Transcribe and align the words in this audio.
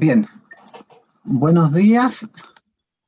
Bien, 0.00 0.26
buenos 1.24 1.74
días. 1.74 2.28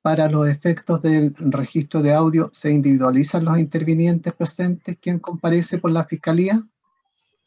para 0.00 0.28
los 0.28 0.46
efectos 0.46 1.02
del 1.02 1.34
registro 1.34 2.02
de 2.02 2.14
audio, 2.14 2.50
¿se 2.52 2.70
individualizan 2.70 3.46
los 3.46 3.58
intervinientes 3.58 4.32
presentes? 4.32 4.96
¿Quién 5.02 5.18
comparece 5.18 5.78
por 5.78 5.90
la 5.90 6.04
Fiscalía? 6.04 6.64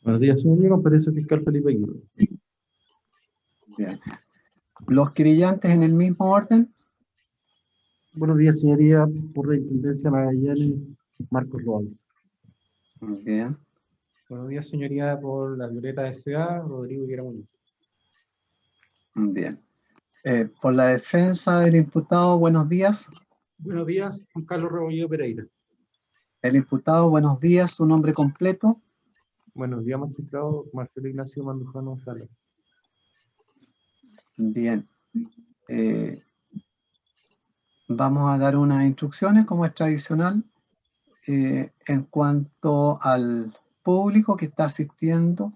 Buenos 0.01 0.19
días, 0.19 0.41
señor. 0.41 0.67
Comparece 0.67 1.11
el 1.11 1.15
fiscal 1.15 1.45
Felipe 1.45 1.71
Aguirre. 1.71 2.01
Bien. 3.77 3.97
¿Los 4.87 5.13
querellantes 5.13 5.71
en 5.71 5.81
el 5.81 5.93
mismo 5.93 6.29
orden? 6.29 6.73
Buenos 8.15 8.37
días, 8.37 8.59
señoría, 8.59 9.07
por 9.33 9.49
la 9.49 9.57
Intendencia 9.57 10.11
Magallanes, 10.11 10.75
Marcos 11.31 11.63
Loaiza. 11.63 11.95
Bien. 13.01 13.57
Buenos 14.29 14.49
días, 14.49 14.67
señoría, 14.67 15.19
por 15.19 15.57
la 15.57 15.67
Violeta 15.67 16.07
S.A., 16.07 16.59
Rodrigo 16.59 17.07
Guerra 17.07 17.23
Bien. 19.15 19.59
Eh, 20.25 20.47
por 20.61 20.75
la 20.75 20.89
defensa 20.89 21.61
del 21.61 21.75
imputado, 21.75 22.37
buenos 22.37 22.69
días. 22.69 23.07
Buenos 23.57 23.87
días, 23.87 24.23
Juan 24.31 24.45
Carlos 24.45 24.71
Rebolledo 24.71 25.09
Pereira. 25.09 25.47
El 26.43 26.55
imputado, 26.55 27.09
buenos 27.09 27.39
días, 27.39 27.71
su 27.71 27.83
nombre 27.83 28.13
completo. 28.13 28.79
Buenos 29.55 29.83
días, 29.85 29.99
magistrado 29.99 30.65
Marcelo 30.71 31.09
Ignacio 31.09 31.43
Mandujano 31.43 31.97
Sala. 32.05 32.27
Bien. 34.37 34.87
Eh, 35.67 36.21
vamos 37.87 38.31
a 38.31 38.37
dar 38.37 38.55
unas 38.55 38.83
instrucciones, 38.85 39.45
como 39.45 39.65
es 39.65 39.73
tradicional, 39.73 40.43
eh, 41.27 41.71
en 41.87 42.03
cuanto 42.03 42.97
al 43.01 43.55
público 43.81 44.35
que 44.35 44.45
está 44.45 44.65
asistiendo 44.65 45.53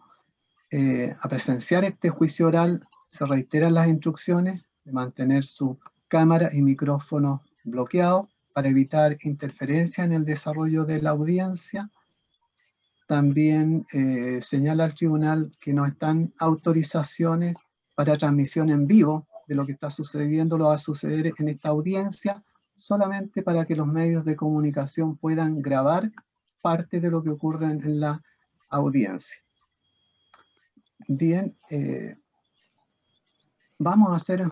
eh, 0.71 1.15
a 1.19 1.29
presenciar 1.29 1.83
este 1.83 2.09
juicio 2.09 2.47
oral. 2.47 2.83
Se 3.09 3.25
reiteran 3.25 3.73
las 3.73 3.87
instrucciones 3.87 4.63
de 4.83 4.91
mantener 4.91 5.45
su 5.45 5.79
cámara 6.07 6.49
y 6.53 6.61
micrófono 6.61 7.43
bloqueados 7.63 8.27
para 8.53 8.69
evitar 8.69 9.17
interferencia 9.21 10.03
en 10.03 10.13
el 10.13 10.25
desarrollo 10.25 10.85
de 10.85 11.01
la 11.01 11.11
audiencia. 11.11 11.89
También 13.07 13.85
eh, 13.93 14.39
señala 14.41 14.85
al 14.85 14.95
tribunal 14.95 15.55
que 15.59 15.73
no 15.73 15.85
están 15.85 16.33
autorizaciones 16.39 17.57
para 17.95 18.17
transmisión 18.17 18.69
en 18.69 18.87
vivo 18.87 19.26
de 19.47 19.55
lo 19.55 19.65
que 19.65 19.71
está 19.71 19.89
sucediendo, 19.89 20.57
lo 20.57 20.67
va 20.67 20.75
a 20.75 20.79
suceder 20.79 21.33
en 21.37 21.47
esta 21.47 21.69
audiencia, 21.69 22.43
solamente 22.75 23.41
para 23.41 23.65
que 23.65 23.75
los 23.75 23.87
medios 23.87 24.25
de 24.25 24.35
comunicación 24.35 25.17
puedan 25.17 25.61
grabar 25.61 26.11
parte 26.61 26.99
de 26.99 27.09
lo 27.09 27.23
que 27.23 27.29
ocurre 27.29 27.65
en 27.65 27.99
la 27.99 28.21
audiencia. 28.69 29.37
Bien, 31.07 31.57
eh, 31.69 32.17
vamos 33.79 34.11
a 34.11 34.15
hacer 34.15 34.45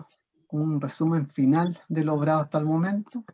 un 0.50 0.80
resumen 0.80 1.28
final 1.28 1.78
de 1.88 2.04
lo 2.04 2.14
obrado 2.14 2.40
hasta 2.40 2.58
el 2.58 2.64
momento. 2.64 3.24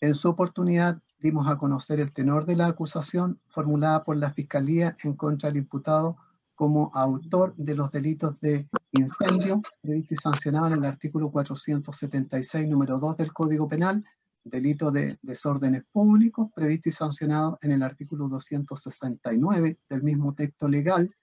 En 0.00 0.14
su 0.14 0.28
oportunidad 0.28 1.00
dimos 1.18 1.48
a 1.48 1.56
conocer 1.56 2.00
el 2.00 2.12
tenor 2.12 2.44
de 2.44 2.56
la 2.56 2.66
acusación 2.66 3.40
formulada 3.48 4.04
por 4.04 4.16
la 4.16 4.32
Fiscalía 4.32 4.96
en 5.02 5.14
contra 5.14 5.48
del 5.48 5.58
imputado 5.58 6.16
como 6.54 6.90
autor 6.94 7.54
de 7.56 7.74
los 7.74 7.90
delitos 7.90 8.38
de 8.40 8.68
incendio 8.92 9.62
previsto 9.80 10.14
y 10.14 10.16
sancionado 10.18 10.66
en 10.68 10.74
el 10.74 10.84
artículo 10.84 11.30
476, 11.30 12.68
número 12.68 12.98
2 12.98 13.16
del 13.16 13.32
Código 13.32 13.68
Penal, 13.68 14.04
delito 14.44 14.90
de 14.90 15.18
desórdenes 15.22 15.84
públicos 15.90 16.48
previsto 16.54 16.88
y 16.88 16.92
sancionado 16.92 17.58
en 17.62 17.72
el 17.72 17.82
artículo 17.82 18.28
269 18.28 19.78
del 19.88 20.02
mismo 20.02 20.34
texto 20.34 20.68
legal. 20.68 21.14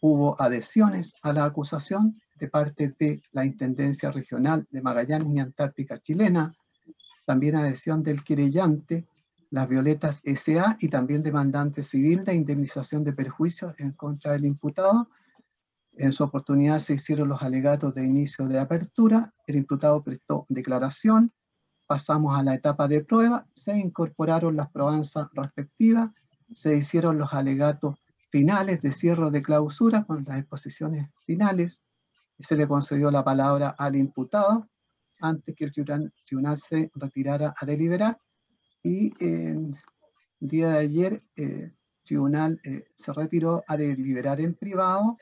Hubo 0.00 0.40
adhesiones 0.40 1.14
a 1.22 1.32
la 1.32 1.44
acusación 1.44 2.20
de 2.38 2.48
parte 2.48 2.94
de 2.98 3.22
la 3.32 3.44
Intendencia 3.44 4.10
Regional 4.10 4.66
de 4.70 4.82
Magallanes 4.82 5.28
y 5.28 5.38
Antártica 5.38 5.98
Chilena, 5.98 6.54
también 7.24 7.56
adhesión 7.56 8.02
del 8.02 8.22
querellante, 8.22 9.06
las 9.50 9.68
Violetas 9.68 10.20
S.A. 10.24 10.76
y 10.80 10.88
también 10.88 11.22
demandante 11.22 11.82
civil 11.82 12.24
de 12.24 12.34
indemnización 12.34 13.04
de 13.04 13.12
perjuicios 13.12 13.74
en 13.78 13.92
contra 13.92 14.32
del 14.32 14.46
imputado. 14.46 15.08
En 15.96 16.12
su 16.12 16.24
oportunidad 16.24 16.80
se 16.80 16.94
hicieron 16.94 17.28
los 17.28 17.42
alegatos 17.42 17.94
de 17.94 18.04
inicio 18.04 18.48
de 18.48 18.58
apertura, 18.58 19.32
el 19.46 19.56
imputado 19.56 20.02
prestó 20.02 20.44
declaración, 20.48 21.32
pasamos 21.86 22.36
a 22.36 22.42
la 22.42 22.54
etapa 22.54 22.88
de 22.88 23.04
prueba, 23.04 23.46
se 23.54 23.76
incorporaron 23.76 24.56
las 24.56 24.70
probanzas 24.70 25.28
respectivas, 25.32 26.10
se 26.52 26.76
hicieron 26.76 27.18
los 27.18 27.32
alegatos 27.32 27.96
finales 28.30 28.82
de 28.82 28.92
cierre 28.92 29.30
de 29.30 29.40
clausura 29.40 30.04
con 30.04 30.24
las 30.26 30.38
exposiciones 30.38 31.08
finales, 31.24 31.80
se 32.38 32.56
le 32.56 32.66
concedió 32.66 33.10
la 33.10 33.22
palabra 33.22 33.74
al 33.78 33.94
imputado 33.94 34.68
antes 35.20 35.54
que 35.54 35.64
el 35.64 35.72
tribunal, 36.24 36.58
se 36.58 36.90
retirara 36.94 37.54
a 37.56 37.64
deliberar 37.64 38.18
y 38.82 39.12
el 39.24 39.76
día 40.40 40.70
de 40.70 40.78
ayer 40.78 41.22
el 41.36 41.44
eh, 41.46 41.74
tribunal 42.04 42.60
eh, 42.64 42.84
se 42.94 43.12
retiró 43.12 43.62
a 43.66 43.76
deliberar 43.76 44.40
en 44.40 44.54
privado 44.54 45.16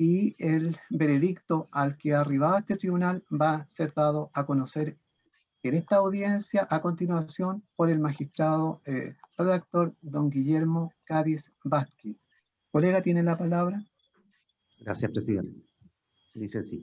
y 0.00 0.34
el 0.38 0.78
veredicto 0.88 1.68
al 1.70 1.98
que 1.98 2.14
arribaba 2.14 2.60
este 2.60 2.78
tribunal 2.78 3.22
va 3.30 3.56
a 3.56 3.68
ser 3.68 3.92
dado 3.92 4.30
a 4.32 4.46
conocer 4.46 4.96
en 5.62 5.74
esta 5.74 5.96
audiencia 5.96 6.66
a 6.70 6.80
continuación 6.80 7.62
por 7.76 7.90
el 7.90 7.98
magistrado 7.98 8.80
eh, 8.86 9.14
redactor 9.36 9.94
don 10.00 10.30
Guillermo 10.30 10.90
Cádiz 11.04 11.52
Vázquez. 11.64 12.16
Colega, 12.70 13.02
¿tiene 13.02 13.22
la 13.22 13.36
palabra? 13.36 13.84
Gracias, 14.80 15.10
presidente. 15.10 15.60
Dice 16.32 16.60
así. 16.60 16.82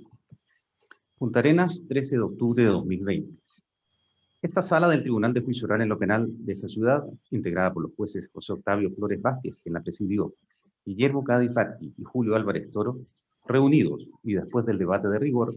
Punta 1.17 1.39
Arenas, 1.39 1.81
13 1.87 2.17
de 2.17 2.21
octubre 2.21 2.63
de 2.65 2.69
2020. 2.69 3.35
Esta 4.43 4.61
sala 4.61 4.87
del 4.87 5.01
Tribunal 5.01 5.33
de 5.33 5.41
Juicio 5.41 5.65
Oral 5.65 5.81
en 5.81 5.89
lo 5.89 5.97
Penal 5.97 6.27
de 6.29 6.53
esta 6.53 6.67
ciudad, 6.67 7.03
integrada 7.31 7.73
por 7.73 7.81
los 7.81 7.95
jueces 7.95 8.29
José 8.31 8.53
Octavio 8.53 8.91
Flores 8.91 9.19
Vázquez, 9.19 9.59
quien 9.63 9.73
la 9.73 9.81
presidió, 9.81 10.35
Guillermo 10.87 11.21
Cádiz 11.21 11.51
y 11.81 12.03
Julio 12.05 12.37
Álvarez 12.37 12.71
Toro, 12.71 13.01
reunidos 13.45 14.07
y 14.23 14.35
después 14.35 14.65
del 14.65 14.77
debate 14.77 15.09
de 15.09 15.19
rigor, 15.19 15.53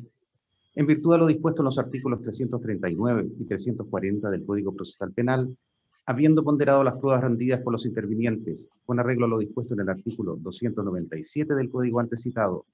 en 0.74 0.86
virtud 0.86 1.12
de 1.12 1.18
lo 1.18 1.26
dispuesto 1.28 1.62
en 1.62 1.66
los 1.66 1.78
artículos 1.78 2.20
339 2.20 3.28
y 3.38 3.44
340 3.44 4.28
del 4.28 4.44
Código 4.44 4.74
Procesal 4.74 5.12
Penal, 5.12 5.56
habiendo 6.04 6.42
ponderado 6.42 6.82
las 6.82 6.98
pruebas 6.98 7.22
rendidas 7.22 7.60
por 7.60 7.72
los 7.72 7.86
intervinientes 7.86 8.68
con 8.84 8.98
arreglo 8.98 9.26
a 9.26 9.28
lo 9.28 9.38
dispuesto 9.38 9.74
en 9.74 9.80
el 9.80 9.90
artículo 9.90 10.34
297 10.34 11.54
del 11.54 11.70
Código 11.70 12.00
antecitado 12.00 12.66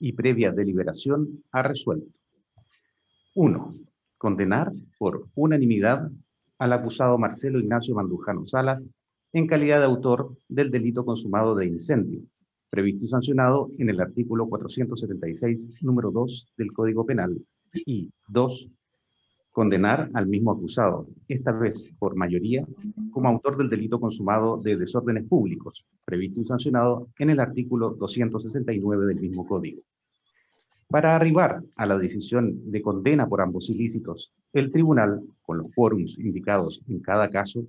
y 0.00 0.14
previa 0.14 0.50
deliberación, 0.50 1.44
ha 1.52 1.62
resuelto 1.62 2.08
1 3.34 3.76
condenar 4.16 4.72
por 4.98 5.26
unanimidad 5.34 6.10
al 6.58 6.72
acusado 6.72 7.18
Marcelo 7.18 7.60
Ignacio 7.60 7.94
Mandujano 7.94 8.46
Salas 8.46 8.88
en 9.32 9.46
calidad 9.46 9.78
de 9.78 9.86
autor 9.86 10.36
del 10.48 10.70
delito 10.70 11.04
consumado 11.04 11.54
de 11.54 11.66
incendio, 11.66 12.22
previsto 12.70 13.04
y 13.04 13.08
sancionado 13.08 13.70
en 13.78 13.90
el 13.90 14.00
artículo 14.00 14.48
476, 14.48 15.82
número 15.82 16.10
2 16.10 16.54
del 16.56 16.72
Código 16.72 17.04
Penal, 17.04 17.38
y 17.74 18.10
2. 18.28 18.68
Condenar 19.50 20.08
al 20.14 20.26
mismo 20.28 20.52
acusado, 20.52 21.08
esta 21.26 21.52
vez 21.52 21.90
por 21.98 22.14
mayoría, 22.14 22.64
como 23.10 23.28
autor 23.28 23.56
del 23.56 23.68
delito 23.68 23.98
consumado 23.98 24.56
de 24.58 24.76
desórdenes 24.76 25.24
públicos, 25.26 25.84
previsto 26.04 26.40
y 26.40 26.44
sancionado 26.44 27.08
en 27.18 27.30
el 27.30 27.40
artículo 27.40 27.90
269 27.90 29.06
del 29.06 29.20
mismo 29.20 29.46
Código. 29.46 29.82
Para 30.88 31.16
arribar 31.16 31.62
a 31.76 31.86
la 31.86 31.98
decisión 31.98 32.70
de 32.70 32.80
condena 32.80 33.28
por 33.28 33.40
ambos 33.40 33.68
ilícitos, 33.68 34.32
el 34.52 34.70
tribunal, 34.70 35.22
con 35.42 35.58
los 35.58 35.66
quórums 35.74 36.18
indicados 36.18 36.80
en 36.88 37.00
cada 37.00 37.28
caso, 37.28 37.66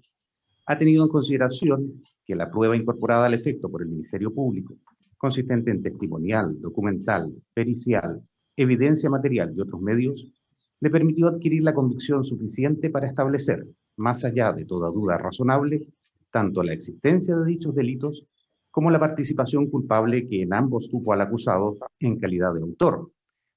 ha 0.70 0.78
tenido 0.78 1.04
en 1.04 1.10
consideración 1.10 2.04
que 2.24 2.36
la 2.36 2.52
prueba 2.52 2.78
incorporada 2.78 3.26
al 3.26 3.34
efecto 3.34 3.72
por 3.72 3.82
el 3.82 3.88
Ministerio 3.88 4.32
Público, 4.32 4.76
consistente 5.18 5.72
en 5.72 5.82
testimonial, 5.82 6.62
documental, 6.62 7.34
pericial, 7.56 8.22
evidencia 8.56 9.10
material 9.10 9.52
y 9.56 9.62
otros 9.62 9.82
medios, 9.82 10.32
le 10.80 10.92
permitió 10.92 11.28
adquirir 11.28 11.64
la 11.64 11.74
convicción 11.74 12.24
suficiente 12.24 12.92
para 12.92 13.08
establecer, 13.08 13.66
más 13.98 14.24
allá 14.24 14.54
de 14.54 14.66
toda 14.66 14.92
duda 14.92 15.18
razonable, 15.18 15.88
tanto 16.32 16.62
la 16.62 16.74
existencia 16.74 17.36
de 17.36 17.48
dichos 17.48 17.74
delitos 17.74 18.28
como 18.70 18.92
la 18.92 19.00
participación 19.00 19.72
culpable 19.72 20.28
que 20.28 20.44
en 20.44 20.54
ambos 20.54 20.88
tuvo 20.88 21.14
al 21.14 21.22
acusado 21.22 21.78
en 22.00 22.20
calidad 22.20 22.54
de 22.54 22.62
autor, 22.62 23.12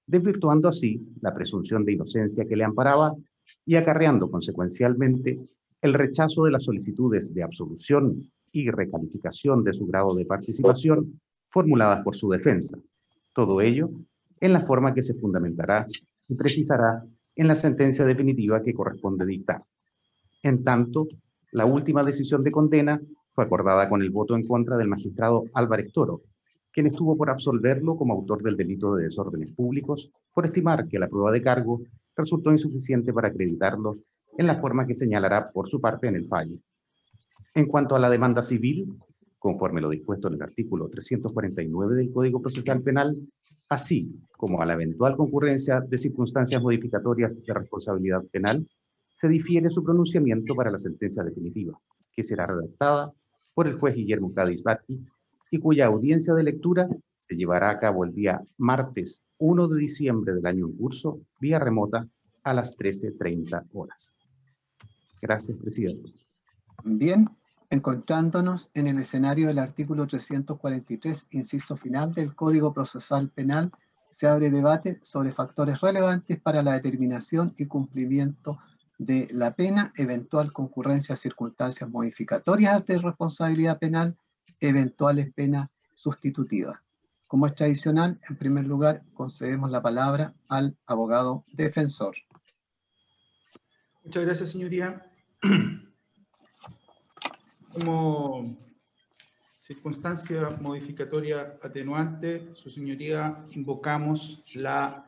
desvirtuando 0.06 0.66
así 0.66 1.06
la 1.20 1.34
presunción 1.34 1.84
de 1.84 1.92
inocencia 1.92 2.46
que 2.46 2.56
le 2.56 2.64
amparaba 2.64 3.14
y 3.66 3.74
acarreando 3.76 4.30
consecuencialmente 4.30 5.38
el 5.82 5.94
rechazo 5.94 6.44
de 6.44 6.52
las 6.52 6.64
solicitudes 6.64 7.34
de 7.34 7.42
absolución 7.42 8.22
y 8.52 8.70
recalificación 8.70 9.64
de 9.64 9.74
su 9.74 9.86
grado 9.86 10.14
de 10.14 10.24
participación 10.24 11.20
formuladas 11.50 12.02
por 12.04 12.14
su 12.14 12.30
defensa. 12.30 12.78
Todo 13.34 13.60
ello 13.60 13.90
en 14.40 14.52
la 14.52 14.60
forma 14.60 14.94
que 14.94 15.02
se 15.02 15.14
fundamentará 15.14 15.84
y 16.28 16.34
precisará 16.36 17.04
en 17.34 17.48
la 17.48 17.54
sentencia 17.54 18.04
definitiva 18.04 18.62
que 18.62 18.72
corresponde 18.72 19.26
dictar. 19.26 19.62
En 20.42 20.64
tanto, 20.64 21.08
La 21.54 21.66
última 21.66 22.02
decisión 22.02 22.42
de 22.42 22.50
condena 22.50 22.98
fue 23.34 23.44
acordada 23.44 23.86
con 23.86 24.00
el 24.00 24.08
voto 24.08 24.34
en 24.34 24.46
contra 24.46 24.78
del 24.78 24.88
magistrado 24.88 25.44
Álvarez 25.52 25.92
Toro, 25.92 26.22
quien 26.72 26.86
estuvo 26.86 27.14
por 27.14 27.28
absolverlo 27.28 27.94
como 27.94 28.14
autor 28.14 28.42
del 28.42 28.56
delito 28.56 28.94
de 28.94 29.04
desórdenes 29.04 29.50
públicos 29.52 30.10
por 30.32 30.46
estimar 30.46 30.88
que 30.88 30.98
la 30.98 31.08
prueba 31.08 31.30
de 31.30 31.42
cargo 31.42 31.82
resultó 32.16 32.52
insuficiente 32.52 33.12
para 33.12 33.28
acreditarlo 33.28 33.98
en 34.36 34.46
la 34.46 34.54
forma 34.54 34.86
que 34.86 34.94
señalará 34.94 35.50
por 35.52 35.68
su 35.68 35.80
parte 35.80 36.08
en 36.08 36.16
el 36.16 36.26
fallo. 36.26 36.56
En 37.54 37.66
cuanto 37.66 37.94
a 37.94 37.98
la 37.98 38.08
demanda 38.08 38.42
civil, 38.42 38.98
conforme 39.38 39.80
lo 39.80 39.90
dispuesto 39.90 40.28
en 40.28 40.34
el 40.34 40.42
artículo 40.42 40.88
349 40.88 41.96
del 41.96 42.12
Código 42.12 42.40
Procesal 42.40 42.82
Penal, 42.82 43.16
así 43.68 44.10
como 44.36 44.62
a 44.62 44.66
la 44.66 44.74
eventual 44.74 45.16
concurrencia 45.16 45.80
de 45.80 45.98
circunstancias 45.98 46.62
modificatorias 46.62 47.42
de 47.42 47.54
responsabilidad 47.54 48.22
penal, 48.30 48.66
se 49.16 49.28
difiere 49.28 49.70
su 49.70 49.84
pronunciamiento 49.84 50.54
para 50.54 50.70
la 50.70 50.78
sentencia 50.78 51.22
definitiva, 51.22 51.78
que 52.12 52.22
será 52.22 52.46
redactada 52.46 53.12
por 53.54 53.68
el 53.68 53.78
juez 53.78 53.94
Guillermo 53.94 54.32
Cádiz 54.32 54.62
Batti 54.62 55.04
y 55.50 55.58
cuya 55.58 55.86
audiencia 55.86 56.34
de 56.34 56.42
lectura 56.42 56.88
se 57.16 57.36
llevará 57.36 57.70
a 57.70 57.78
cabo 57.78 58.04
el 58.04 58.14
día 58.14 58.42
martes 58.56 59.22
1 59.38 59.68
de 59.68 59.78
diciembre 59.78 60.34
del 60.34 60.46
año 60.46 60.64
en 60.66 60.76
curso, 60.76 61.20
vía 61.40 61.58
remota, 61.58 62.08
a 62.44 62.54
las 62.54 62.76
13.30 62.76 63.68
horas. 63.72 64.16
Gracias, 65.22 65.56
presidente. 65.56 66.12
Bien, 66.82 67.30
encontrándonos 67.70 68.70
en 68.74 68.88
el 68.88 68.98
escenario 68.98 69.46
del 69.46 69.60
artículo 69.60 70.08
343, 70.08 71.28
inciso 71.30 71.76
final 71.76 72.12
del 72.12 72.34
Código 72.34 72.74
Procesal 72.74 73.30
Penal, 73.30 73.70
se 74.10 74.26
abre 74.26 74.50
debate 74.50 74.98
sobre 75.02 75.32
factores 75.32 75.80
relevantes 75.80 76.40
para 76.40 76.62
la 76.62 76.72
determinación 76.72 77.54
y 77.56 77.66
cumplimiento 77.66 78.58
de 78.98 79.28
la 79.32 79.54
pena, 79.54 79.92
eventual 79.96 80.52
concurrencia 80.52 81.14
a 81.14 81.16
circunstancias 81.16 81.88
modificatorias 81.88 82.84
de 82.84 82.98
responsabilidad 82.98 83.78
penal, 83.78 84.18
eventuales 84.60 85.32
penas 85.32 85.70
sustitutivas. 85.94 86.80
Como 87.28 87.46
es 87.46 87.54
tradicional, 87.54 88.20
en 88.28 88.36
primer 88.36 88.66
lugar, 88.66 89.02
concedemos 89.14 89.70
la 89.70 89.80
palabra 89.80 90.34
al 90.48 90.76
abogado 90.84 91.44
defensor. 91.52 92.16
Muchas 94.04 94.24
gracias, 94.24 94.50
señoría. 94.50 95.11
Como 97.72 98.56
circunstancia 99.60 100.50
modificatoria 100.60 101.58
atenuante, 101.62 102.54
su 102.54 102.70
señoría, 102.70 103.44
invocamos 103.50 104.42
la 104.54 105.06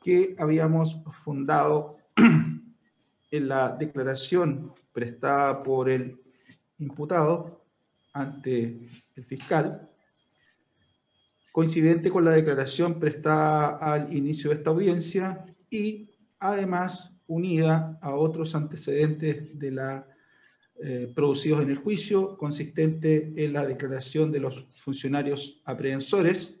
que 0.00 0.34
habíamos 0.38 0.96
fundado 1.24 1.98
en 3.30 3.48
la 3.48 3.76
declaración 3.76 4.72
prestada 4.92 5.62
por 5.62 5.88
el 5.88 6.18
imputado 6.78 7.62
ante 8.12 8.88
el 9.14 9.24
fiscal, 9.24 9.88
coincidente 11.52 12.10
con 12.10 12.24
la 12.24 12.32
declaración 12.32 12.98
prestada 12.98 13.76
al 13.76 14.14
inicio 14.16 14.50
de 14.50 14.56
esta 14.56 14.70
audiencia 14.70 15.44
y 15.70 16.10
además 16.38 17.12
unida 17.26 17.98
a 18.00 18.14
otros 18.14 18.54
antecedentes 18.54 19.58
de 19.58 19.70
la, 19.70 20.06
eh, 20.82 21.12
producidos 21.14 21.62
en 21.62 21.70
el 21.70 21.76
juicio, 21.76 22.36
consistente 22.36 23.32
en 23.36 23.52
la 23.52 23.66
declaración 23.66 24.32
de 24.32 24.40
los 24.40 24.66
funcionarios 24.76 25.60
aprehensores 25.64 26.59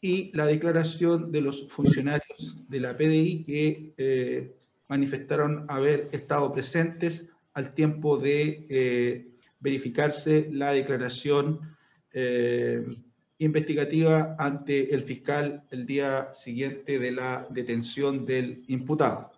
y 0.00 0.30
la 0.36 0.46
declaración 0.46 1.32
de 1.32 1.40
los 1.40 1.68
funcionarios 1.68 2.56
de 2.68 2.80
la 2.80 2.96
PDI 2.96 3.44
que 3.44 3.94
eh, 3.96 4.54
manifestaron 4.88 5.64
haber 5.68 6.08
estado 6.12 6.52
presentes 6.52 7.24
al 7.54 7.74
tiempo 7.74 8.18
de 8.18 8.66
eh, 8.68 9.28
verificarse 9.60 10.48
la 10.52 10.72
declaración 10.72 11.60
investigativa 13.38 14.36
ante 14.38 14.94
el 14.94 15.02
fiscal 15.02 15.64
el 15.70 15.84
día 15.84 16.32
siguiente 16.32 16.98
de 16.98 17.12
la 17.12 17.46
detención 17.50 18.24
del 18.24 18.64
imputado. 18.68 19.35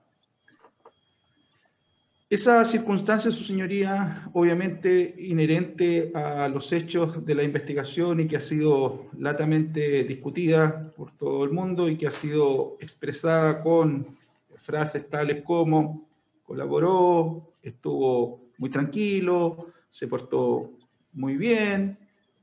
Esa 2.31 2.63
circunstancia, 2.67 3.31
su 3.31 3.43
señoría, 3.43 4.29
obviamente 4.35 5.15
inherente 5.17 6.13
a 6.15 6.47
los 6.51 6.71
hechos 6.75 7.25
de 7.25 7.35
la 7.35 7.43
investigación 7.43 8.21
y 8.21 8.27
que 8.27 8.37
ha 8.37 8.41
sido 8.41 9.07
latamente 9.19 10.05
discutida 10.05 10.93
por 10.95 11.17
todo 11.17 11.43
el 11.45 11.53
mundo 11.53 11.89
y 11.89 11.97
que 11.97 12.07
ha 12.07 12.11
sido 12.11 12.77
expresada 12.81 13.63
con 13.63 14.19
frases 14.59 15.09
tales 15.09 15.43
como 15.43 16.07
colaboró, 16.43 17.55
estuvo 17.63 18.43
muy 18.59 18.69
tranquilo, 18.69 19.73
se 19.89 20.07
portó 20.07 20.73
muy 21.15 21.39
bien, 21.39 21.97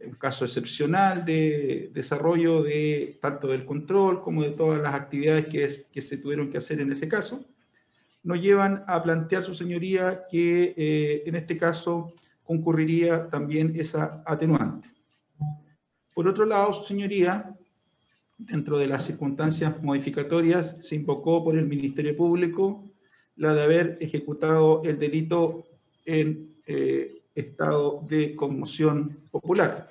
un 0.04 0.16
caso 0.16 0.46
excepcional 0.46 1.24
de 1.26 1.92
desarrollo 1.94 2.64
de 2.64 3.20
tanto 3.22 3.50
del 3.50 3.66
control 3.66 4.24
como 4.24 4.42
de 4.42 4.50
todas 4.50 4.82
las 4.82 4.96
actividades 4.96 5.46
que, 5.46 5.70
que 5.92 6.02
se 6.02 6.18
tuvieron 6.18 6.50
que 6.50 6.58
hacer 6.58 6.82
en 6.82 6.92
ese 6.92 7.08
caso 7.08 7.46
nos 8.26 8.42
llevan 8.42 8.84
a 8.88 9.02
plantear, 9.04 9.44
su 9.44 9.54
señoría, 9.54 10.26
que 10.30 10.74
eh, 10.76 11.24
en 11.28 11.36
este 11.36 11.58
caso 11.58 12.14
concurriría 12.44 13.30
también 13.30 13.74
esa 13.80 14.24
atenuante. 14.26 14.90
Por 16.14 16.28
otro 16.28 16.46
lado, 16.46 16.74
su 16.74 16.86
señoría, 16.86 17.56
dentro 18.38 18.80
de 18.80 18.88
las 18.88 19.06
circunstancias 19.06 19.82
modificatorias, 19.82 20.76
se 20.82 20.96
invocó 20.96 21.44
por 21.44 21.56
el 21.56 21.68
Ministerio 21.68 22.18
Público 22.18 22.92
la 23.36 23.54
de 23.54 23.62
haber 23.62 23.98
ejecutado 24.02 24.82
el 24.84 24.98
delito 24.98 25.64
en 26.06 26.56
eh, 26.66 27.22
estado 27.36 28.04
de 28.10 28.36
conmoción 28.36 29.20
popular. 29.30 29.88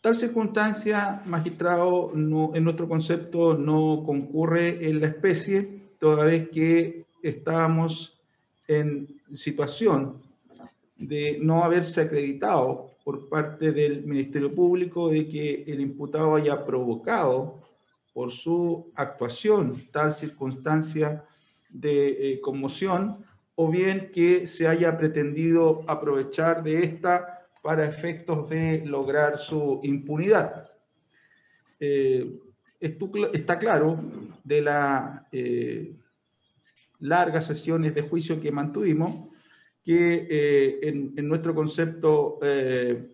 Tal 0.00 0.14
circunstancia, 0.14 1.22
magistrado, 1.26 2.12
en 2.14 2.62
nuestro 2.62 2.88
concepto 2.88 3.58
no 3.58 4.04
concurre 4.06 4.88
en 4.88 5.00
la 5.00 5.08
especie, 5.08 5.77
toda 5.98 6.24
vez 6.24 6.48
que 6.50 7.04
estábamos 7.22 8.18
en 8.66 9.20
situación 9.34 10.22
de 10.96 11.38
no 11.40 11.64
haberse 11.64 12.02
acreditado 12.02 12.90
por 13.04 13.28
parte 13.28 13.72
del 13.72 14.04
Ministerio 14.04 14.54
Público 14.54 15.08
de 15.08 15.28
que 15.28 15.64
el 15.66 15.80
imputado 15.80 16.34
haya 16.34 16.64
provocado 16.64 17.58
por 18.12 18.32
su 18.32 18.90
actuación 18.94 19.88
tal 19.92 20.12
circunstancia 20.12 21.24
de 21.70 22.32
eh, 22.32 22.40
conmoción 22.40 23.18
o 23.54 23.70
bien 23.70 24.10
que 24.12 24.46
se 24.46 24.68
haya 24.68 24.96
pretendido 24.96 25.82
aprovechar 25.86 26.62
de 26.62 26.84
esta 26.84 27.42
para 27.62 27.88
efectos 27.88 28.48
de 28.48 28.84
lograr 28.84 29.38
su 29.38 29.80
impunidad. 29.82 30.70
Eh, 31.80 32.40
está 32.80 33.58
claro 33.58 33.96
de 34.44 34.62
las 34.62 35.22
eh, 35.32 35.94
largas 37.00 37.46
sesiones 37.46 37.94
de 37.94 38.02
juicio 38.02 38.40
que 38.40 38.52
mantuvimos 38.52 39.28
que 39.84 40.26
eh, 40.30 40.78
en, 40.82 41.14
en 41.16 41.28
nuestro 41.28 41.54
concepto 41.54 42.38
eh, 42.42 43.08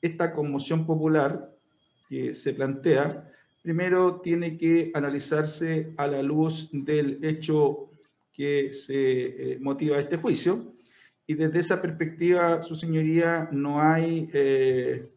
esta 0.00 0.32
conmoción 0.32 0.86
popular 0.86 1.50
que 2.08 2.34
se 2.34 2.52
plantea, 2.54 3.30
primero 3.62 4.20
tiene 4.20 4.56
que 4.56 4.90
analizarse 4.94 5.92
a 5.96 6.06
la 6.06 6.22
luz 6.22 6.68
del 6.72 7.18
hecho 7.22 7.90
que 8.32 8.72
se 8.72 9.54
eh, 9.54 9.58
motiva 9.60 9.98
este 9.98 10.16
juicio, 10.16 10.74
y 11.26 11.34
desde 11.34 11.58
esa 11.58 11.82
perspectiva, 11.82 12.62
su 12.62 12.76
señoría, 12.76 13.48
no 13.52 13.82
hay 13.82 14.30
eh, 14.32 15.08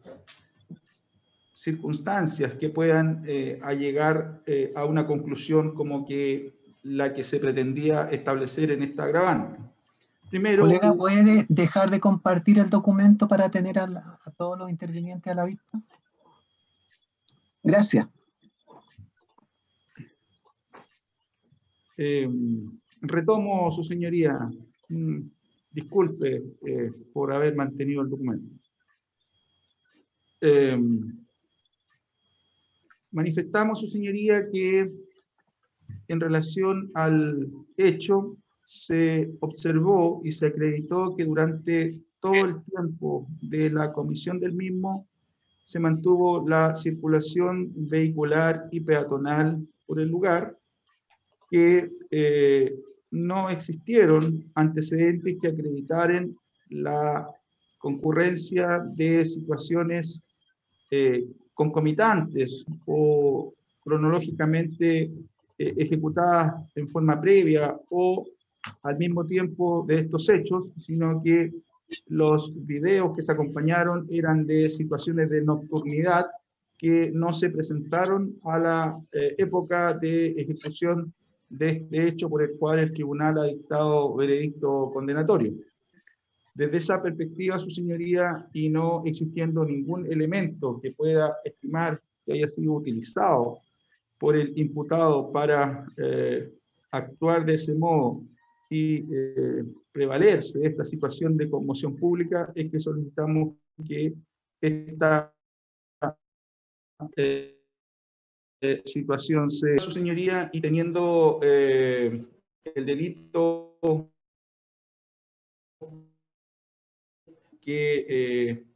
circunstancias 1.62 2.54
que 2.54 2.68
puedan 2.70 3.22
eh, 3.26 3.60
llegar 3.78 4.42
eh, 4.46 4.72
a 4.74 4.84
una 4.84 5.06
conclusión 5.06 5.74
como 5.74 6.04
que 6.04 6.52
la 6.82 7.14
que 7.14 7.22
se 7.22 7.38
pretendía 7.38 8.10
establecer 8.10 8.72
en 8.72 8.82
esta 8.82 9.04
agravante. 9.04 9.60
Primero, 10.28 10.62
Colega, 10.62 10.92
¿puede 10.94 11.46
dejar 11.48 11.90
de 11.90 12.00
compartir 12.00 12.58
el 12.58 12.68
documento 12.68 13.28
para 13.28 13.48
tener 13.50 13.78
a, 13.78 13.86
la- 13.86 14.16
a 14.24 14.30
todos 14.32 14.58
los 14.58 14.70
intervinientes 14.70 15.30
a 15.30 15.36
la 15.36 15.44
vista? 15.44 15.80
Gracias. 17.62 18.08
Eh, 21.96 22.28
retomo, 23.02 23.70
su 23.72 23.84
señoría. 23.84 24.36
Mm, 24.88 25.20
Disculpe 25.70 26.42
eh, 26.66 26.92
por 27.14 27.32
haber 27.32 27.54
mantenido 27.56 28.02
el 28.02 28.10
documento. 28.10 28.52
Eh, 30.40 30.78
manifestamos, 33.12 33.80
su 33.80 33.88
señoría, 33.88 34.46
que 34.50 34.90
en 36.08 36.20
relación 36.20 36.90
al 36.94 37.48
hecho 37.76 38.36
se 38.66 39.30
observó 39.40 40.22
y 40.24 40.32
se 40.32 40.46
acreditó 40.46 41.14
que 41.16 41.24
durante 41.24 42.00
todo 42.20 42.44
el 42.44 42.62
tiempo 42.64 43.26
de 43.40 43.70
la 43.70 43.92
comisión 43.92 44.40
del 44.40 44.52
mismo 44.52 45.06
se 45.64 45.78
mantuvo 45.78 46.48
la 46.48 46.74
circulación 46.74 47.72
vehicular 47.74 48.68
y 48.70 48.80
peatonal 48.80 49.66
por 49.86 50.00
el 50.00 50.08
lugar, 50.08 50.56
que 51.50 51.90
eh, 52.10 52.74
no 53.10 53.50
existieron 53.50 54.50
antecedentes 54.54 55.36
que 55.40 55.48
acreditaren 55.48 56.34
la 56.70 57.26
concurrencia 57.78 58.80
de 58.96 59.24
situaciones 59.24 60.22
eh, 60.90 61.26
concomitantes 61.54 62.64
o 62.86 63.52
cronológicamente 63.84 65.10
eh, 65.58 65.74
ejecutadas 65.76 66.54
en 66.74 66.88
forma 66.88 67.20
previa 67.20 67.76
o 67.90 68.26
al 68.82 68.96
mismo 68.96 69.26
tiempo 69.26 69.84
de 69.86 70.00
estos 70.00 70.28
hechos, 70.28 70.72
sino 70.78 71.20
que 71.22 71.52
los 72.06 72.52
videos 72.66 73.14
que 73.14 73.22
se 73.22 73.32
acompañaron 73.32 74.06
eran 74.10 74.46
de 74.46 74.70
situaciones 74.70 75.28
de 75.30 75.42
nocturnidad 75.42 76.26
que 76.78 77.10
no 77.12 77.32
se 77.32 77.50
presentaron 77.50 78.36
a 78.44 78.58
la 78.58 78.98
eh, 79.12 79.34
época 79.38 79.94
de 79.94 80.28
ejecución 80.32 81.12
de 81.48 81.68
este 81.68 82.08
hecho 82.08 82.28
por 82.28 82.42
el 82.42 82.56
cual 82.58 82.78
el 82.78 82.92
tribunal 82.92 83.38
ha 83.38 83.44
dictado 83.44 84.14
veredicto 84.14 84.90
condenatorio. 84.92 85.52
Desde 86.54 86.76
esa 86.78 87.02
perspectiva, 87.02 87.58
su 87.58 87.70
señoría, 87.70 88.46
y 88.52 88.68
no 88.68 89.02
existiendo 89.06 89.64
ningún 89.64 90.06
elemento 90.06 90.80
que 90.80 90.92
pueda 90.92 91.36
estimar 91.44 92.00
que 92.24 92.34
haya 92.34 92.48
sido 92.48 92.74
utilizado 92.74 93.58
por 94.18 94.36
el 94.36 94.56
imputado 94.58 95.32
para 95.32 95.86
eh, 95.96 96.52
actuar 96.90 97.44
de 97.44 97.54
ese 97.54 97.74
modo 97.74 98.22
y 98.72 99.04
eh, 99.10 99.64
prevalerse 99.92 100.64
esta 100.64 100.84
situación 100.84 101.36
de 101.36 101.50
conmoción 101.50 101.94
pública, 101.94 102.50
es 102.54 102.70
que 102.70 102.80
solicitamos 102.80 103.54
que 103.86 104.14
esta 104.60 105.34
eh, 107.16 107.60
eh, 108.62 108.82
situación 108.86 109.50
se... 109.50 109.78
Su 109.78 109.90
señoría, 109.90 110.48
y 110.54 110.60
teniendo 110.62 111.40
el 111.42 112.86
delito 112.86 113.76
que 117.62 118.06
eh, 118.08 118.66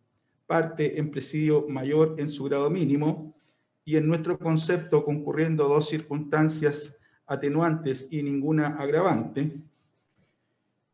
parte 0.46 0.98
en 0.98 1.10
presidio 1.10 1.66
mayor 1.68 2.14
en 2.18 2.28
su 2.28 2.44
grado 2.44 2.70
mínimo, 2.70 3.36
y 3.84 3.96
en 3.96 4.08
nuestro 4.08 4.36
concepto 4.36 5.04
concurriendo 5.04 5.68
dos 5.68 5.88
circunstancias 5.88 6.96
atenuantes 7.24 8.08
y 8.10 8.22
ninguna 8.22 8.76
agravante, 8.76 9.60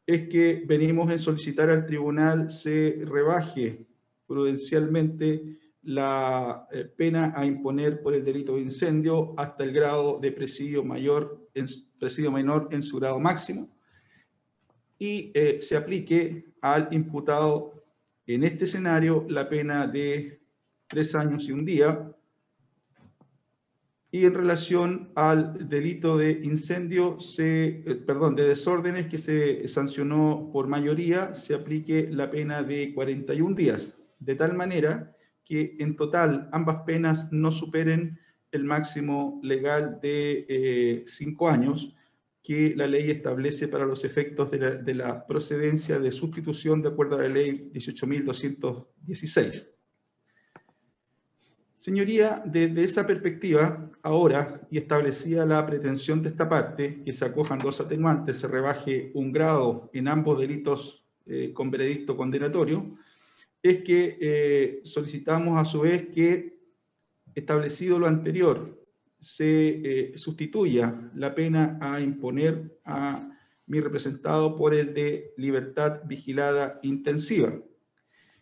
es 0.07 0.29
que 0.29 0.63
venimos 0.67 1.11
en 1.11 1.19
solicitar 1.19 1.71
al 1.71 1.87
tribunal 1.87 2.51
se 2.51 3.01
rebaje 3.05 3.87
prudencialmente 4.27 5.59
la 5.85 6.69
eh, 6.71 6.85
pena 6.85 7.33
a 7.35 7.47
imponer 7.47 8.03
por 8.03 8.15
el 8.15 8.25
delito 8.25 8.57
de 8.57 8.63
incendio 8.63 9.35
hasta 9.39 9.65
el 9.65 9.73
grado 9.73 10.19
de 10.21 10.33
presidio 10.33 10.85
mayor, 10.85 11.49
en, 11.55 11.67
presidio 11.99 12.31
menor 12.31 12.69
en 12.73 12.83
su 12.83 12.99
grado 12.99 13.19
máximo, 13.19 13.69
y 14.99 15.33
eh, 15.35 15.61
se 15.61 15.77
aplique 15.77 16.53
al 16.61 16.89
imputado 16.93 17.82
en 18.27 18.45
este 18.45 18.65
escenario 18.65 19.27
la 19.29 19.49
pena 19.49 19.87
de 19.87 20.41
tres 20.87 21.15
años 21.15 21.49
y 21.49 21.53
un 21.53 21.65
día, 21.65 22.13
y 24.15 24.27
en 24.27 24.35
relación 24.35 25.11
al 25.15 25.71
delito 25.71 26.19
de 26.19 26.33
incendio, 26.43 27.19
se, 27.19 27.83
eh, 27.87 27.95
perdón, 28.07 28.37
de 28.37 28.47
desórdenes 28.47 29.07
que 29.07 29.17
se 29.17 29.67
sancionó 29.69 30.51
por 30.53 30.67
mayoría, 30.67 31.33
se 31.35 31.55
aplique 31.55 32.09
la 32.11 32.31
pena 32.31 32.63
de 32.63 32.93
41 32.93 33.57
días, 33.57 33.95
de 34.19 34.35
tal 34.35 34.53
manera 34.53 35.17
que 35.45 35.77
en 35.79 35.97
total 35.97 36.51
ambas 36.53 36.83
penas 36.85 37.33
no 37.33 37.51
superen 37.51 38.19
el 38.51 38.65
máximo 38.65 39.41
legal 39.43 39.99
de 40.03 40.47
eh, 40.47 41.05
cinco 41.07 41.49
años 41.49 41.95
que 42.43 42.75
la 42.75 42.87
ley 42.87 43.11
establece 43.11 43.69
para 43.69 43.87
los 43.87 44.05
efectos 44.05 44.51
de 44.51 44.59
la, 44.59 44.71
de 44.71 44.95
la 44.95 45.27
procedencia 45.27 46.01
de 46.01 46.11
sustitución 46.11 46.83
de 46.83 46.89
acuerdo 46.89 47.17
a 47.17 47.23
la 47.23 47.29
ley 47.29 47.71
18.216. 47.73 49.69
Señoría, 51.83 52.43
desde 52.45 52.85
esa 52.85 53.05
perspectiva, 53.07 53.91
ahora, 54.03 54.61
y 54.71 54.79
establecida 54.79 55.45
la 55.45 55.67
pretensión 55.67 56.23
de 56.23 56.29
esta 56.29 56.49
parte, 56.49 57.03
que 57.05 57.13
se 57.13 57.25
acojan 57.25 57.59
dos 57.59 57.81
atenuantes, 57.81 58.37
se 58.37 58.47
rebaje 58.47 59.11
un 59.15 59.33
grado 59.33 59.91
en 59.93 60.07
ambos 60.07 60.39
delitos 60.41 61.05
eh, 61.27 61.53
con 61.53 61.73
veredicto 61.73 62.17
condenatorio, 62.17 62.97
es 63.61 63.83
que 63.83 64.17
eh, 64.21 64.81
solicitamos 64.85 65.59
a 65.59 65.65
su 65.65 65.81
vez 65.81 66.07
que, 66.15 66.61
establecido 67.35 67.99
lo 67.99 68.07
anterior, 68.07 68.82
se 69.23 69.69
eh, 69.85 70.19
sustituya 70.19 71.11
la 71.15 71.33
pena 71.33 71.79
a 71.81 72.01
imponer 72.01 72.77
a 72.85 73.31
mi 73.67 73.81
representado 73.81 74.57
por 74.57 74.75
el 74.75 74.93
de 74.93 75.33
libertad 75.37 76.03
vigilada 76.05 76.81
intensiva. 76.83 77.55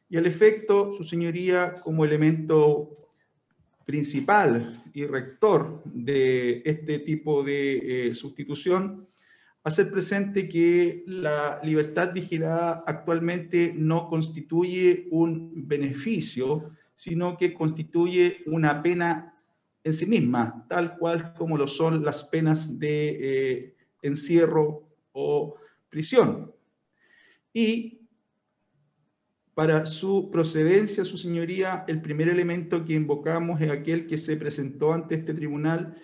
Y 0.09 0.17
al 0.17 0.27
efecto, 0.27 0.95
su 0.95 1.05
señoría, 1.05 1.75
como 1.85 2.05
elemento 2.05 2.97
principal 3.85 4.83
y 4.95 5.05
rector 5.05 5.83
de 5.85 6.63
este 6.65 6.99
tipo 7.01 7.43
de 7.43 8.09
eh, 8.09 8.15
sustitución, 8.15 9.07
hacer 9.63 9.91
presente 9.91 10.49
que 10.49 11.05
la 11.07 11.61
libertad 11.63 12.13
vigilada 12.15 12.83
actualmente 12.87 13.75
no 13.77 14.09
constituye 14.09 15.09
un 15.11 15.53
beneficio, 15.69 16.71
sino 16.95 17.37
que 17.37 17.53
constituye 17.53 18.39
una 18.47 18.83
pena 18.83 19.40
en 19.83 19.95
sí 19.95 20.07
misma, 20.07 20.67
tal 20.69 20.97
cual 20.99 21.35
como 21.35 21.57
lo 21.57 21.67
son 21.67 22.05
las 22.05 22.25
penas 22.25 22.79
de 22.79 23.19
eh, 23.21 23.77
encierro 24.03 24.89
o 25.13 25.57
prisión. 25.89 26.53
Y 27.53 28.01
para 29.55 29.85
su 29.87 30.31
procedencia, 30.31 31.05
su 31.05 31.17
señoría, 31.17 31.85
el 31.89 32.01
primer 32.01 32.29
elemento 32.29 32.85
que 32.85 32.95
invocamos 32.95 33.61
es 33.61 33.71
aquel 33.71 34.07
que 34.07 34.17
se 34.17 34.37
presentó 34.37 34.93
ante 34.93 35.17
este 35.17 35.35
tribunal 35.35 35.97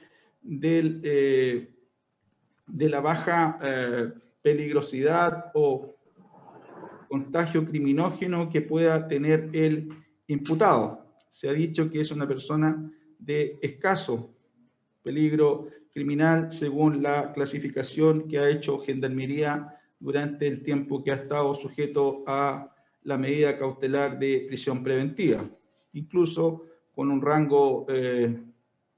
del, 0.42 1.00
eh, 1.04 1.71
de 2.66 2.88
la 2.88 3.00
baja 3.00 3.59
eh, 3.62 4.12
peligrosidad 4.42 5.52
o 5.54 5.95
contagio 7.09 7.64
criminógeno 7.64 8.50
que 8.50 8.62
pueda 8.62 9.06
tener 9.06 9.49
el 9.52 9.88
imputado. 10.26 11.06
Se 11.28 11.49
ha 11.49 11.52
dicho 11.52 11.88
que 11.88 12.00
es 12.00 12.11
una 12.11 12.26
persona 12.26 12.92
de 13.18 13.58
escaso 13.62 14.30
peligro 15.02 15.68
criminal 15.92 16.52
según 16.52 17.02
la 17.02 17.32
clasificación 17.32 18.28
que 18.28 18.38
ha 18.38 18.50
hecho 18.50 18.80
Gendarmería 18.80 19.78
durante 19.99 20.46
el 20.46 20.62
tiempo 20.62 21.02
que 21.02 21.12
ha 21.12 21.14
estado 21.14 21.54
sujeto 21.54 22.23
a 22.26 22.75
la 23.04 23.16
medida 23.16 23.56
cautelar 23.56 24.18
de 24.18 24.44
prisión 24.49 24.82
preventiva, 24.82 25.49
incluso 25.92 26.64
con 26.94 27.11
un 27.11 27.23
rango 27.23 27.87
eh, 27.88 28.37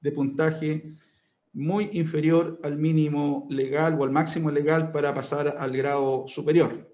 de 0.01 0.11
puntaje 0.11 0.95
muy 1.53 1.89
inferior 1.93 2.59
al 2.63 2.77
mínimo 2.77 3.47
legal 3.49 3.95
o 3.99 4.03
al 4.03 4.11
máximo 4.11 4.51
legal 4.51 4.91
para 4.91 5.13
pasar 5.13 5.55
al 5.57 5.75
grado 5.75 6.27
superior. 6.27 6.89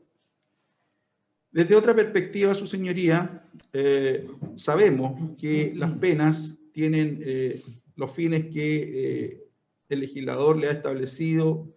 Desde 1.52 1.76
otra 1.76 1.96
perspectiva, 1.96 2.54
su 2.54 2.68
señoría, 2.68 3.44
eh, 3.72 4.28
sabemos 4.56 5.38
que 5.38 5.72
las 5.76 5.92
penas 5.94 6.60
tienen 6.76 7.22
eh, 7.26 7.64
los 7.96 8.12
fines 8.12 8.48
que 8.54 8.76
eh, 8.76 9.44
el 9.88 10.02
legislador 10.02 10.58
le 10.58 10.68
ha 10.68 10.74
establecido 10.74 11.74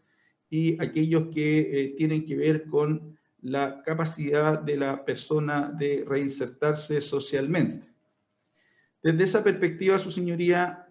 y 0.51 0.83
aquellos 0.83 1.29
que 1.33 1.95
tienen 1.97 2.25
que 2.25 2.35
ver 2.35 2.65
con 2.65 3.17
la 3.43 3.81
capacidad 3.85 4.61
de 4.61 4.77
la 4.77 5.05
persona 5.05 5.71
de 5.79 6.05
reinsertarse 6.05 7.01
socialmente. 7.01 7.87
Desde 9.01 9.23
esa 9.23 9.45
perspectiva, 9.45 9.99
su 9.99 10.11
señoría, 10.11 10.89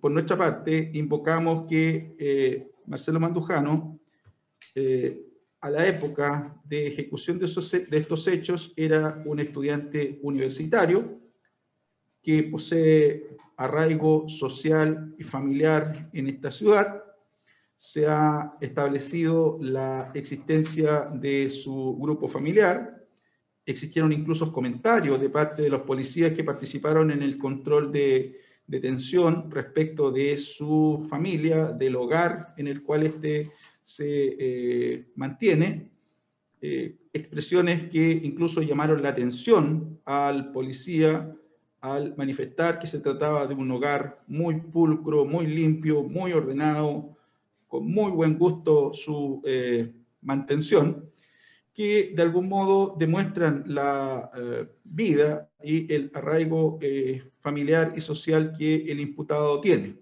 por 0.00 0.10
nuestra 0.10 0.38
parte, 0.38 0.90
invocamos 0.94 1.66
que 1.68 2.72
Marcelo 2.86 3.20
Mandujano 3.20 4.00
a 5.62 5.70
la 5.70 5.86
época 5.86 6.60
de 6.64 6.88
ejecución 6.88 7.38
de, 7.38 7.46
estos 7.46 8.28
hechos 8.28 8.72
era 8.76 9.22
un 9.24 9.38
estudiante 9.38 10.18
universitario 10.22 11.21
que 12.22 12.44
posee 12.44 13.36
arraigo 13.56 14.28
social 14.28 15.14
y 15.18 15.24
familiar 15.24 16.08
en 16.12 16.28
esta 16.28 16.50
ciudad. 16.50 17.02
Se 17.76 18.06
ha 18.06 18.54
establecido 18.60 19.58
la 19.60 20.10
existencia 20.14 21.08
de 21.12 21.50
su 21.50 21.96
grupo 22.00 22.28
familiar. 22.28 23.04
Existieron 23.66 24.12
incluso 24.12 24.52
comentarios 24.52 25.20
de 25.20 25.30
parte 25.30 25.62
de 25.62 25.70
los 25.70 25.82
policías 25.82 26.32
que 26.32 26.44
participaron 26.44 27.10
en 27.10 27.22
el 27.22 27.38
control 27.38 27.92
de 27.92 28.40
detención 28.66 29.50
respecto 29.50 30.10
de 30.10 30.38
su 30.38 31.06
familia, 31.10 31.66
del 31.66 31.96
hogar 31.96 32.54
en 32.56 32.68
el 32.68 32.82
cual 32.82 33.04
este 33.04 33.50
se 33.82 34.36
eh, 34.38 35.06
mantiene, 35.16 35.90
eh, 36.60 36.96
expresiones 37.12 37.90
que 37.90 38.20
incluso 38.22 38.62
llamaron 38.62 39.02
la 39.02 39.08
atención 39.08 40.00
al 40.04 40.52
policía 40.52 41.34
al 41.82 42.16
manifestar 42.16 42.78
que 42.78 42.86
se 42.86 43.00
trataba 43.00 43.46
de 43.46 43.54
un 43.54 43.70
hogar 43.70 44.22
muy 44.26 44.60
pulcro, 44.60 45.24
muy 45.24 45.46
limpio, 45.46 46.02
muy 46.02 46.32
ordenado, 46.32 47.18
con 47.68 47.86
muy 47.86 48.10
buen 48.10 48.38
gusto 48.38 48.94
su 48.94 49.42
eh, 49.44 49.92
mantención, 50.22 51.10
que 51.74 52.12
de 52.14 52.22
algún 52.22 52.48
modo 52.48 52.94
demuestran 52.98 53.64
la 53.66 54.30
vida 54.84 55.50
y 55.62 55.92
el 55.92 56.10
arraigo 56.14 56.78
familiar 57.40 57.92
y 57.96 58.00
social 58.00 58.54
que 58.56 58.74
el 58.90 59.00
imputado 59.00 59.60
tiene. 59.60 59.96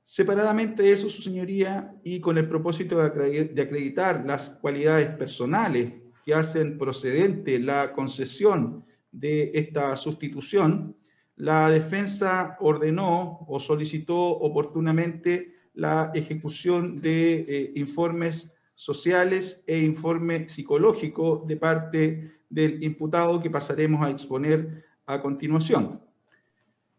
Separadamente 0.00 0.82
de 0.82 0.92
eso, 0.92 1.08
su 1.08 1.22
señoría, 1.22 1.94
y 2.02 2.20
con 2.20 2.36
el 2.36 2.48
propósito 2.48 2.98
de 2.98 3.62
acreditar 3.62 4.24
las 4.26 4.50
cualidades 4.50 5.08
personales 5.16 5.92
que 6.24 6.34
hacen 6.34 6.76
procedente 6.76 7.58
la 7.58 7.92
concesión 7.92 8.84
de 9.12 9.52
esta 9.54 9.94
sustitución, 9.96 10.96
la 11.36 11.70
defensa 11.70 12.56
ordenó 12.60 13.44
o 13.48 13.60
solicitó 13.60 14.18
oportunamente 14.18 15.54
la 15.74 16.10
ejecución 16.14 16.96
de 17.00 17.40
eh, 17.40 17.72
informes 17.76 18.50
sociales 18.74 19.62
e 19.66 19.78
informe 19.78 20.48
psicológico 20.48 21.44
de 21.46 21.56
parte 21.56 22.32
del 22.48 22.82
imputado 22.82 23.40
que 23.40 23.50
pasaremos 23.50 24.04
a 24.04 24.10
exponer 24.10 24.84
a 25.06 25.20
continuación. 25.20 26.00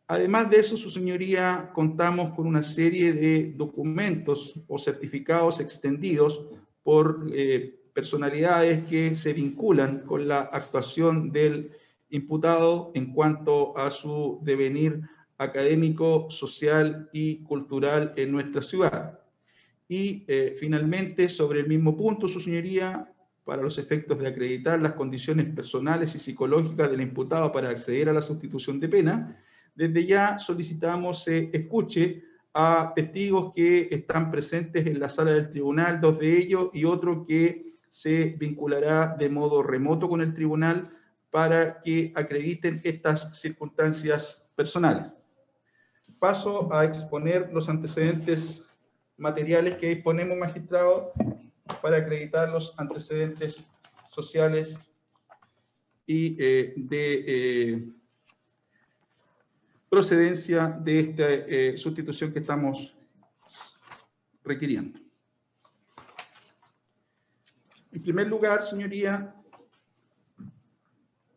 Además 0.07 0.49
de 0.49 0.57
eso, 0.57 0.77
su 0.77 0.89
señoría, 0.89 1.71
contamos 1.73 2.33
con 2.35 2.47
una 2.47 2.63
serie 2.63 3.13
de 3.13 3.53
documentos 3.55 4.59
o 4.67 4.77
certificados 4.77 5.59
extendidos 5.59 6.41
por 6.83 7.27
eh, 7.33 7.79
personalidades 7.93 8.87
que 8.87 9.15
se 9.15 9.33
vinculan 9.33 9.99
con 9.99 10.27
la 10.27 10.39
actuación 10.41 11.31
del 11.31 11.71
imputado 12.13 12.91
en 12.93 13.11
cuanto 13.11 13.75
a 13.75 13.89
su 13.89 14.39
devenir 14.43 15.01
académico, 15.37 16.27
social 16.29 17.09
y 17.11 17.43
cultural 17.43 18.13
en 18.15 18.31
nuestra 18.31 18.61
ciudad. 18.61 19.19
Y 19.87 20.23
eh, 20.27 20.55
finalmente, 20.57 21.27
sobre 21.27 21.61
el 21.61 21.67
mismo 21.67 21.97
punto, 21.97 22.27
su 22.27 22.39
señoría, 22.39 23.11
para 23.43 23.63
los 23.63 23.77
efectos 23.79 24.19
de 24.19 24.27
acreditar 24.27 24.79
las 24.79 24.93
condiciones 24.93 25.53
personales 25.53 26.15
y 26.15 26.19
psicológicas 26.19 26.89
del 26.89 27.01
imputado 27.01 27.51
para 27.51 27.69
acceder 27.69 28.07
a 28.07 28.13
la 28.13 28.21
sustitución 28.21 28.79
de 28.79 28.87
pena, 28.87 29.43
desde 29.75 30.05
ya 30.05 30.37
solicitamos 30.37 31.23
se 31.23 31.49
escuche 31.51 32.23
a 32.53 32.93
testigos 32.95 33.51
que 33.55 33.89
están 33.89 34.29
presentes 34.29 34.85
en 34.85 34.99
la 34.99 35.09
sala 35.09 35.31
del 35.31 35.49
tribunal, 35.49 35.99
dos 35.99 36.19
de 36.19 36.37
ellos, 36.37 36.69
y 36.73 36.85
otro 36.85 37.25
que 37.25 37.73
se 37.89 38.35
vinculará 38.37 39.15
de 39.17 39.29
modo 39.29 39.63
remoto 39.63 40.07
con 40.07 40.21
el 40.21 40.35
tribunal 40.35 40.83
para 41.33 41.81
que 41.81 42.13
acrediten 42.15 42.79
estas 42.83 43.35
circunstancias 43.35 44.45
personales. 44.55 45.11
Paso 46.19 46.71
a 46.71 46.85
exponer 46.85 47.49
los 47.51 47.67
antecedentes 47.67 48.61
materiales 49.17 49.77
que 49.77 49.95
disponemos, 49.95 50.37
magistrado, 50.37 51.11
para 51.81 51.97
acreditar 51.97 52.49
los 52.49 52.75
antecedentes 52.77 53.65
sociales 54.11 54.79
y 56.05 56.37
eh, 56.39 56.73
de... 56.77 57.23
Eh, 57.27 57.89
procedencia 59.89 60.69
de 60.69 60.99
esta 60.99 61.23
eh, 61.29 61.77
sustitución 61.77 62.33
que 62.33 62.39
estamos 62.39 62.95
requiriendo. 64.43 64.99
En 67.91 68.01
primer 68.01 68.25
lugar, 68.25 68.63
señoría, 68.63 69.35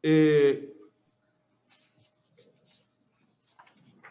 eh, 0.08 0.72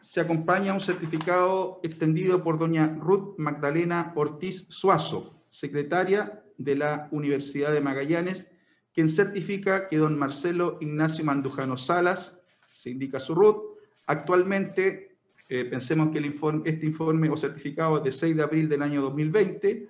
se 0.02 0.20
acompaña 0.20 0.74
un 0.74 0.82
certificado 0.82 1.80
extendido 1.84 2.44
por 2.44 2.60
doña 2.60 2.98
Ruth 3.00 3.36
Magdalena 3.38 4.12
Ortiz 4.16 4.66
Suazo, 4.68 5.46
secretaria 5.50 6.44
de 6.58 6.76
la 6.76 7.08
Universidad 7.12 7.72
de 7.72 7.80
Magallanes, 7.80 8.48
quien 8.94 9.08
certifica 9.08 9.88
que 9.88 9.98
don 9.98 10.20
Marcelo 10.20 10.78
Ignacio 10.82 11.24
Mandujano 11.24 11.78
Salas, 11.78 12.38
se 12.68 12.90
indica 12.90 13.22
su 13.22 13.34
Ruth, 13.34 13.76
Actualmente, 14.08 15.18
eh, 15.50 15.66
pensemos 15.66 16.10
que 16.12 16.20
este 16.66 16.86
informe 16.86 17.30
o 17.30 17.38
certificado 17.38 18.00
de 18.00 18.12
6 18.12 18.36
de 18.36 18.44
abril 18.44 18.70
del 18.70 18.84
año 18.84 19.02
2020 19.02 19.90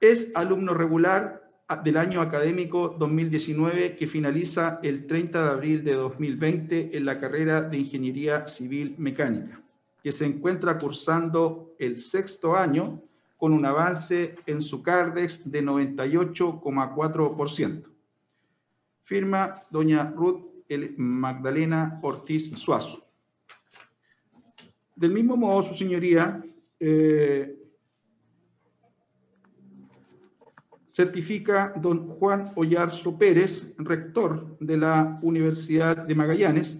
es 0.00 0.30
alumno 0.34 0.74
regular 0.74 1.43
del 1.82 1.96
año 1.96 2.20
académico 2.20 2.94
2019 2.98 3.96
que 3.96 4.06
finaliza 4.06 4.80
el 4.82 5.06
30 5.06 5.44
de 5.44 5.50
abril 5.50 5.82
de 5.82 5.94
2020 5.94 6.94
en 6.96 7.06
la 7.06 7.18
carrera 7.18 7.62
de 7.62 7.78
Ingeniería 7.78 8.46
Civil 8.46 8.94
Mecánica, 8.98 9.62
que 10.02 10.12
se 10.12 10.26
encuentra 10.26 10.76
cursando 10.76 11.74
el 11.78 11.96
sexto 11.98 12.54
año 12.54 13.00
con 13.38 13.52
un 13.52 13.64
avance 13.64 14.36
en 14.46 14.60
su 14.60 14.82
CARDEX 14.82 15.50
de 15.50 15.62
98,4%. 15.62 17.84
Firma 19.02 19.62
doña 19.70 20.12
Ruth 20.14 20.42
Magdalena 20.96 21.98
Ortiz 22.02 22.50
Suazo. 22.56 23.06
Del 24.94 25.12
mismo 25.12 25.36
modo, 25.36 25.62
su 25.62 25.74
señoría, 25.74 26.44
eh, 26.78 27.63
certifica 30.94 31.74
don 31.76 32.06
Juan 32.06 32.52
Ollarzo 32.54 33.18
Pérez, 33.18 33.66
rector 33.78 34.56
de 34.60 34.76
la 34.76 35.18
Universidad 35.22 36.06
de 36.06 36.14
Magallanes, 36.14 36.78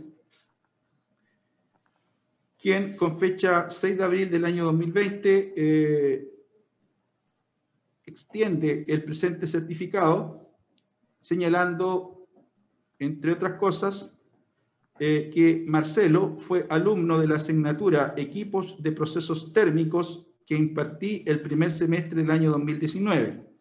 quien 2.57 2.97
con 2.97 3.19
fecha 3.19 3.69
6 3.69 3.99
de 3.99 4.05
abril 4.05 4.31
del 4.31 4.45
año 4.45 4.67
2020 4.67 5.55
eh, 5.57 6.29
extiende 8.07 8.85
el 8.87 9.03
presente 9.03 9.49
certificado 9.49 10.49
señalando 11.21 12.29
entre 13.01 13.33
otras 13.33 13.59
cosas, 13.59 14.15
eh, 15.01 15.29
que 15.35 15.65
Marcelo 15.67 16.37
fue 16.39 16.67
alumno 16.71 17.19
de 17.19 17.27
la 17.27 17.37
asignatura 17.37 18.15
Equipos 18.17 18.81
de 18.81 18.93
Procesos 18.93 19.53
Térmicos 19.53 20.25
que 20.47 20.55
impartí 20.55 21.25
el 21.27 21.43
primer 21.43 21.73
semestre 21.73 22.23
del 22.23 22.31
año 22.31 22.53
2019. 22.53 23.54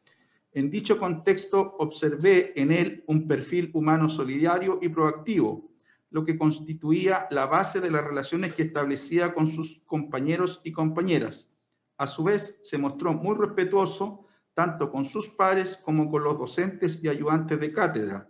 En 0.54 0.70
dicho 0.70 1.00
contexto, 1.00 1.76
observé 1.80 2.54
en 2.56 2.72
él 2.72 3.04
un 3.08 3.28
perfil 3.28 3.72
humano 3.74 4.10
solidario 4.10 4.80
y 4.82 4.90
proactivo, 4.90 5.72
lo 6.10 6.24
que 6.24 6.38
constituía 6.38 7.28
la 7.32 7.48
base 7.48 7.82
de 7.82 7.90
las 7.90 8.04
relaciones 8.04 8.54
que 8.54 8.64
establecía 8.64 9.34
con 9.34 9.52
sus 9.52 9.82
compañeros 9.86 10.62
y 10.64 10.72
compañeras. 10.72 11.50
A 11.98 12.08
su 12.08 12.24
vez, 12.24 12.60
se 12.62 12.78
mostró 12.78 13.14
muy 13.14 13.36
respetuoso 13.36 14.28
tanto 14.54 14.92
con 14.92 15.06
sus 15.06 15.30
pares 15.30 15.78
como 15.78 16.12
con 16.12 16.24
los 16.24 16.38
docentes 16.38 17.00
y 17.02 17.08
ayudantes 17.08 17.60
de 17.60 17.74
cátedra, 17.74 18.30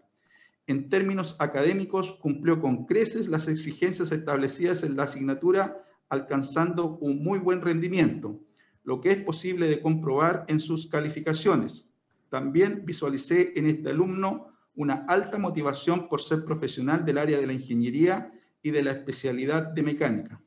en 0.65 0.89
términos 0.89 1.36
académicos, 1.39 2.13
cumplió 2.21 2.62
con 2.62 2.86
creces 2.86 3.27
las 3.27 3.49
exigencias 3.49 4.12
establecidas 4.13 4.83
en 4.83 4.95
la 4.95 5.03
asignatura, 5.03 5.86
alcanzando 6.07 6.97
un 7.01 7.21
muy 7.21 7.39
buen 7.39 7.62
rendimiento, 7.62 8.39
lo 8.83 9.01
que 9.01 9.12
es 9.12 9.17
posible 9.17 9.67
de 9.67 9.81
comprobar 9.81 10.45
en 10.47 10.62
sus 10.62 10.88
calificaciones. 10.88 11.86
También 12.34 12.84
visualicé 12.84 13.54
en 13.56 13.67
este 13.67 13.91
alumno 13.91 14.48
una 14.74 15.06
alta 15.08 15.38
motivación 15.38 16.10
por 16.10 16.19
ser 16.19 16.43
profesional 16.43 17.06
del 17.06 17.19
área 17.19 17.39
de 17.39 17.46
la 17.46 17.54
ingeniería 17.54 18.34
y 18.63 18.72
de 18.72 18.82
la 18.82 18.89
especialidad 18.89 19.67
de 19.67 19.84
mecánica. 19.84 20.41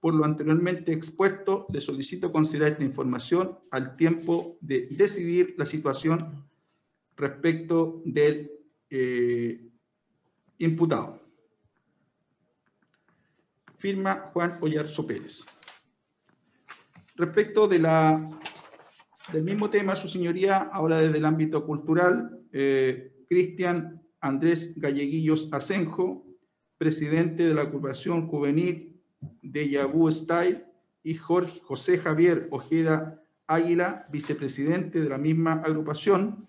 Por 0.00 0.14
lo 0.14 0.24
anteriormente 0.24 0.94
expuesto, 0.94 1.66
le 1.70 1.82
solicito 1.82 2.32
considerar 2.32 2.72
esta 2.72 2.84
información 2.84 3.58
al 3.72 3.94
tiempo 3.94 4.56
de 4.62 4.88
decidir 4.90 5.54
la 5.58 5.66
situación 5.66 6.46
respecto 7.14 8.00
del 8.06 8.52
eh, 8.88 9.68
imputado. 10.56 11.20
Firma 13.76 14.30
Juan 14.32 14.56
Ollarzo 14.62 15.06
Pérez. 15.06 15.44
Respecto 17.16 17.68
de 17.68 17.80
la, 17.80 18.30
del 19.32 19.42
mismo 19.42 19.70
tema, 19.70 19.94
su 19.96 20.08
señoría, 20.08 20.58
ahora 20.58 20.98
desde 20.98 21.18
el 21.18 21.24
ámbito 21.24 21.64
cultural, 21.64 22.40
eh, 22.52 23.12
Cristian 23.28 24.02
Andrés 24.20 24.72
Galleguillos 24.76 25.48
Asenjo, 25.52 26.24
presidente 26.78 27.46
de 27.46 27.54
la 27.54 27.62
agrupación 27.62 28.28
juvenil 28.28 29.00
de 29.42 29.68
Yabú 29.70 30.10
Style, 30.10 30.64
y 31.02 31.14
Jorge 31.14 31.60
José 31.60 31.98
Javier 31.98 32.48
Ojeda 32.50 33.22
Águila, 33.46 34.06
vicepresidente 34.10 35.00
de 35.00 35.08
la 35.08 35.18
misma 35.18 35.52
agrupación, 35.64 36.44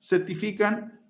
certifican 0.00 1.00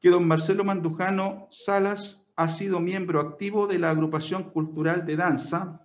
que 0.00 0.08
don 0.08 0.28
Marcelo 0.28 0.62
Mandujano 0.62 1.48
Salas 1.50 2.24
ha 2.36 2.48
sido 2.48 2.78
miembro 2.78 3.18
activo 3.18 3.66
de 3.66 3.80
la 3.80 3.90
agrupación 3.90 4.50
cultural 4.50 5.04
de 5.04 5.16
danza, 5.16 5.84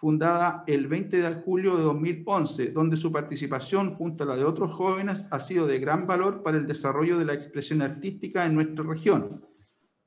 fundada 0.00 0.64
el 0.66 0.86
20 0.88 1.18
de 1.18 1.34
julio 1.42 1.76
de 1.76 1.82
2011, 1.82 2.70
donde 2.70 2.96
su 2.96 3.12
participación 3.12 3.96
junto 3.96 4.24
a 4.24 4.28
la 4.28 4.36
de 4.36 4.44
otros 4.44 4.72
jóvenes 4.72 5.26
ha 5.30 5.38
sido 5.38 5.66
de 5.66 5.78
gran 5.78 6.06
valor 6.06 6.42
para 6.42 6.56
el 6.56 6.66
desarrollo 6.66 7.18
de 7.18 7.26
la 7.26 7.34
expresión 7.34 7.82
artística 7.82 8.46
en 8.46 8.54
nuestra 8.54 8.82
región. 8.82 9.44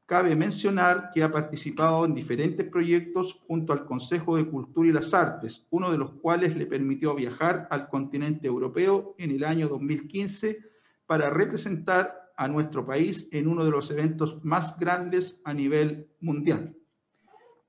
Cabe 0.07 0.35
mencionar 0.35 1.11
que 1.13 1.21
ha 1.21 1.31
participado 1.31 2.05
en 2.05 2.15
diferentes 2.15 2.67
proyectos 2.67 3.39
junto 3.47 3.71
al 3.71 3.85
Consejo 3.85 4.35
de 4.35 4.47
Cultura 4.47 4.89
y 4.89 4.93
las 4.93 5.13
Artes, 5.13 5.67
uno 5.69 5.91
de 5.91 5.99
los 5.99 6.11
cuales 6.13 6.55
le 6.57 6.65
permitió 6.65 7.13
viajar 7.13 7.67
al 7.69 7.87
continente 7.87 8.47
europeo 8.47 9.13
en 9.19 9.29
el 9.29 9.43
año 9.43 9.67
2015 9.67 10.57
para 11.05 11.29
representar 11.29 12.31
a 12.35 12.47
nuestro 12.47 12.83
país 12.83 13.27
en 13.31 13.47
uno 13.47 13.63
de 13.63 13.69
los 13.69 13.91
eventos 13.91 14.43
más 14.43 14.75
grandes 14.79 15.39
a 15.45 15.53
nivel 15.53 16.09
mundial, 16.19 16.75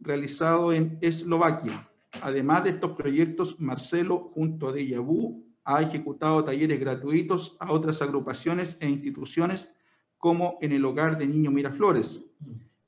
realizado 0.00 0.72
en 0.72 0.98
Eslovaquia. 1.02 1.90
Además 2.22 2.64
de 2.64 2.70
estos 2.70 2.92
proyectos, 2.92 3.60
Marcelo, 3.60 4.30
junto 4.34 4.68
a 4.68 4.72
Deyabú, 4.72 5.44
ha 5.64 5.82
ejecutado 5.82 6.44
talleres 6.44 6.78
gratuitos 6.78 7.56
a 7.58 7.72
otras 7.72 8.02
agrupaciones 8.02 8.76
e 8.80 8.88
instituciones 8.88 9.70
como 10.18 10.58
en 10.60 10.72
el 10.72 10.84
Hogar 10.84 11.18
de 11.18 11.26
Niño 11.26 11.50
Miraflores. 11.50 12.24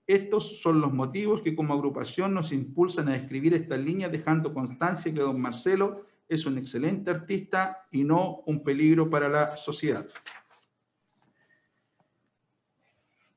Estos 0.06 0.60
son 0.60 0.80
los 0.80 0.92
motivos 0.92 1.42
que 1.42 1.56
como 1.56 1.74
agrupación 1.74 2.32
nos 2.32 2.52
impulsan 2.52 3.08
a 3.08 3.16
escribir 3.16 3.54
estas 3.54 3.80
líneas, 3.80 4.12
dejando 4.12 4.54
constancia 4.54 5.12
que 5.12 5.20
don 5.20 5.40
Marcelo 5.40 6.06
es 6.28 6.46
un 6.46 6.58
excelente 6.58 7.10
artista 7.10 7.86
y 7.90 8.04
no 8.04 8.42
un 8.46 8.62
peligro 8.62 9.10
para 9.10 9.28
la 9.28 9.56
sociedad. 9.56 10.06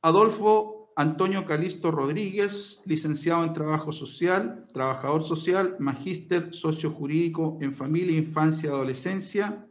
Adolfo 0.01 0.78
Antonio 0.99 1.45
Calisto 1.45 1.91
Rodríguez, 1.91 2.81
licenciado 2.83 3.45
en 3.45 3.53
Trabajo 3.53 3.93
Social, 3.93 4.67
trabajador 4.73 5.25
social, 5.25 5.77
magíster 5.79 6.53
sociojurídico 6.53 7.57
en 7.61 7.73
Familia, 7.73 8.17
Infancia 8.17 8.67
y 8.67 8.73
Adolescencia, 8.73 9.65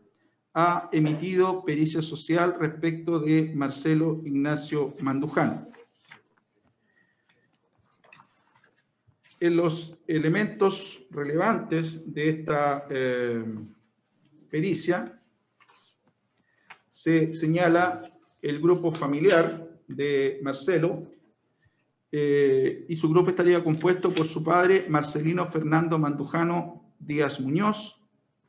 ha 0.54 0.88
emitido 0.90 1.66
pericia 1.66 2.00
social 2.00 2.56
respecto 2.58 3.20
de 3.20 3.52
Marcelo 3.54 4.22
Ignacio 4.24 4.96
Mandujano. 5.00 5.68
En 9.38 9.54
los 9.54 9.98
elementos 10.06 11.02
relevantes 11.10 12.10
de 12.10 12.30
esta 12.30 12.86
eh, 12.88 13.44
pericia 14.48 15.20
se 16.90 17.34
señala 17.34 18.02
el 18.40 18.62
grupo 18.62 18.90
familiar 18.92 19.68
de 19.88 20.40
Marcelo, 20.42 21.17
eh, 22.10 22.86
y 22.88 22.96
su 22.96 23.08
grupo 23.08 23.30
estaría 23.30 23.62
compuesto 23.62 24.10
por 24.10 24.26
su 24.26 24.42
padre, 24.42 24.86
Marcelino 24.88 25.46
Fernando 25.46 25.98
Mandujano 25.98 26.94
Díaz 26.98 27.38
Muñoz, 27.40 28.00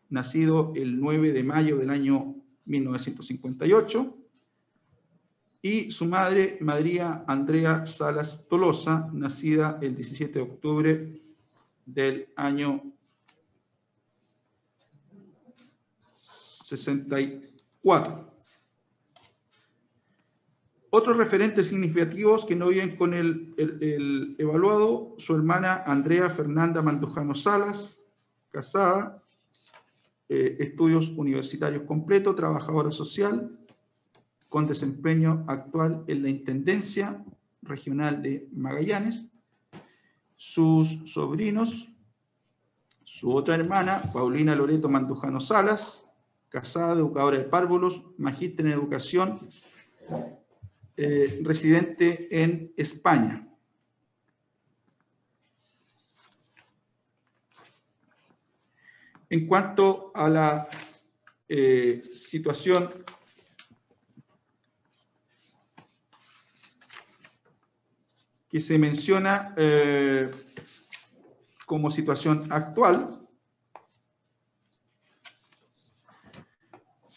nacido 0.09 0.73
el 0.75 0.99
9 0.99 1.33
de 1.33 1.43
mayo 1.43 1.77
del 1.77 1.89
año 1.89 2.35
1958, 2.65 4.15
y 5.61 5.91
su 5.91 6.05
madre, 6.05 6.57
María 6.61 7.25
Andrea 7.27 7.85
Salas 7.85 8.47
Tolosa, 8.47 9.09
nacida 9.11 9.77
el 9.81 9.95
17 9.95 10.33
de 10.33 10.41
octubre 10.41 11.21
del 11.85 12.29
año 12.37 12.81
64. 16.63 18.28
Otros 20.91 21.17
referentes 21.17 21.67
significativos 21.67 22.45
que 22.45 22.55
no 22.55 22.69
viven 22.69 22.95
con 22.95 23.13
el, 23.13 24.35
evaluado, 24.39 25.15
su 25.19 25.35
hermana 25.35 25.83
Andrea 25.85 26.29
Fernanda 26.31 26.81
Mandujano 26.81 27.35
Salas, 27.35 27.99
casada, 28.49 29.21
eh, 30.27 30.57
estudios 30.59 31.09
universitarios 31.09 31.83
completos, 31.83 32.35
trabajadora 32.35 32.89
social, 32.89 33.55
con 34.47 34.65
desempeño 34.65 35.45
actual 35.47 36.03
en 36.07 36.23
la 36.23 36.29
Intendencia 36.29 37.23
Regional 37.61 38.23
de 38.23 38.47
Magallanes, 38.51 39.27
sus 40.37 40.99
sobrinos, 41.05 41.87
su 43.03 43.31
otra 43.31 43.55
hermana, 43.55 44.09
Paulina 44.11 44.55
Loreto 44.55 44.89
Mandujano 44.89 45.39
Salas, 45.39 46.07
casada, 46.49 46.93
educadora 46.93 47.37
de 47.37 47.43
párvulos, 47.43 48.01
magíster 48.17 48.65
en 48.65 48.71
educación, 48.71 49.39
eh, 51.01 51.39
residente 51.45 52.27
en 52.29 52.73
España. 52.75 53.41
En 59.29 59.47
cuanto 59.47 60.11
a 60.13 60.27
la 60.27 60.67
eh, 61.47 62.03
situación 62.13 62.89
que 68.49 68.59
se 68.59 68.77
menciona 68.77 69.53
eh, 69.55 70.29
como 71.65 71.89
situación 71.91 72.51
actual, 72.51 73.25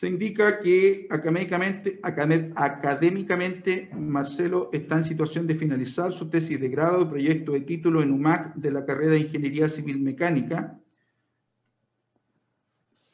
se 0.03 0.09
indica 0.09 0.59
que 0.59 1.07
académicamente, 1.09 2.01
académicamente 2.03 3.89
Marcelo 3.97 4.69
está 4.73 4.97
en 4.97 5.05
situación 5.05 5.47
de 5.47 5.55
finalizar 5.55 6.13
su 6.13 6.29
tesis 6.29 6.61
de 6.61 6.69
grado 6.69 7.03
y 7.03 7.05
proyecto 7.05 7.53
de 7.53 7.61
título 7.61 8.03
en 8.03 8.11
UMAC 8.11 8.53
de 8.57 8.73
la 8.73 8.85
carrera 8.85 9.13
de 9.13 9.21
Ingeniería 9.21 9.69
Civil 9.69 10.01
Mecánica 10.01 10.77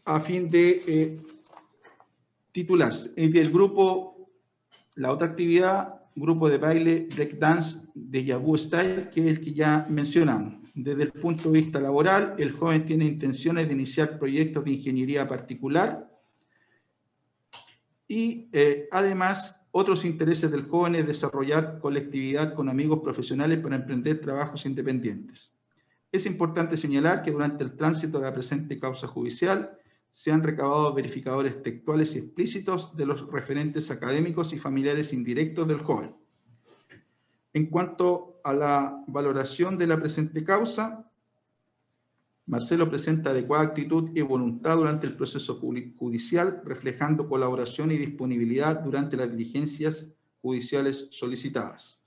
a 0.07 0.18
fin 0.20 0.48
de 0.48 0.83
eh, 0.88 1.20
titularse. 2.53 3.12
Y 3.16 3.29
del 3.29 3.53
grupo, 3.53 4.31
la 4.94 5.12
otra 5.12 5.27
actividad, 5.27 5.92
grupo 6.16 6.48
de 6.48 6.57
baile 6.57 7.07
break 7.14 7.38
dance 7.38 7.81
de 7.94 8.24
Yabu 8.24 8.57
Style, 8.57 9.11
que 9.11 9.20
es 9.20 9.27
el 9.27 9.44
que 9.44 9.53
ya 9.53 9.87
mencionamos. 9.90 10.55
Desde 10.74 11.03
el 11.03 11.12
punto 11.12 11.51
de 11.51 11.61
vista 11.61 11.81
laboral, 11.81 12.35
el 12.38 12.53
joven 12.53 12.87
tiene 12.87 13.05
intenciones 13.05 13.66
de 13.68 13.74
iniciar 13.74 14.18
proyectos 14.18 14.64
de 14.64 14.70
ingeniería 14.70 15.29
particular 15.29 16.08
y 18.09 18.49
eh, 18.53 18.88
además, 18.90 19.61
otros 19.71 20.07
intereses 20.07 20.51
del 20.51 20.66
joven 20.66 20.94
es 20.94 21.07
desarrollar 21.07 21.79
colectividad 21.79 22.55
con 22.55 22.71
amigos 22.71 23.01
profesionales 23.05 23.61
para 23.61 23.77
emprender 23.77 24.21
trabajos 24.21 24.64
independientes. 24.64 25.53
Es 26.11 26.25
importante 26.25 26.79
señalar 26.79 27.23
que 27.23 27.31
durante 27.31 27.62
el 27.62 27.77
tránsito 27.77 28.18
de 28.18 28.25
la 28.25 28.33
presente 28.33 28.79
causa 28.79 29.07
judicial 29.07 29.79
se 30.11 30.33
han 30.33 30.42
recabado 30.42 30.94
verificadores 30.94 31.62
textuales 31.62 32.16
y 32.16 32.21
explícitos 32.21 32.97
de 32.97 33.05
los 33.05 33.31
referentes 33.31 33.90
académicos 33.90 34.55
y 34.55 34.59
familiares 34.59 35.12
indirectos 35.12 35.68
del 35.68 35.81
joven. 35.81 36.16
En 37.53 37.66
cuanto 37.66 38.40
a 38.42 38.55
la 38.55 39.05
valoración 39.07 39.77
de 39.77 39.87
la 39.87 40.01
presente 40.01 40.42
causa, 40.44 41.08
Marcelo 42.49 42.89
presenta 42.89 43.31
adecuada 43.31 43.65
actitud 43.65 44.11
y 44.15 44.23
voluntad 44.23 44.77
durante 44.77 45.07
el 45.07 45.15
proceso 45.15 45.57
judicial, 45.57 46.63
reflejando 46.65 47.29
colaboración 47.29 47.91
y 47.91 47.99
disponibilidad 47.99 48.81
durante 48.81 49.19
las 49.19 49.31
diligencias 49.31 50.07
judiciales 50.41 51.09
solicitadas. 51.11 52.01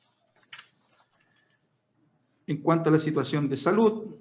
En 2.47 2.58
cuanto 2.58 2.89
a 2.89 2.93
la 2.93 2.99
situación 2.99 3.47
de 3.47 3.56
salud, 3.56 4.15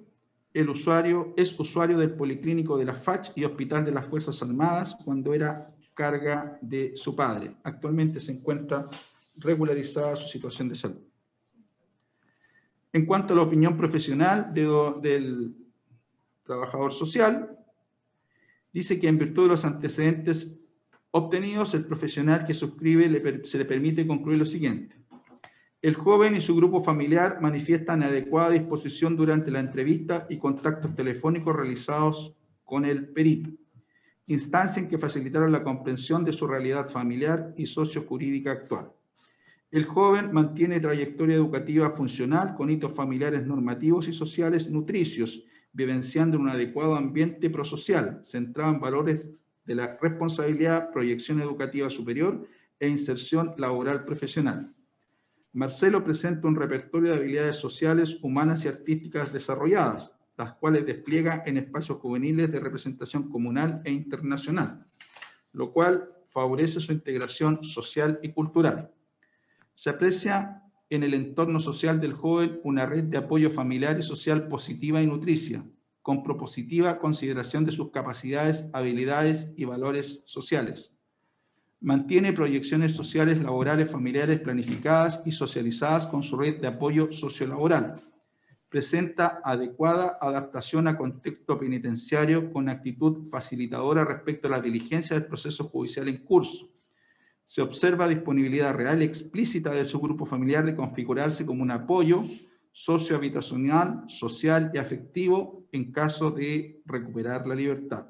el 0.53 0.69
usuario 0.69 1.33
es 1.35 1.59
usuario 1.59 1.97
del 1.97 2.13
Policlínico 2.13 2.77
de 2.77 2.85
la 2.85 2.93
FACH 2.93 3.31
y 3.35 3.43
Hospital 3.43 3.83
de 3.83 3.91
las 3.91 4.05
Fuerzas 4.05 4.39
Armadas 4.43 4.95
cuando 5.03 5.33
era 5.33 5.73
carga 5.95 6.59
de 6.61 6.95
su 6.95 7.15
padre. 7.15 7.55
Actualmente 7.63 8.19
se 8.19 8.31
encuentra 8.31 8.87
regularizada 9.37 10.15
su 10.15 10.29
situación 10.29 10.69
de 10.69 10.75
salud. 10.75 11.01
En 12.93 13.07
cuanto 13.07 13.33
a 13.33 13.37
la 13.37 13.43
opinión 13.43 13.75
profesional 13.75 14.53
del 14.53 15.60
trabajador 16.43 16.93
social, 16.93 17.57
dice 18.73 18.99
que 18.99 19.07
en 19.07 19.17
virtud 19.17 19.43
de 19.43 19.49
los 19.49 19.65
antecedentes 19.65 20.57
obtenidos, 21.11 21.73
el 21.73 21.85
profesional 21.85 22.45
que 22.45 22.53
suscribe 22.53 23.43
se 23.45 23.57
le 23.57 23.65
permite 23.65 24.07
concluir 24.07 24.39
lo 24.39 24.45
siguiente. 24.45 24.95
El 25.81 25.95
joven 25.95 26.35
y 26.35 26.41
su 26.41 26.55
grupo 26.55 26.81
familiar 26.81 27.39
manifiestan 27.41 28.03
adecuada 28.03 28.51
disposición 28.51 29.15
durante 29.15 29.49
la 29.49 29.59
entrevista 29.59 30.27
y 30.29 30.37
contactos 30.37 30.95
telefónicos 30.95 31.55
realizados 31.55 32.35
con 32.63 32.85
el 32.85 33.09
perito, 33.09 33.49
instancia 34.27 34.81
en 34.81 34.87
que 34.87 34.99
facilitaron 34.99 35.51
la 35.51 35.63
comprensión 35.63 36.23
de 36.23 36.33
su 36.33 36.45
realidad 36.45 36.87
familiar 36.87 37.53
y 37.57 37.65
sociojurídica 37.65 38.51
actual. 38.51 38.91
El 39.71 39.85
joven 39.85 40.31
mantiene 40.31 40.79
trayectoria 40.79 41.35
educativa 41.35 41.89
funcional 41.89 42.55
con 42.55 42.69
hitos 42.69 42.93
familiares 42.93 43.47
normativos 43.47 44.07
y 44.07 44.13
sociales 44.13 44.69
nutricios, 44.69 45.43
vivenciando 45.73 46.37
en 46.37 46.43
un 46.43 46.49
adecuado 46.49 46.95
ambiente 46.95 47.49
prosocial, 47.49 48.21
centrado 48.23 48.73
en 48.73 48.79
valores 48.79 49.29
de 49.65 49.75
la 49.75 49.97
responsabilidad, 50.01 50.91
proyección 50.91 51.39
educativa 51.41 51.89
superior 51.89 52.47
e 52.79 52.87
inserción 52.87 53.53
laboral 53.57 54.03
profesional. 54.05 54.73
Marcelo 55.53 56.03
presenta 56.03 56.47
un 56.47 56.55
repertorio 56.55 57.11
de 57.11 57.17
habilidades 57.17 57.57
sociales, 57.57 58.17
humanas 58.21 58.65
y 58.65 58.69
artísticas 58.69 59.31
desarrolladas, 59.33 60.15
las 60.37 60.53
cuales 60.53 60.85
despliega 60.85 61.43
en 61.45 61.57
espacios 61.57 61.99
juveniles 61.99 62.51
de 62.51 62.59
representación 62.59 63.29
comunal 63.29 63.81
e 63.83 63.91
internacional, 63.91 64.85
lo 65.51 65.71
cual 65.71 66.09
favorece 66.25 66.79
su 66.79 66.93
integración 66.93 67.63
social 67.63 68.19
y 68.23 68.31
cultural. 68.31 68.91
Se 69.75 69.89
aprecia 69.89 70.63
en 70.91 71.03
el 71.03 71.13
entorno 71.13 71.61
social 71.61 72.01
del 72.01 72.13
joven 72.13 72.59
una 72.63 72.85
red 72.85 73.05
de 73.05 73.17
apoyo 73.17 73.49
familiar 73.49 73.97
y 73.97 74.03
social 74.03 74.49
positiva 74.49 75.01
y 75.01 75.07
nutricia, 75.07 75.65
con 76.01 76.21
propositiva 76.21 76.99
consideración 76.99 77.63
de 77.63 77.71
sus 77.71 77.91
capacidades, 77.91 78.65
habilidades 78.73 79.51
y 79.55 79.63
valores 79.63 80.21
sociales. 80.25 80.93
Mantiene 81.79 82.33
proyecciones 82.33 82.91
sociales, 82.91 83.41
laborales, 83.41 83.89
familiares 83.89 84.41
planificadas 84.41 85.21
y 85.25 85.31
socializadas 85.31 86.07
con 86.07 86.23
su 86.23 86.37
red 86.37 86.59
de 86.59 86.67
apoyo 86.67 87.09
sociolaboral. 87.11 87.93
Presenta 88.67 89.39
adecuada 89.43 90.17
adaptación 90.21 90.89
a 90.89 90.97
contexto 90.97 91.57
penitenciario 91.57 92.51
con 92.51 92.67
actitud 92.67 93.27
facilitadora 93.29 94.03
respecto 94.03 94.49
a 94.49 94.51
la 94.51 94.61
diligencia 94.61 95.17
del 95.17 95.25
proceso 95.25 95.69
judicial 95.69 96.09
en 96.09 96.17
curso. 96.17 96.70
Se 97.51 97.61
observa 97.61 98.07
disponibilidad 98.07 98.73
real 98.73 99.01
y 99.01 99.03
explícita 99.03 99.71
de 99.71 99.83
su 99.83 99.99
grupo 99.99 100.25
familiar 100.25 100.65
de 100.65 100.73
configurarse 100.73 101.45
como 101.45 101.63
un 101.63 101.71
apoyo 101.71 102.23
sociohabitacional, 102.71 104.05
social 104.07 104.71
y 104.73 104.77
afectivo 104.77 105.67
en 105.73 105.91
caso 105.91 106.31
de 106.31 106.81
recuperar 106.85 107.45
la 107.45 107.55
libertad. 107.55 108.05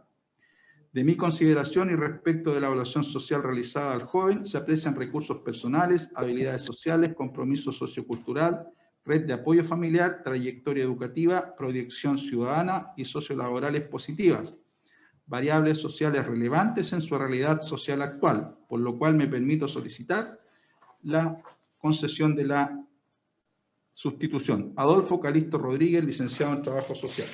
De 0.93 1.04
mi 1.04 1.15
consideración 1.15 1.89
y 1.89 1.95
respecto 1.95 2.54
de 2.54 2.62
la 2.62 2.67
evaluación 2.67 3.04
social 3.04 3.41
realizada 3.41 3.93
al 3.93 4.04
joven, 4.04 4.45
se 4.45 4.60
aprecian 4.60 4.95
recursos 4.95 5.39
personales, 5.39 6.12
habilidades 6.13 6.62
sociales, 6.62 7.15
compromiso 7.15 7.71
sociocultural, 7.71 8.67
red 9.04 9.25
de 9.25 9.34
apoyo 9.34 9.63
familiar, 9.63 10.21
trayectoria 10.23 10.84
educativa, 10.84 11.56
proyección 11.56 12.19
ciudadana 12.19 12.93
y 12.95 13.06
sociolaborales 13.06 13.88
positivas, 13.88 14.54
variables 15.32 15.80
sociales 15.80 16.26
relevantes 16.26 16.91
en 16.91 17.02
su 17.02 17.17
realidad 17.17 17.62
social 17.62 18.02
actual, 18.02 18.54
por 18.67 18.82
lo 18.82 18.98
cual 18.98 19.13
me 19.15 19.28
permito 19.28 19.65
solicitar 19.65 20.41
la 21.04 21.41
concesión 21.78 22.36
de 22.36 22.44
la 22.44 22.86
sustitución. 23.94 24.74
Adolfo 24.76 25.22
Calisto 25.22 25.58
Rodríguez, 25.58 26.04
licenciado 26.04 26.54
en 26.54 26.62
Trabajo 26.62 26.96
Social. 26.96 27.30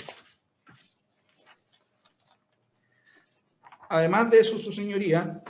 Además 3.90 4.30
de 4.30 4.40
eso, 4.42 4.60
su 4.60 4.72
señoría, 4.72 5.42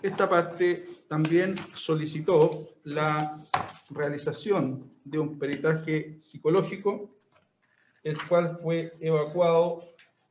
esta 0.00 0.26
parte 0.26 1.04
también 1.06 1.54
solicitó 1.74 2.78
la 2.84 3.44
realización 3.90 4.90
de 5.04 5.18
un 5.18 5.38
peritaje 5.38 6.16
psicológico, 6.18 7.14
el 8.02 8.16
cual 8.26 8.58
fue 8.62 8.96
evacuado 9.00 9.88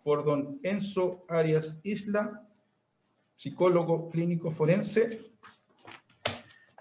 por 0.08 0.24
don 0.24 0.58
Enzo 0.63 1.26
Arias 1.28 1.82
Isla, 1.84 2.48
psicólogo 3.36 4.10
clínico 4.10 4.52
forense, 4.52 5.20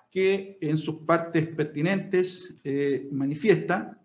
que 0.08 0.56
en 0.60 0.78
sus 0.78 0.98
partes 0.98 1.48
pertinentes 1.48 2.54
eh, 2.62 3.08
manifiesta 3.10 4.00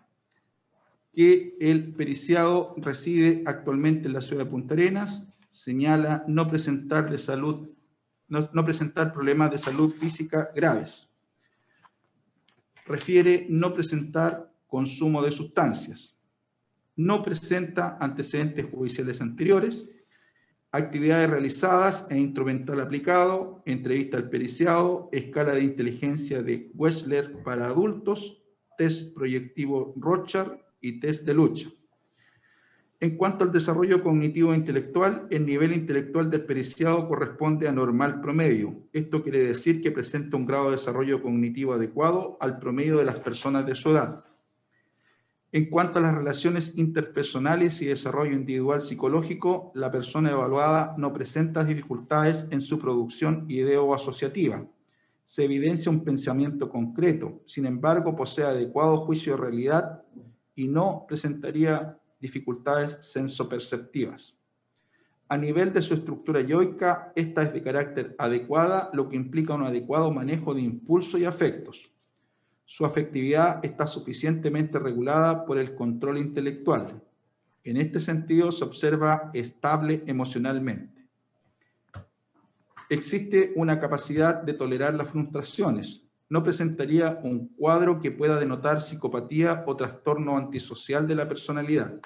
que 1.13 1.55
el 1.61 1.93
periciado 1.93 2.73
reside 2.77 3.43
actualmente 3.45 4.07
en 4.07 4.13
la 4.13 4.21
ciudad 4.21 4.45
de 4.45 4.49
Punta 4.49 4.73
Arenas, 4.73 5.27
señala 5.49 6.23
no 6.25 6.49
presentar 6.49 7.07
de 7.07 7.19
salud, 7.19 7.69
no, 8.27 8.49
no 8.51 8.65
presentar 8.65 9.13
problemas 9.13 9.51
de 9.51 9.59
salud 9.59 9.91
física 9.91 10.49
graves. 10.55 11.11
Refiere 12.87 13.45
no 13.49 13.71
presentar 13.71 14.51
consumo 14.65 15.21
de 15.21 15.31
sustancias. 15.31 16.15
No 16.95 17.23
presenta 17.23 17.97
antecedentes 17.99 18.65
judiciales 18.71 19.21
anteriores, 19.21 19.85
actividades 20.71 21.29
realizadas 21.29 22.05
e 22.09 22.17
instrumental 22.17 22.79
aplicado, 22.79 23.61
entrevista 23.65 24.17
al 24.17 24.29
periciado, 24.29 25.09
escala 25.11 25.53
de 25.53 25.63
inteligencia 25.63 26.41
de 26.41 26.71
Wessler 26.73 27.43
para 27.43 27.65
adultos, 27.65 28.41
test 28.77 29.13
proyectivo 29.13 29.93
Rochard 29.97 30.59
y 30.79 30.99
test 30.99 31.25
de 31.25 31.33
lucha. 31.33 31.69
En 33.01 33.17
cuanto 33.17 33.43
al 33.43 33.51
desarrollo 33.51 34.03
cognitivo 34.03 34.53
e 34.53 34.57
intelectual, 34.57 35.25
el 35.31 35.45
nivel 35.45 35.73
intelectual 35.73 36.29
del 36.29 36.45
periciado 36.45 37.07
corresponde 37.07 37.67
a 37.67 37.71
normal 37.71 38.21
promedio. 38.21 38.75
Esto 38.93 39.23
quiere 39.23 39.39
decir 39.39 39.81
que 39.81 39.91
presenta 39.91 40.37
un 40.37 40.45
grado 40.45 40.65
de 40.65 40.77
desarrollo 40.77 41.19
cognitivo 41.19 41.73
adecuado 41.73 42.37
al 42.39 42.59
promedio 42.59 42.97
de 42.97 43.05
las 43.05 43.19
personas 43.19 43.65
de 43.65 43.73
su 43.73 43.89
edad. 43.89 44.23
En 45.53 45.65
cuanto 45.69 45.99
a 45.99 46.01
las 46.01 46.15
relaciones 46.15 46.71
interpersonales 46.77 47.81
y 47.81 47.85
desarrollo 47.85 48.31
individual 48.31 48.81
psicológico, 48.81 49.73
la 49.75 49.91
persona 49.91 50.31
evaluada 50.31 50.95
no 50.97 51.11
presenta 51.11 51.65
dificultades 51.65 52.47
en 52.51 52.61
su 52.61 52.79
producción 52.79 53.45
ideo-asociativa. 53.49 54.65
Se 55.25 55.43
evidencia 55.43 55.91
un 55.91 56.05
pensamiento 56.05 56.69
concreto, 56.69 57.41
sin 57.47 57.65
embargo, 57.65 58.15
posee 58.15 58.45
adecuado 58.45 59.05
juicio 59.05 59.33
de 59.33 59.41
realidad 59.41 60.03
y 60.55 60.69
no 60.69 61.03
presentaría 61.05 61.97
dificultades 62.21 62.97
sensoperceptivas. 63.01 64.37
A 65.27 65.37
nivel 65.37 65.73
de 65.73 65.81
su 65.81 65.95
estructura 65.95 66.39
yoica, 66.39 67.11
esta 67.13 67.43
es 67.43 67.51
de 67.51 67.61
carácter 67.61 68.15
adecuada, 68.17 68.89
lo 68.93 69.09
que 69.09 69.17
implica 69.17 69.55
un 69.55 69.65
adecuado 69.65 70.11
manejo 70.11 70.53
de 70.53 70.61
impulso 70.61 71.17
y 71.17 71.25
afectos. 71.25 71.90
Su 72.71 72.85
afectividad 72.85 73.59
está 73.65 73.85
suficientemente 73.85 74.79
regulada 74.79 75.45
por 75.45 75.57
el 75.57 75.75
control 75.75 76.19
intelectual. 76.19 77.03
En 77.65 77.75
este 77.75 77.99
sentido, 77.99 78.49
se 78.53 78.63
observa 78.63 79.29
estable 79.33 80.05
emocionalmente. 80.07 81.05
Existe 82.89 83.51
una 83.57 83.77
capacidad 83.77 84.41
de 84.41 84.53
tolerar 84.53 84.93
las 84.93 85.09
frustraciones. 85.09 86.05
No 86.29 86.43
presentaría 86.43 87.19
un 87.23 87.49
cuadro 87.49 87.99
que 87.99 88.09
pueda 88.09 88.39
denotar 88.39 88.79
psicopatía 88.79 89.65
o 89.67 89.75
trastorno 89.75 90.37
antisocial 90.37 91.05
de 91.05 91.15
la 91.15 91.27
personalidad. 91.27 91.99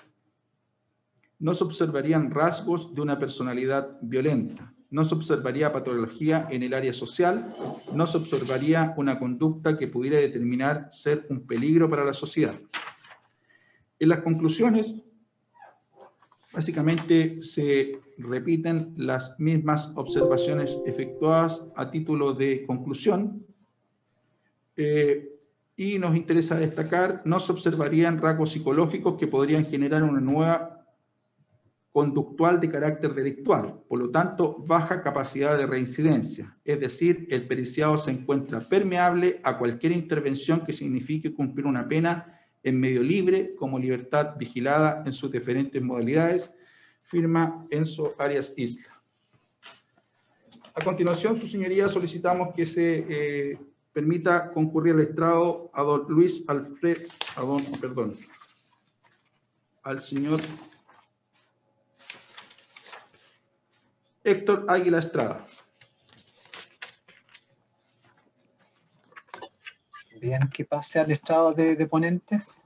No 1.38 1.54
se 1.54 1.64
observarían 1.64 2.32
rasgos 2.32 2.92
de 2.92 3.02
una 3.02 3.20
personalidad 3.20 4.00
violenta. 4.02 4.75
No 4.90 5.04
se 5.06 5.16
observaría 5.16 5.74
patología 5.74 6.48
en 6.50 6.64
el 6.64 6.74
área 6.74 6.94
social. 6.94 7.54
No 7.94 8.08
se 8.08 8.18
observaría 8.18 8.94
una 8.98 9.20
conducta 9.20 9.78
que 9.78 9.88
pudiera 9.88 10.18
determinar 10.18 10.88
ser 10.92 11.26
un 11.30 11.46
peligro 11.46 11.90
para 11.90 12.06
la 12.06 12.14
sociedad. 12.14 12.56
En 14.00 14.10
las 14.10 14.20
conclusiones, 14.20 14.96
básicamente 16.54 17.42
se 17.42 18.00
repiten 18.18 18.94
las 18.98 19.38
mismas 19.40 19.92
observaciones 19.96 20.80
efectuadas 20.86 21.64
a 21.76 21.92
título 21.92 22.34
de 22.34 22.66
conclusión. 22.66 23.46
Eh, 24.78 25.32
y 25.78 26.00
nos 26.00 26.16
interesa 26.16 26.56
destacar, 26.56 27.22
no 27.26 27.40
se 27.40 27.52
observarían 27.52 28.22
rasgos 28.22 28.52
psicológicos 28.52 29.18
que 29.18 29.28
podrían 29.28 29.66
generar 29.66 30.04
una 30.04 30.22
nueva 30.22 30.75
conductual 31.96 32.60
de 32.60 32.68
carácter 32.68 33.14
delictual, 33.14 33.82
por 33.88 33.98
lo 34.00 34.10
tanto, 34.10 34.58
baja 34.68 35.02
capacidad 35.02 35.58
de 35.58 35.66
reincidencia, 35.66 36.58
es 36.66 36.78
decir, 36.78 37.26
el 37.30 37.48
periciado 37.48 37.96
se 37.96 38.12
encuentra 38.12 38.60
permeable 38.60 39.40
a 39.46 39.58
cualquier 39.58 39.94
intervención 39.94 40.66
que 40.66 40.74
signifique 40.74 41.34
cumplir 41.34 41.66
una 41.66 41.88
pena 41.88 42.38
en 42.62 42.82
medio 42.82 43.02
libre 43.02 43.56
como 43.56 43.80
libertad 43.80 44.36
vigilada 44.38 45.04
en 45.06 45.14
sus 45.14 45.32
diferentes 45.32 45.82
modalidades. 45.82 46.52
Firma 47.00 47.66
Enzo 47.70 48.10
Arias 48.20 48.54
Isla. 48.58 49.02
A 50.74 50.84
continuación, 50.84 51.40
su 51.40 51.48
señoría, 51.48 51.88
solicitamos 51.88 52.54
que 52.54 52.66
se 52.66 53.06
eh, 53.08 53.58
permita 53.94 54.52
concurrir 54.52 54.96
al 54.96 55.00
estrado 55.00 55.72
a 55.74 55.82
don 55.82 56.06
Luis 56.10 56.44
Alfred, 56.46 57.08
a 57.38 57.42
don, 57.42 57.64
perdón, 57.80 58.12
al 59.84 60.02
señor 60.02 60.42
Héctor 64.26 64.66
Águila 64.68 64.98
Estrada. 64.98 65.46
Bien, 70.20 70.50
que 70.50 70.66
pase 70.66 71.00
al 71.00 71.12
estrado 71.12 71.54
de, 71.54 71.76
de 71.76 71.86
ponentes. 71.86 72.66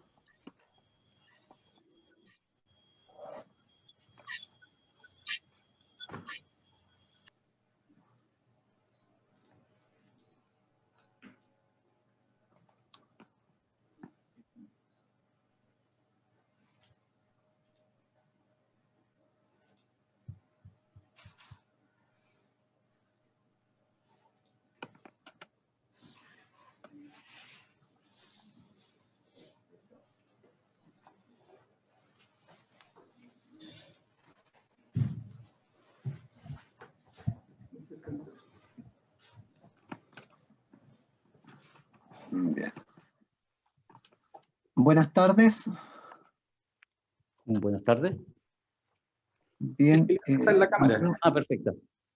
Bien. 42.31 42.71
Buenas 44.89 45.13
tardes. 45.13 45.69
Buenas 47.45 47.83
tardes. 47.83 48.17
Bien. 49.59 50.07
Está 50.25 50.51
en 50.51 50.59
la 50.59 50.67
cámara. 50.67 50.97
eh, 50.97 51.13
Ah, 51.21 51.31
perfecto. 51.31 51.75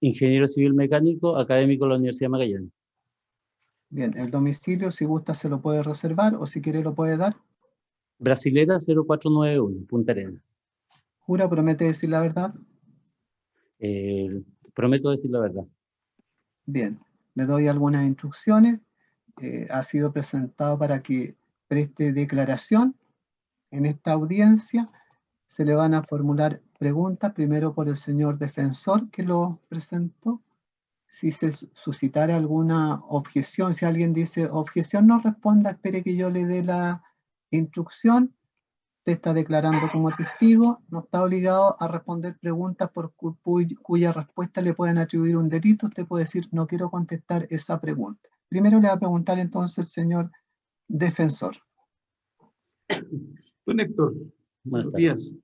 ingeniero 0.00 0.48
civil 0.48 0.72
mecánico, 0.72 1.36
académico 1.36 1.84
de 1.84 1.90
la 1.90 1.96
Universidad 1.96 2.24
de 2.24 2.30
Magallanes. 2.30 2.72
Bien, 3.90 4.16
el 4.16 4.30
domicilio, 4.30 4.90
si 4.90 5.04
gusta, 5.04 5.34
se 5.34 5.50
lo 5.50 5.60
puede 5.60 5.82
reservar 5.82 6.36
o 6.36 6.46
si 6.46 6.62
quiere 6.62 6.82
lo 6.82 6.94
puede 6.94 7.18
dar. 7.18 7.36
Brasilera 8.18 8.78
0491, 8.78 9.86
Punta 9.86 10.12
Arenas. 10.12 10.42
Jura, 11.18 11.50
promete 11.50 11.84
decir 11.84 12.08
la 12.08 12.22
verdad. 12.22 12.54
Eh, 13.78 14.42
prometo 14.74 15.10
decir 15.10 15.30
la 15.30 15.40
verdad. 15.40 15.64
Bien, 16.64 16.98
le 17.34 17.44
doy 17.44 17.68
algunas 17.68 18.06
instrucciones. 18.06 18.80
Eh, 19.42 19.66
ha 19.70 19.82
sido 19.82 20.12
presentado 20.14 20.78
para 20.78 21.02
que 21.02 21.36
preste 21.68 22.14
declaración. 22.14 22.94
En 23.70 23.86
esta 23.86 24.12
audiencia 24.12 24.90
se 25.46 25.64
le 25.64 25.74
van 25.74 25.94
a 25.94 26.02
formular 26.02 26.62
preguntas, 26.78 27.32
primero 27.32 27.74
por 27.74 27.88
el 27.88 27.96
señor 27.96 28.38
defensor 28.38 29.10
que 29.10 29.22
lo 29.22 29.60
presentó. 29.68 30.42
Si 31.08 31.32
se 31.32 31.52
su- 31.52 31.70
suscitara 31.74 32.36
alguna 32.36 33.02
objeción, 33.08 33.72
si 33.74 33.86
alguien 33.86 34.12
dice 34.12 34.46
objeción, 34.50 35.06
no 35.06 35.20
responda, 35.20 35.70
espere 35.70 36.02
que 36.02 36.16
yo 36.16 36.28
le 36.30 36.44
dé 36.46 36.62
la 36.62 37.02
instrucción. 37.50 38.34
Usted 38.98 39.12
está 39.12 39.32
declarando 39.32 39.88
como 39.90 40.10
testigo, 40.14 40.82
no 40.90 41.00
está 41.00 41.22
obligado 41.22 41.80
a 41.82 41.88
responder 41.88 42.36
preguntas 42.38 42.90
por 42.90 43.14
cu- 43.14 43.38
cuy- 43.42 43.74
cuya 43.80 44.12
respuesta 44.12 44.60
le 44.60 44.74
pueden 44.74 44.98
atribuir 44.98 45.36
un 45.38 45.48
delito. 45.48 45.86
Usted 45.86 46.06
puede 46.06 46.24
decir, 46.24 46.46
no 46.52 46.66
quiero 46.66 46.90
contestar 46.90 47.46
esa 47.48 47.80
pregunta. 47.80 48.28
Primero 48.48 48.78
le 48.80 48.88
va 48.88 48.94
a 48.94 48.98
preguntar 48.98 49.38
entonces 49.38 49.78
el 49.78 49.86
señor 49.86 50.30
defensor. 50.88 51.56
Don 53.68 53.80
Héctor, 53.80 54.14
buenos 54.64 54.94
días. 54.94 55.34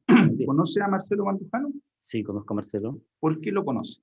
¿Conoce 0.46 0.80
a 0.80 0.88
Marcelo 0.88 1.26
Mandujano? 1.26 1.70
Sí, 2.00 2.22
conozco 2.22 2.54
a 2.54 2.56
Marcelo. 2.56 2.98
¿Por 3.20 3.38
qué 3.42 3.52
lo 3.52 3.66
conoce? 3.66 4.00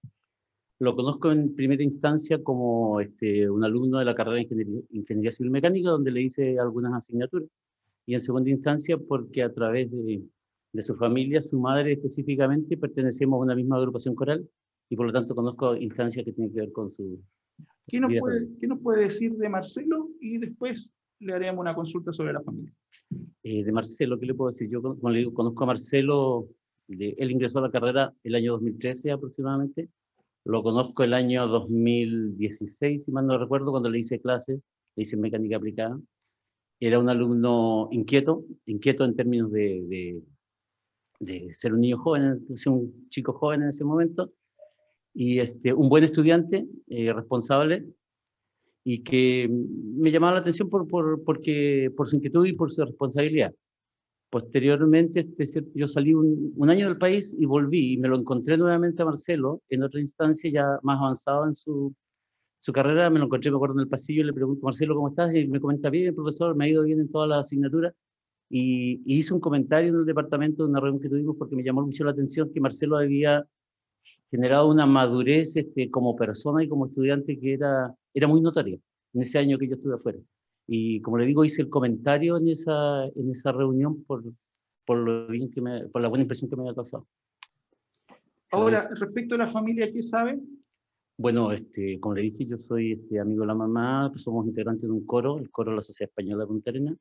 Lo 0.78 0.96
conozco 0.96 1.32
en 1.32 1.56
primera 1.56 1.82
instancia 1.82 2.38
como 2.44 3.02
este, 3.02 3.50
un 3.50 3.64
alumno 3.64 3.98
de 3.98 4.06
la 4.06 4.14
carrera 4.14 4.36
de 4.36 4.42
Ingeniería, 4.44 4.82
Ingeniería 4.92 5.32
Civil 5.32 5.52
Mecánica, 5.52 5.90
donde 5.90 6.12
le 6.12 6.22
hice 6.22 6.60
algunas 6.60 6.94
asignaturas. 6.94 7.50
Y 8.06 8.14
en 8.14 8.20
segunda 8.20 8.52
instancia 8.52 8.96
porque 8.96 9.42
a 9.42 9.52
través 9.52 9.90
de, 9.90 10.22
de 10.72 10.82
su 10.84 10.96
familia, 10.98 11.42
su 11.42 11.60
madre 11.60 11.94
específicamente, 11.94 12.78
pertenecemos 12.78 13.40
a 13.40 13.44
una 13.44 13.56
misma 13.56 13.78
agrupación 13.78 14.14
coral 14.14 14.48
y 14.88 14.96
por 14.96 15.08
lo 15.08 15.14
tanto 15.14 15.34
conozco 15.34 15.76
instancias 15.76 16.24
que 16.24 16.32
tienen 16.32 16.54
que 16.54 16.60
ver 16.60 16.72
con 16.72 16.92
su... 16.92 17.20
¿Qué 17.88 18.00
nos, 18.00 18.14
puede. 18.20 18.50
¿Qué 18.60 18.68
nos 18.68 18.80
puede 18.82 19.02
decir 19.02 19.34
de 19.34 19.50
Marcelo? 19.50 20.10
Y 20.20 20.38
después 20.38 20.92
le 21.22 21.34
haremos 21.34 21.62
una 21.62 21.74
consulta 21.76 22.12
sobre 22.12 22.34
la 22.34 22.42
familia. 22.42 22.74
Eh, 23.44 23.64
de 23.64 23.72
Marcelo, 23.72 24.20
¿qué 24.20 24.26
le 24.26 24.34
puedo 24.34 24.50
decir? 24.52 24.70
Yo, 24.70 24.82
como 24.82 25.10
le 25.10 25.20
digo, 25.20 25.34
conozco 25.34 25.64
a 25.64 25.68
Marcelo, 25.68 26.48
de- 26.88 27.16
él 27.18 27.32
ingresó 27.32 27.60
a 27.60 27.64
la 27.64 27.72
carrera 27.72 28.14
el 28.24 28.36
año 28.36 28.54
2013 28.54 29.12
aproximadamente, 29.12 29.90
lo 30.44 30.64
conozco 30.64 31.04
el 31.04 31.14
año 31.14 31.48
2016, 31.48 33.06
si 33.06 33.12
mal 33.12 33.28
no 33.28 33.38
recuerdo, 33.38 33.72
cuando 33.72 33.90
le 33.90 34.00
hice 34.00 34.20
clases, 34.20 34.60
le 34.96 35.04
hice 35.04 35.16
mecánica 35.18 35.58
aplicada. 35.58 36.00
Era 36.80 36.98
un 37.00 37.10
alumno 37.10 37.90
inquieto, 37.92 38.44
inquieto 38.66 39.06
en 39.06 39.16
términos 39.16 39.52
de, 39.52 39.84
de, 39.88 40.24
de 41.20 41.54
ser 41.54 41.74
un 41.74 41.82
niño 41.82 42.00
joven, 42.00 42.44
un 42.66 43.08
chico 43.10 43.34
joven 43.34 43.62
en 43.62 43.68
ese 43.68 43.84
momento, 43.84 44.34
y 45.14 45.40
este, 45.40 45.74
un 45.74 45.90
buen 45.90 46.04
estudiante, 46.06 46.66
eh, 46.88 47.14
responsable, 47.14 47.86
y 48.84 49.04
que 49.04 49.48
me 49.50 50.12
llamaba 50.12 50.34
la 50.34 50.40
atención 50.40 50.70
por, 50.70 50.88
por, 50.88 51.24
porque, 51.24 51.92
por 51.96 52.08
su 52.08 52.16
inquietud 52.16 52.46
y 52.46 52.54
por 52.54 52.72
su 52.72 52.84
responsabilidad. 52.84 53.54
Posteriormente, 54.30 55.28
este, 55.38 55.66
yo 55.76 55.88
salí 55.88 56.14
un, 56.14 56.54
un 56.56 56.70
año 56.70 56.88
del 56.88 56.98
país 56.98 57.36
y 57.38 57.46
volví 57.46 57.94
y 57.94 57.98
me 57.98 58.08
lo 58.08 58.18
encontré 58.18 58.58
nuevamente 58.58 59.02
a 59.02 59.06
Marcelo 59.06 59.62
en 59.70 59.84
otra 59.84 60.00
instancia 60.00 60.50
ya 60.50 60.80
más 60.84 61.00
avanzado 61.00 61.46
en 61.46 61.54
su, 61.54 61.94
su 62.60 62.72
carrera. 62.72 63.10
Me 63.10 63.20
lo 63.20 63.26
encontré, 63.26 63.52
me 63.52 63.58
acuerdo, 63.58 63.76
en 63.76 63.82
el 63.82 63.90
pasillo 63.90 64.22
y 64.22 64.26
le 64.26 64.34
pregunto, 64.34 64.66
Marcelo, 64.66 64.96
¿cómo 64.96 65.10
estás? 65.10 65.36
Y 65.36 65.48
me 65.48 65.60
comenta, 65.60 65.90
bien, 65.90 66.16
profesor, 66.16 66.56
me 66.56 66.66
ha 66.66 66.70
ido 66.70 66.84
bien 66.84 67.02
en 67.02 67.10
todas 67.10 67.28
las 67.28 67.40
asignaturas. 67.48 67.94
Y, 68.50 69.02
y 69.06 69.18
hice 69.18 69.34
un 69.34 69.40
comentario 69.40 69.90
en 69.90 70.00
el 70.00 70.06
departamento 70.06 70.64
de 70.64 70.70
una 70.70 70.80
reunión 70.80 71.02
que 71.02 71.10
tuvimos 71.10 71.36
porque 71.38 71.56
me 71.56 71.64
llamó 71.64 71.84
mucho 71.84 72.04
la 72.04 72.12
atención 72.12 72.52
que 72.54 72.60
Marcelo 72.60 72.98
había 72.98 73.46
generado 74.30 74.70
una 74.70 74.86
madurez 74.86 75.56
este, 75.58 75.92
como 75.92 76.16
persona 76.16 76.64
y 76.64 76.68
como 76.68 76.88
estudiante 76.88 77.38
que 77.38 77.54
era, 77.54 77.94
era 78.14 78.28
muy 78.28 78.42
notoria 78.42 78.78
en 79.14 79.22
ese 79.22 79.38
año 79.38 79.58
que 79.58 79.68
yo 79.68 79.76
estuve 79.76 79.96
afuera. 79.96 80.20
Y 80.68 81.02
como 81.02 81.18
le 81.18 81.26
digo, 81.26 81.44
hice 81.44 81.62
el 81.62 81.70
comentario 81.70 82.38
en 82.38 82.48
esa, 82.48 83.06
en 83.06 83.30
esa 83.30 83.52
reunión 83.52 84.04
por, 84.04 84.24
por, 84.86 84.98
lo 84.98 85.28
bien 85.28 85.50
que 85.52 85.62
me, 85.62 85.88
por 85.88 86.02
la 86.02 86.08
buena 86.08 86.24
impresión 86.24 86.50
que 86.50 86.56
me 86.56 86.64
había 86.64 86.76
causado. 86.76 87.08
Ahora, 88.52 88.90
respecto 88.96 89.36
a 89.36 89.40
la 89.40 89.48
familia, 89.48 89.92
¿qué 89.92 90.04
sabe? 90.04 90.40
Bueno, 91.18 91.52
este, 91.52 92.00
como 92.00 92.16
le 92.16 92.24
dije, 92.24 92.46
yo 92.46 92.58
soy 92.58 92.94
este, 92.94 93.20
amigo 93.20 93.42
de 93.42 93.48
la 93.48 93.56
mamá, 93.56 94.10
pues 94.12 94.24
somos 94.24 94.46
integrantes 94.46 94.84
de 94.84 94.92
un 94.92 95.06
coro, 95.06 95.38
el 95.38 95.50
coro 95.52 95.72
de 95.72 95.78
la 95.78 95.82
Sociedad 95.82 96.10
Española 96.10 96.44
de 96.44 96.48
Punta 96.48 96.72
Arenas. 96.72 96.98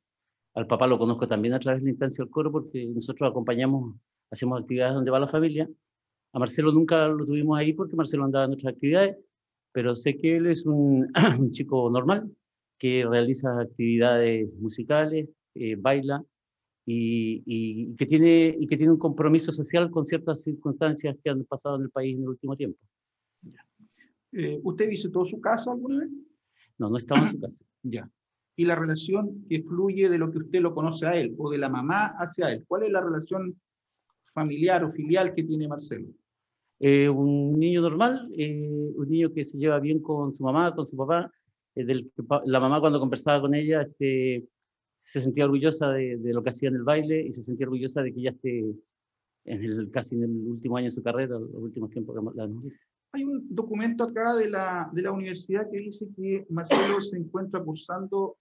Al 0.53 0.67
papá 0.67 0.85
lo 0.85 0.99
conozco 0.99 1.27
también 1.27 1.53
a 1.53 1.59
través 1.59 1.81
de 1.81 1.85
la 1.85 1.91
instancia 1.91 2.23
del 2.23 2.31
coro 2.31 2.51
porque 2.51 2.85
nosotros 2.85 3.29
acompañamos, 3.29 3.95
hacemos 4.29 4.61
actividades 4.61 4.95
donde 4.95 5.11
va 5.11 5.19
la 5.19 5.27
familia. 5.27 5.69
A 6.33 6.39
Marcelo 6.39 6.71
nunca 6.71 7.07
lo 7.07 7.25
tuvimos 7.25 7.57
ahí 7.57 7.73
porque 7.73 7.95
Marcelo 7.95 8.25
andaba 8.25 8.45
en 8.45 8.53
otras 8.53 8.73
actividades, 8.73 9.17
pero 9.71 9.95
sé 9.95 10.17
que 10.17 10.37
él 10.37 10.47
es 10.47 10.65
un, 10.65 11.11
un 11.39 11.51
chico 11.51 11.89
normal 11.89 12.29
que 12.77 13.05
realiza 13.07 13.59
actividades 13.59 14.55
musicales, 14.55 15.29
eh, 15.53 15.75
baila 15.75 16.23
y, 16.85 17.43
y 17.45 17.95
que 17.95 18.05
tiene, 18.05 18.55
y 18.59 18.67
que 18.67 18.77
tiene 18.77 18.91
un 18.91 18.97
compromiso 18.99 19.51
social 19.51 19.91
con 19.91 20.05
ciertas 20.05 20.41
circunstancias 20.41 21.15
que 21.23 21.29
han 21.29 21.43
pasado 21.45 21.75
en 21.75 21.83
el 21.83 21.89
país 21.91 22.15
en 22.15 22.23
el 22.23 22.29
último 22.29 22.55
tiempo. 22.55 22.79
Eh, 24.31 24.59
¿Usted 24.63 24.89
visitó 24.89 25.25
su 25.25 25.39
casa 25.39 25.71
alguna 25.71 25.99
vez? 25.99 26.09
No, 26.77 26.89
no 26.89 26.97
estaba 26.97 27.21
en 27.21 27.31
su 27.31 27.39
casa. 27.39 27.65
Ya. 27.83 28.07
y 28.55 28.65
la 28.65 28.75
relación 28.75 29.43
que 29.49 29.63
fluye 29.63 30.07
de 30.07 30.19
lo 30.19 30.31
que 30.31 30.37
usted 30.37 30.61
lo 30.61 30.75
conoce 30.75 31.07
a 31.07 31.15
él 31.15 31.33
o 31.39 31.49
de 31.49 31.57
la 31.57 31.67
mamá 31.67 32.13
hacia 32.19 32.51
él. 32.51 32.63
¿Cuál 32.67 32.83
es 32.83 32.91
la 32.91 33.01
relación 33.01 33.59
familiar 34.35 34.83
o 34.83 34.91
filial 34.91 35.33
que 35.33 35.43
tiene 35.43 35.67
Marcelo? 35.67 36.09
Eh, 36.83 37.07
un 37.07 37.59
niño 37.59 37.79
normal, 37.79 38.27
eh, 38.35 38.91
un 38.95 39.07
niño 39.07 39.31
que 39.31 39.45
se 39.45 39.55
lleva 39.59 39.79
bien 39.79 40.01
con 40.01 40.35
su 40.35 40.43
mamá, 40.43 40.73
con 40.73 40.87
su 40.87 40.97
papá. 40.97 41.31
eh, 41.75 41.85
del 41.85 42.11
la 42.45 42.59
mamá 42.59 42.79
cuando 42.79 42.99
conversaba 42.99 43.39
con 43.39 43.53
ella 43.53 43.83
este, 43.83 44.47
se 45.03 45.21
sentía 45.21 45.45
orgullosa 45.45 45.89
de, 45.91 46.17
de 46.17 46.33
lo 46.33 46.41
que 46.41 46.49
hacía 46.49 46.69
en 46.69 46.75
el 46.77 46.83
baile 46.83 47.21
y 47.21 47.31
se 47.31 47.43
sentía 47.43 47.67
orgullosa 47.67 48.01
de 48.01 48.11
que 48.11 48.21
ya 48.21 48.31
esté 48.31 48.73
en 49.45 49.63
el, 49.63 49.91
casi 49.91 50.15
en 50.15 50.23
el 50.23 50.31
último 50.47 50.75
año 50.75 50.85
de 50.85 50.91
su 50.91 51.03
carrera, 51.03 51.37
los 51.37 51.53
últimos 51.53 51.91
tiempos 51.91 52.15
que 52.15 52.35
la. 52.35 52.49
Hay 53.13 53.25
un 53.25 53.45
documento 53.53 54.05
acá 54.05 54.35
de 54.35 54.49
la, 54.49 54.89
de 54.91 55.03
la 55.03 55.11
universidad 55.11 55.69
que 55.69 55.77
dice 55.77 56.07
que 56.15 56.47
Marcelo 56.49 56.99
se 57.01 57.17
encuentra 57.17 57.63
cursando 57.63 58.37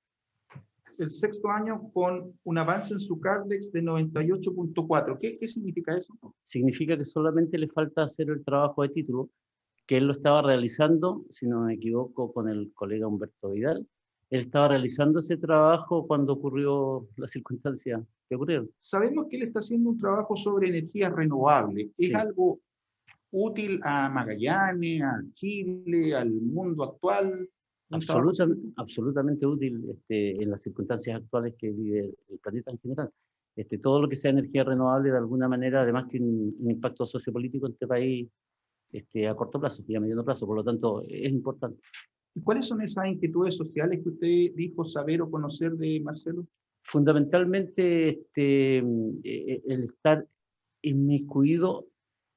el 1.01 1.11
sexto 1.11 1.49
año 1.49 1.91
con 1.93 2.33
un 2.45 2.59
avance 2.59 2.93
en 2.95 3.01
su 3.01 3.19
CARDEX 3.21 3.73
de 3.73 3.83
98.4. 3.83 5.19
¿Qué, 5.19 5.39
¿Qué 5.39 5.47
significa 5.49 5.97
eso? 5.97 6.15
Significa 6.45 6.97
que 6.97 7.05
solamente 7.05 7.59
le 7.59 7.69
falta 7.69 8.03
hacer 8.05 8.29
el 8.31 8.45
trabajo 8.45 8.83
de 8.83 8.91
título, 8.91 9.31
que 9.87 9.97
él 9.97 10.07
lo 10.07 10.13
estaba 10.13 10.43
realizando, 10.43 11.25
si 11.31 11.47
no 11.47 11.63
me 11.63 11.75
equivoco, 11.75 12.33
con 12.33 12.49
el 12.49 12.73
colega 12.75 13.07
Humberto 13.09 13.51
Vidal. 13.51 13.87
Él 14.31 14.41
estaba 14.43 14.69
realizando 14.69 15.19
ese 15.19 15.37
trabajo 15.37 16.07
cuando 16.07 16.35
ocurrió 16.35 17.09
la 17.17 17.27
circunstancia 17.27 18.01
que 18.29 18.37
ocurrieron. 18.37 18.71
Sabemos 18.79 19.27
que 19.29 19.37
él 19.37 19.43
está 19.43 19.59
haciendo 19.59 19.91
un 19.91 19.99
trabajo 19.99 20.37
sobre 20.37 20.69
energías 20.69 21.13
renovables. 21.13 21.89
¿Es 21.99 22.09
Sí. 22.09 22.15
algo 22.15 22.61
útil 23.33 23.81
a 23.83 24.09
Magallanes, 24.09 25.03
a 25.03 25.21
Chile, 25.35 26.15
al 26.15 26.31
mundo 26.31 26.85
actual? 26.85 27.49
Absoluta- 27.91 28.49
absolutamente 28.77 29.47
útil 29.47 29.85
este, 29.91 30.43
en 30.43 30.51
las 30.51 30.63
circunstancias 30.63 31.21
actuales 31.21 31.55
que 31.59 31.71
vive 31.71 32.15
el 32.29 32.39
planeta 32.39 32.71
en 32.71 32.79
general. 32.79 33.11
Este, 33.57 33.79
todo 33.79 34.01
lo 34.01 34.09
que 34.09 34.17
sea 34.17 34.31
energía 34.31 34.65
renovable, 34.65 35.11
de 35.11 35.19
alguna 35.19 35.49
manera, 35.49 35.83
además 35.83 36.09
tiene 36.09 36.27
un, 36.27 36.57
un 36.61 36.71
impacto 36.71 37.05
sociopolítico 37.05 37.67
en 37.67 37.73
este 37.73 37.87
país 37.87 38.29
este, 38.93 39.29
a 39.29 39.35
corto 39.35 39.61
plazo 39.61 39.83
y 39.87 39.95
a 39.95 40.01
mediano 40.01 40.25
plazo, 40.25 40.47
por 40.47 40.57
lo 40.57 40.65
tanto, 40.65 41.03
es 41.09 41.31
importante. 41.31 41.81
¿Y 42.35 42.41
cuáles 42.43 42.67
son 42.67 42.81
esas 42.81 43.07
inquietudes 43.07 43.57
sociales 43.57 44.01
que 44.03 44.09
usted 44.09 44.55
dijo 44.55 44.85
saber 44.85 45.23
o 45.23 45.31
conocer 45.31 45.73
de 45.73 46.01
Marcelo? 46.01 46.47
Fundamentalmente, 46.83 48.09
este, 48.09 48.83
mm, 48.83 49.19
eh, 49.25 49.63
el 49.67 49.85
estar 49.85 50.27
inmiscuido 50.83 51.87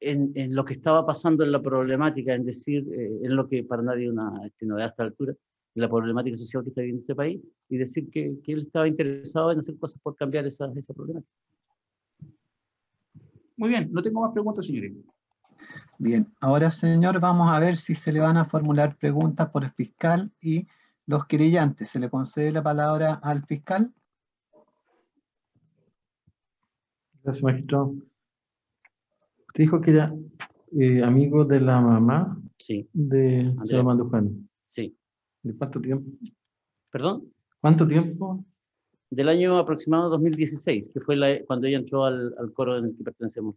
en, 0.04 0.32
en 0.36 0.56
lo 0.56 0.64
que 0.66 0.74
estaba 0.74 1.06
pasando 1.06 1.44
en 1.44 1.52
la 1.52 1.62
problemática, 1.62 2.36
es 2.36 2.46
decir, 2.46 2.88
eh, 2.92 3.20
en 3.24 3.36
lo 3.36 3.48
que 3.48 3.64
para 3.64 3.82
nadie 3.82 4.06
es 4.06 4.12
una 4.12 4.32
este, 4.46 4.66
novedad 4.66 4.88
a 4.88 4.92
esta 4.92 5.04
altura, 5.04 5.34
en 5.76 5.82
la 5.82 5.90
problemática 5.90 6.38
social 6.38 6.64
que 6.64 6.70
está 6.70 6.82
viviendo 6.82 7.02
este 7.02 7.16
país, 7.16 7.42
y 7.70 7.78
decir 7.78 8.10
que, 8.12 8.36
que 8.44 8.54
él 8.54 8.62
estaba 8.62 8.88
interesado 8.88 9.52
en 9.52 9.60
hacer 9.60 9.78
cosas 9.78 10.00
por 10.02 10.16
cambiar 10.16 10.46
esa, 10.46 10.72
esa 10.76 10.94
problemática. 10.94 11.34
Muy 13.58 13.70
bien, 13.70 13.90
no 13.92 14.02
tengo 14.02 14.22
más 14.22 14.34
preguntas, 14.34 14.66
señorita. 14.66 15.00
Bien, 15.98 16.28
ahora 16.42 16.72
señor, 16.72 17.20
vamos 17.20 17.50
a 17.50 17.60
ver 17.60 17.78
si 17.78 17.96
se 17.96 18.12
le 18.12 18.20
van 18.20 18.38
a 18.38 18.46
formular 18.46 18.98
preguntas 18.98 19.50
por 19.50 19.64
el 19.64 19.72
fiscal 19.72 20.32
y 20.42 20.68
los 21.06 21.26
querellantes. 21.26 21.90
¿Se 21.90 22.00
le 22.00 22.10
concede 22.10 22.52
la 22.52 22.64
palabra 22.64 23.14
al 23.16 23.46
fiscal? 23.46 23.94
Gracias, 27.24 27.44
magistrado. 27.44 27.94
Dijo 29.54 29.82
que 29.82 29.92
era 29.92 30.14
eh, 30.72 31.04
amigo 31.04 31.46
de 31.46 31.62
la 31.62 31.80
mamá 31.80 32.40
Sí, 32.58 32.88
de 32.94 33.40
Andrea. 33.42 33.66
señor 33.66 33.84
Mandujano. 33.86 34.32
sí. 34.68 34.96
¿De 35.44 35.54
cuánto 35.58 35.82
tiempo? 35.82 36.10
¿Perdón? 36.90 37.32
¿Cuánto 37.60 37.86
tiempo? 37.88 38.46
Del 39.10 39.28
año 39.30 39.58
aproximado 39.58 40.10
2016, 40.10 40.90
que 40.94 41.02
fue 41.02 41.16
la- 41.18 41.44
cuando 41.46 41.68
ella 41.68 41.78
entró 41.78 42.06
al, 42.06 42.34
al 42.40 42.54
coro 42.54 42.78
en 42.78 42.86
el 42.86 42.96
que 42.98 43.04
pertenecemos. 43.04 43.56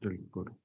El 0.00 0.28
coro. 0.30 0.57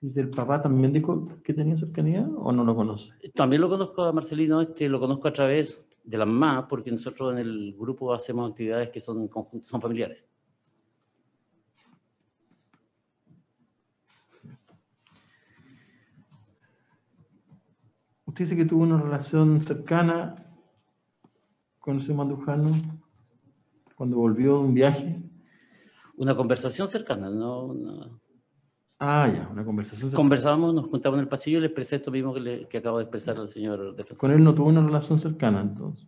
Del 0.00 0.30
papá 0.30 0.62
también 0.62 0.92
dijo 0.92 1.28
que 1.44 1.52
tenía 1.52 1.76
cercanía 1.76 2.26
o 2.36 2.52
no 2.52 2.64
lo 2.64 2.74
conoce? 2.74 3.12
También 3.34 3.60
lo 3.60 3.68
conozco 3.68 4.02
a 4.02 4.12
Marcelino, 4.12 4.60
este, 4.60 4.88
lo 4.88 4.98
conozco 4.98 5.28
a 5.28 5.32
través 5.32 5.84
de 6.02 6.16
la 6.16 6.24
mamá, 6.24 6.66
porque 6.66 6.90
nosotros 6.90 7.32
en 7.32 7.38
el 7.38 7.76
grupo 7.78 8.14
hacemos 8.14 8.50
actividades 8.50 8.90
que 8.90 9.00
son, 9.00 9.28
son 9.62 9.80
familiares. 9.80 10.26
Usted 18.24 18.44
dice 18.44 18.56
que 18.56 18.64
tuvo 18.64 18.84
una 18.84 19.00
relación 19.00 19.60
cercana 19.60 20.46
con 21.80 21.98
ese 21.98 22.14
Mandujano 22.14 23.00
cuando 23.96 24.16
volvió 24.16 24.58
de 24.58 24.64
un 24.64 24.74
viaje. 24.74 25.22
Una 26.16 26.36
conversación 26.36 26.86
cercana, 26.86 27.28
¿no? 27.28 27.64
Una- 27.64 28.19
Ah, 29.02 29.26
ya, 29.34 29.48
una 29.50 29.64
conversación 29.64 30.10
cercana. 30.10 30.16
Conversábamos, 30.16 30.74
nos 30.74 30.86
juntamos 30.88 31.16
en 31.16 31.22
el 31.22 31.28
pasillo 31.28 31.56
y 31.56 31.60
le 31.62 31.66
expresé 31.68 31.96
esto 31.96 32.10
mismo 32.10 32.34
que, 32.34 32.40
le- 32.40 32.68
que 32.68 32.78
acabo 32.78 32.98
de 32.98 33.04
expresar 33.04 33.38
al 33.38 33.48
señor 33.48 33.96
defensor. 33.96 34.18
Con 34.18 34.30
él 34.30 34.44
no 34.44 34.54
tuvo 34.54 34.68
una 34.68 34.84
relación 34.84 35.18
cercana, 35.18 35.62
entonces. 35.62 36.06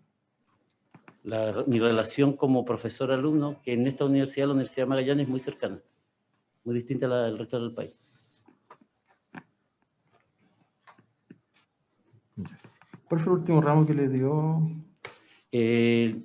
La- 1.24 1.64
mi 1.66 1.78
relación 1.80 2.34
como 2.36 2.64
profesor-alumno, 2.66 3.62
que 3.62 3.72
en 3.72 3.86
esta 3.86 4.04
universidad, 4.04 4.46
la 4.48 4.52
Universidad 4.52 4.84
de 4.84 4.88
Magallanes, 4.90 5.24
es 5.24 5.30
muy 5.30 5.40
cercana, 5.40 5.80
muy 6.64 6.74
distinta 6.74 7.06
a 7.06 7.08
la 7.08 7.22
del 7.22 7.38
resto 7.38 7.58
del 7.58 7.72
país. 7.72 7.96
¿Cuál 13.04 13.20
fue 13.20 13.32
el 13.32 13.38
último 13.40 13.60
ramo 13.60 13.86
que 13.86 13.94
le 13.94 14.08
dio? 14.08 14.70
Eh, 15.50 16.22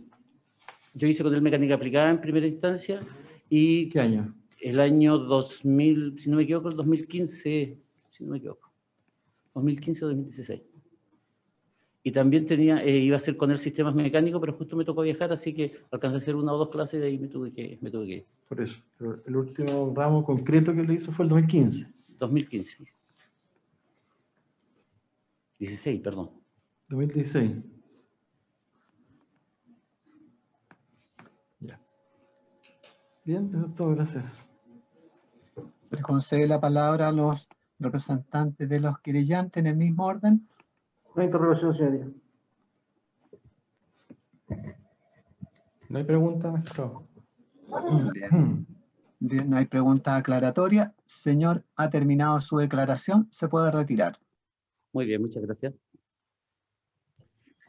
yo 0.93 1.07
hice 1.07 1.23
con 1.23 1.33
él 1.33 1.41
mecánica 1.41 1.75
aplicada 1.75 2.09
en 2.09 2.19
primera 2.19 2.45
instancia 2.47 2.99
y 3.49 3.89
¿Qué 3.89 3.99
año? 3.99 4.33
El 4.59 4.79
año 4.79 5.17
2000, 5.17 6.19
si 6.19 6.29
no 6.29 6.37
me 6.37 6.43
equivoco, 6.43 6.69
el 6.69 6.75
2015, 6.75 7.77
si 8.09 8.23
no 8.23 8.31
me 8.31 8.37
equivoco, 8.37 8.71
2015 9.53 10.05
o 10.05 10.07
2016. 10.09 10.61
Y 12.03 12.11
también 12.11 12.45
tenía, 12.45 12.81
eh, 12.83 12.99
iba 12.99 13.15
a 13.15 13.17
hacer 13.17 13.35
con 13.35 13.51
él 13.51 13.57
sistemas 13.57 13.93
mecánicos, 13.93 14.39
pero 14.39 14.53
justo 14.53 14.77
me 14.77 14.85
tocó 14.85 15.01
viajar, 15.01 15.31
así 15.33 15.53
que 15.53 15.73
alcancé 15.91 16.15
a 16.15 16.17
hacer 16.17 16.35
una 16.35 16.53
o 16.53 16.57
dos 16.57 16.69
clases 16.69 16.99
y 16.99 17.01
de 17.01 17.07
ahí 17.07 17.17
me 17.17 17.27
tuve 17.27 17.51
que, 17.51 17.77
me 17.81 17.91
tuve 17.91 18.05
que 18.05 18.13
ir. 18.13 18.25
Por 18.47 18.61
eso. 18.61 18.81
El 19.25 19.35
último 19.35 19.93
ramo 19.95 20.23
concreto 20.23 20.73
que 20.73 20.83
le 20.83 20.93
hizo 20.93 21.11
fue 21.11 21.25
el 21.25 21.29
2015. 21.29 21.85
2015. 22.17 22.85
16, 25.59 26.01
perdón. 26.01 26.31
2016. 26.89 27.51
Bien, 33.27 33.51
eso 33.53 33.65
es 33.65 33.75
todo, 33.75 33.89
gracias. 33.93 34.49
Se 35.83 35.95
le 35.97 36.01
concede 36.01 36.47
la 36.47 36.61
palabra 36.61 37.09
a 37.09 37.11
los 37.11 37.49
representantes 37.77 38.69
de 38.69 38.79
los 38.79 38.99
querellantes 38.99 39.59
en 39.59 39.67
el 39.67 39.75
mismo 39.75 40.05
orden. 40.05 40.47
Una 41.13 41.25
interrogación, 41.25 41.75
señoría. 41.75 42.07
No 45.89 45.97
hay 45.97 46.05
pregunta, 46.05 46.51
magistrado. 46.51 47.03
Bien. 48.13 48.65
Bien, 49.19 49.49
no 49.49 49.57
hay 49.57 49.65
pregunta 49.65 50.15
aclaratoria. 50.15 50.95
Señor, 51.05 51.65
ha 51.75 51.89
terminado 51.89 52.39
su 52.39 52.55
declaración. 52.55 53.27
Se 53.29 53.49
puede 53.49 53.71
retirar. 53.71 54.17
Muy 54.93 55.05
bien, 55.05 55.21
muchas 55.21 55.43
gracias. 55.43 55.73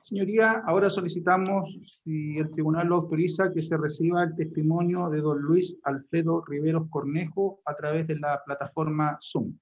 Señoría, 0.09 0.63
ahora 0.67 0.89
solicitamos, 0.89 1.69
si 2.03 2.39
el 2.39 2.51
tribunal 2.51 2.87
lo 2.87 2.95
autoriza, 2.95 3.53
que 3.53 3.61
se 3.61 3.77
reciba 3.77 4.25
el 4.25 4.35
testimonio 4.35 5.11
de 5.11 5.21
don 5.21 5.39
Luis 5.39 5.77
Alfredo 5.83 6.43
Riveros 6.47 6.89
Cornejo 6.89 7.61
a 7.67 7.75
través 7.77 8.07
de 8.07 8.19
la 8.19 8.43
plataforma 8.43 9.19
Zoom. 9.21 9.59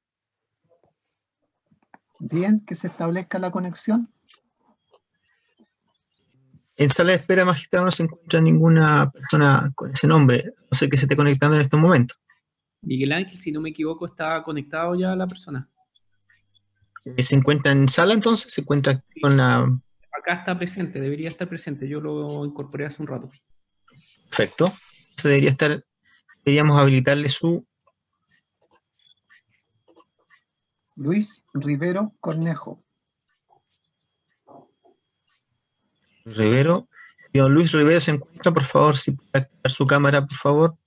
Bien, 2.21 2.65
que 2.65 2.77
se 2.77 2.87
establezca 2.87 3.41
la 3.41 3.51
conexión. 3.51 4.09
En 6.77 6.91
sala 6.91 7.11
de 7.11 7.17
espera, 7.17 7.45
magistrado, 7.45 7.87
no 7.87 7.91
se 7.91 8.05
encuentra 8.05 8.41
ninguna 8.41 9.11
persona 9.11 9.73
con 9.75 9.91
ese 9.91 10.07
nombre. 10.07 10.45
No 10.71 10.79
sé 10.79 10.89
que 10.89 10.97
se 10.97 11.07
esté 11.07 11.17
conectando 11.17 11.57
en 11.57 11.63
estos 11.63 11.81
momentos. 11.81 12.21
Miguel 12.83 13.11
Ángel, 13.11 13.37
si 13.37 13.51
no 13.51 13.61
me 13.61 13.71
equivoco, 13.71 14.07
está 14.07 14.41
conectado 14.45 14.95
ya 14.95 15.17
la 15.17 15.27
persona. 15.27 15.69
¿Se 17.19 17.35
encuentra 17.35 17.73
en 17.73 17.89
sala 17.89 18.15
entonces? 18.15 18.53
¿Se 18.53 18.61
encuentra 18.61 18.93
aquí 18.93 19.21
con 19.21 19.37
la 19.37 19.67
acá 20.27 20.41
está 20.41 20.59
presente, 20.59 21.01
debería 21.01 21.29
estar 21.29 21.49
presente. 21.49 21.89
Yo 21.89 22.01
lo 22.01 22.45
incorporé 22.45 22.87
hace 22.87 23.01
un 23.01 23.09
rato. 23.09 23.31
Perfecto. 24.29 24.67
Esto 25.11 25.29
debería 25.29 25.51
estar, 25.51 25.85
deberíamos 26.45 26.79
habilitarle 26.79 27.29
su... 27.29 27.65
Luis 30.97 31.43
Rivero 31.55 32.13
Cornejo. 32.21 32.83
Rivero. 36.25 36.89
Don 37.33 37.53
Luis 37.53 37.71
Rivero 37.73 38.01
se 38.01 38.13
encuentra, 38.13 38.51
por 38.51 38.65
favor, 38.65 38.97
si 38.97 39.13
puede 39.13 39.45
activar 39.45 39.71
su 39.71 39.85
cámara, 39.85 40.27
por 40.27 40.39
favor. 40.39 40.79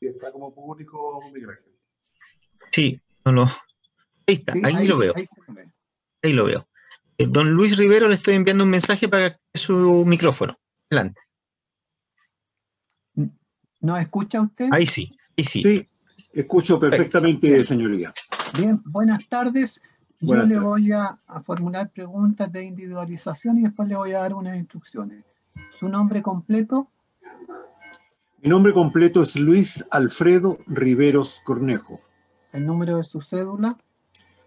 está 0.00 0.30
como 0.30 0.54
público 0.54 1.20
migrante. 1.32 1.65
Sí, 2.76 3.00
no 3.24 3.32
lo. 3.32 3.42
Ahí 4.26 4.34
está, 4.34 4.52
Sí, 4.52 4.60
ahí, 4.62 4.86
lo 4.86 4.98
veo. 4.98 5.14
ahí 5.16 5.24
se 5.26 5.40
ve. 5.48 5.72
Ahí 6.22 6.34
lo 6.34 6.44
veo. 6.44 6.68
Eh, 7.16 7.26
Don 7.26 7.50
Luis 7.52 7.78
Rivero, 7.78 8.06
le 8.06 8.16
estoy 8.16 8.34
enviando 8.34 8.64
un 8.64 8.70
mensaje 8.70 9.08
para 9.08 9.40
su 9.54 10.04
micrófono. 10.06 10.58
Adelante. 10.90 11.18
¿Nos 13.80 13.98
escucha 13.98 14.42
usted? 14.42 14.68
Ahí 14.72 14.84
sí, 14.86 15.16
ahí 15.38 15.44
sí. 15.44 15.62
Sí, 15.62 15.88
escucho 16.34 16.78
perfectamente, 16.78 17.64
señoría. 17.64 18.12
Bien, 18.58 18.82
buenas 18.84 19.26
tardes. 19.26 19.80
Yo 20.20 20.34
le 20.42 20.58
voy 20.58 20.92
a, 20.92 21.18
a 21.26 21.40
formular 21.40 21.90
preguntas 21.90 22.52
de 22.52 22.62
individualización 22.62 23.56
y 23.56 23.62
después 23.62 23.88
le 23.88 23.96
voy 23.96 24.12
a 24.12 24.18
dar 24.18 24.34
unas 24.34 24.54
instrucciones. 24.58 25.24
¿Su 25.80 25.88
nombre 25.88 26.20
completo? 26.20 26.90
Mi 28.42 28.50
nombre 28.50 28.74
completo 28.74 29.22
es 29.22 29.36
Luis 29.36 29.82
Alfredo 29.90 30.58
Riveros 30.66 31.40
Cornejo. 31.42 32.02
¿El 32.56 32.64
número 32.64 32.96
de 32.96 33.04
su 33.04 33.20
cédula? 33.20 33.76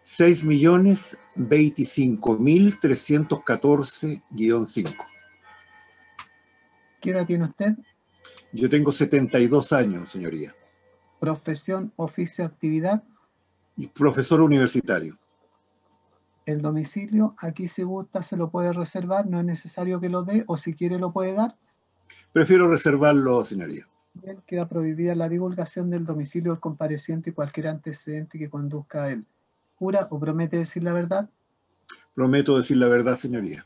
6 0.01 0.43
millones 0.43 1.15
25 1.35 2.39
mil 2.39 2.79
314-5. 2.79 4.95
¿Qué 6.99 7.11
edad 7.11 7.27
tiene 7.27 7.43
usted? 7.43 7.75
Yo 8.51 8.67
tengo 8.67 8.91
72 8.91 9.71
años, 9.73 10.09
señoría. 10.09 10.55
Profesión, 11.19 11.93
oficio, 11.97 12.45
actividad. 12.45 13.03
Profesor 13.93 14.41
universitario. 14.41 15.19
El 16.47 16.63
domicilio, 16.63 17.35
aquí 17.37 17.67
si 17.67 17.83
gusta 17.83 18.23
se 18.23 18.37
lo 18.37 18.49
puede 18.49 18.73
reservar, 18.73 19.27
no 19.27 19.39
es 19.39 19.45
necesario 19.45 19.99
que 19.99 20.09
lo 20.09 20.23
dé 20.23 20.45
o 20.47 20.57
si 20.57 20.73
quiere 20.73 20.97
lo 20.97 21.13
puede 21.13 21.33
dar. 21.33 21.55
Prefiero 22.33 22.67
reservarlo, 22.67 23.45
señoría. 23.45 23.87
Bien, 24.13 24.41
queda 24.45 24.67
prohibida 24.67 25.15
la 25.15 25.29
divulgación 25.29 25.89
del 25.89 26.05
domicilio 26.05 26.51
del 26.51 26.59
compareciente 26.59 27.29
y 27.29 27.33
cualquier 27.33 27.67
antecedente 27.67 28.37
que 28.37 28.49
conduzca 28.49 29.03
a 29.03 29.09
él. 29.11 29.25
¿Jura 29.75 30.07
o 30.09 30.19
promete 30.19 30.57
decir 30.57 30.83
la 30.83 30.93
verdad? 30.93 31.29
Prometo 32.13 32.57
decir 32.57 32.77
la 32.77 32.87
verdad, 32.87 33.15
señoría. 33.15 33.65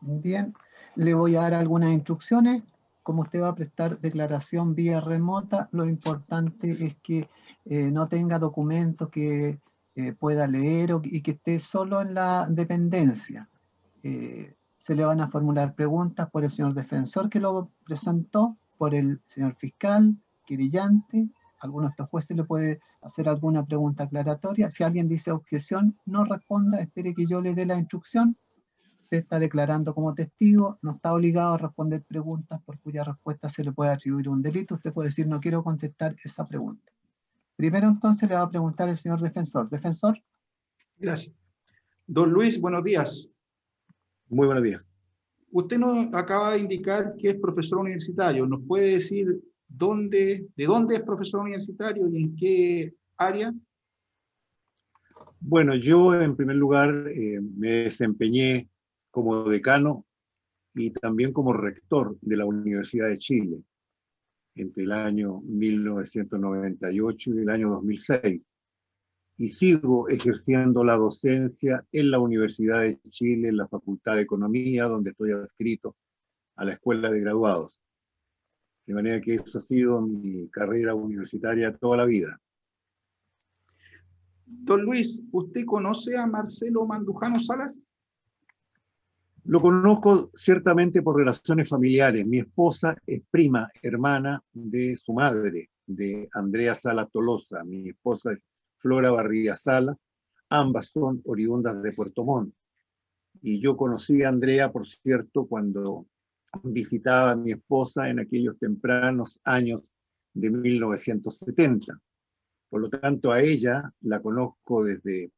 Bien, 0.00 0.54
le 0.96 1.14
voy 1.14 1.36
a 1.36 1.42
dar 1.42 1.54
algunas 1.54 1.90
instrucciones. 1.92 2.62
Como 3.02 3.22
usted 3.22 3.42
va 3.42 3.48
a 3.48 3.54
prestar 3.54 3.98
declaración 4.00 4.74
vía 4.74 5.00
remota, 5.00 5.68
lo 5.72 5.86
importante 5.86 6.84
es 6.84 6.96
que 7.02 7.28
eh, 7.64 7.90
no 7.90 8.08
tenga 8.08 8.38
documentos 8.38 9.08
que 9.08 9.60
eh, 9.94 10.12
pueda 10.12 10.46
leer 10.46 10.92
o- 10.92 11.00
y 11.04 11.22
que 11.22 11.32
esté 11.32 11.60
solo 11.60 12.02
en 12.02 12.14
la 12.14 12.46
dependencia. 12.50 13.48
Eh, 14.02 14.54
se 14.78 14.94
le 14.94 15.04
van 15.04 15.20
a 15.20 15.28
formular 15.28 15.74
preguntas 15.74 16.28
por 16.30 16.44
el 16.44 16.50
señor 16.50 16.74
defensor 16.74 17.30
que 17.30 17.40
lo 17.40 17.70
presentó, 17.86 18.56
por 18.78 18.94
el 18.94 19.20
señor 19.26 19.54
fiscal, 19.56 20.16
querellante. 20.46 21.28
Alguno 21.60 21.86
de 21.86 21.90
estos 21.90 22.08
jueces 22.08 22.36
le 22.36 22.44
puede 22.44 22.80
hacer 23.00 23.28
alguna 23.28 23.64
pregunta 23.64 24.04
aclaratoria. 24.04 24.70
Si 24.70 24.84
alguien 24.84 25.08
dice 25.08 25.30
objeción, 25.30 25.98
no 26.04 26.24
responda, 26.24 26.80
espere 26.80 27.14
que 27.14 27.26
yo 27.26 27.40
le 27.40 27.54
dé 27.54 27.66
la 27.66 27.78
instrucción 27.78 28.36
usted 29.04 29.18
está 29.18 29.38
declarando 29.38 29.94
como 29.94 30.14
testigo, 30.14 30.78
no 30.82 30.92
está 30.92 31.12
obligado 31.12 31.54
a 31.54 31.58
responder 31.58 32.02
preguntas 32.02 32.60
por 32.64 32.78
cuya 32.80 33.04
respuesta 33.04 33.48
se 33.48 33.62
le 33.62 33.72
puede 33.72 33.90
atribuir 33.90 34.28
un 34.28 34.42
delito. 34.42 34.74
Usted 34.74 34.92
puede 34.92 35.08
decir, 35.08 35.28
no 35.28 35.40
quiero 35.40 35.62
contestar 35.62 36.16
esa 36.24 36.44
pregunta. 36.46 36.90
Primero 37.56 37.88
entonces 37.88 38.28
le 38.28 38.34
va 38.34 38.42
a 38.42 38.50
preguntar 38.50 38.88
el 38.88 38.96
señor 38.96 39.20
defensor. 39.20 39.68
Defensor, 39.68 40.20
Gracias. 40.96 41.34
Don 42.06 42.30
Luis, 42.30 42.60
buenos 42.60 42.82
días. 42.82 43.28
Muy 44.28 44.46
buenos 44.46 44.64
días. 44.64 44.86
Usted 45.54 45.78
nos 45.78 46.12
acaba 46.12 46.54
de 46.54 46.62
indicar 46.62 47.14
que 47.16 47.30
es 47.30 47.40
profesor 47.40 47.78
universitario. 47.78 48.44
¿Nos 48.44 48.66
puede 48.66 48.94
decir 48.94 49.40
dónde, 49.68 50.48
de 50.56 50.64
dónde 50.64 50.96
es 50.96 51.02
profesor 51.04 51.42
universitario 51.42 52.08
y 52.08 52.24
en 52.24 52.36
qué 52.36 52.94
área? 53.16 53.54
Bueno, 55.38 55.76
yo 55.76 56.12
en 56.20 56.34
primer 56.34 56.56
lugar 56.56 56.90
eh, 57.08 57.40
me 57.40 57.84
desempeñé 57.84 58.68
como 59.12 59.44
decano 59.44 60.04
y 60.74 60.90
también 60.90 61.32
como 61.32 61.52
rector 61.52 62.18
de 62.20 62.36
la 62.36 62.46
Universidad 62.46 63.06
de 63.06 63.18
Chile 63.18 63.62
entre 64.56 64.82
el 64.82 64.90
año 64.90 65.40
1998 65.42 67.30
y 67.32 67.38
el 67.38 67.48
año 67.48 67.70
2006. 67.70 68.42
Y 69.36 69.48
sigo 69.48 70.08
ejerciendo 70.08 70.84
la 70.84 70.96
docencia 70.96 71.84
en 71.90 72.10
la 72.10 72.20
Universidad 72.20 72.80
de 72.80 73.00
Chile, 73.08 73.48
en 73.48 73.56
la 73.56 73.68
Facultad 73.68 74.16
de 74.16 74.22
Economía, 74.22 74.84
donde 74.84 75.10
estoy 75.10 75.32
adscrito 75.32 75.96
a 76.56 76.64
la 76.64 76.74
Escuela 76.74 77.10
de 77.10 77.20
Graduados. 77.20 77.80
De 78.86 78.94
manera 78.94 79.20
que 79.20 79.34
eso 79.34 79.58
ha 79.58 79.62
sido 79.62 80.00
mi 80.00 80.48
carrera 80.50 80.94
universitaria 80.94 81.76
toda 81.76 81.96
la 81.96 82.04
vida. 82.04 82.40
Don 84.46 84.82
Luis, 84.82 85.20
¿usted 85.32 85.64
conoce 85.64 86.16
a 86.16 86.26
Marcelo 86.26 86.86
Mandujano 86.86 87.40
Salas? 87.40 87.82
Lo 89.44 89.60
conozco 89.60 90.30
ciertamente 90.34 91.02
por 91.02 91.16
relaciones 91.16 91.68
familiares. 91.68 92.26
Mi 92.26 92.38
esposa 92.38 92.96
es 93.06 93.22
prima, 93.30 93.68
hermana 93.82 94.42
de 94.52 94.96
su 94.96 95.12
madre, 95.12 95.70
de 95.86 96.28
Andrea 96.32 96.74
Salas 96.74 97.10
Tolosa. 97.10 97.62
Mi 97.64 97.90
esposa 97.90 98.32
es 98.32 98.38
Flora 98.84 99.10
Barría 99.10 99.56
Salas. 99.56 99.96
Ambas 100.50 100.88
son 100.88 101.22
oriundas 101.24 101.82
de 101.82 101.92
Puerto 101.92 102.22
Montt. 102.22 102.54
Y 103.40 103.58
yo 103.58 103.78
conocí 103.78 104.22
a 104.22 104.28
Andrea, 104.28 104.70
por 104.70 104.86
cierto, 104.86 105.46
cuando 105.46 106.06
visitaba 106.62 107.30
a 107.30 107.36
mi 107.36 107.52
esposa 107.52 108.10
en 108.10 108.18
aquellos 108.18 108.58
tempranos 108.58 109.40
años 109.42 109.82
de 110.34 110.50
1970. 110.50 111.98
Por 112.68 112.82
lo 112.82 112.90
tanto, 112.90 113.32
a 113.32 113.40
ella 113.40 113.90
la 114.02 114.20
conozco 114.20 114.84
desde 114.84 115.32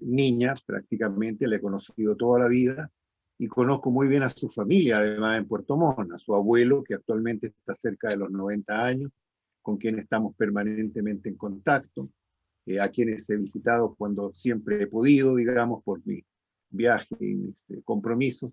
niña, 0.00 0.54
prácticamente, 0.66 1.46
la 1.46 1.54
he 1.56 1.60
conocido 1.60 2.16
toda 2.16 2.40
la 2.40 2.48
vida 2.48 2.90
y 3.38 3.46
conozco 3.46 3.92
muy 3.92 4.08
bien 4.08 4.24
a 4.24 4.28
su 4.28 4.48
familia, 4.48 4.98
además 4.98 5.38
en 5.38 5.46
Puerto 5.46 5.76
Montt, 5.76 6.12
a 6.12 6.18
su 6.18 6.34
abuelo, 6.34 6.82
que 6.82 6.94
actualmente 6.94 7.46
está 7.46 7.74
cerca 7.74 8.08
de 8.08 8.16
los 8.16 8.30
90 8.32 8.84
años, 8.84 9.12
con 9.62 9.76
quien 9.76 10.00
estamos 10.00 10.34
permanentemente 10.34 11.28
en 11.28 11.36
contacto, 11.36 12.10
eh, 12.68 12.80
a 12.80 12.90
quienes 12.90 13.28
he 13.30 13.36
visitado 13.36 13.94
cuando 13.94 14.30
siempre 14.34 14.82
he 14.82 14.86
podido, 14.86 15.34
digamos, 15.36 15.82
por 15.82 16.06
mi 16.06 16.22
viaje 16.68 17.16
y 17.18 17.34
mis 17.34 17.70
eh, 17.70 17.80
compromisos. 17.82 18.52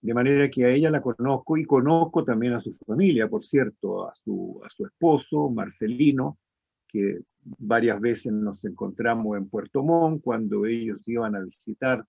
De 0.00 0.14
manera 0.14 0.48
que 0.48 0.64
a 0.66 0.70
ella 0.70 0.88
la 0.88 1.02
conozco 1.02 1.56
y 1.56 1.64
conozco 1.64 2.24
también 2.24 2.52
a 2.52 2.60
su 2.60 2.72
familia, 2.72 3.28
por 3.28 3.42
cierto, 3.42 4.08
a 4.08 4.14
su, 4.14 4.62
esposo, 4.86 5.50
Marcelino, 5.50 6.38
que 6.86 7.18
varias 7.42 8.00
veces 8.00 8.32
nos 8.32 8.64
encontramos 8.64 9.36
en 9.36 9.48
Puerto 9.48 9.82
Montt 9.82 10.22
cuando 10.22 10.64
ellos 10.64 11.02
iban 11.06 11.34
a 11.34 11.40
visitar, 11.40 12.06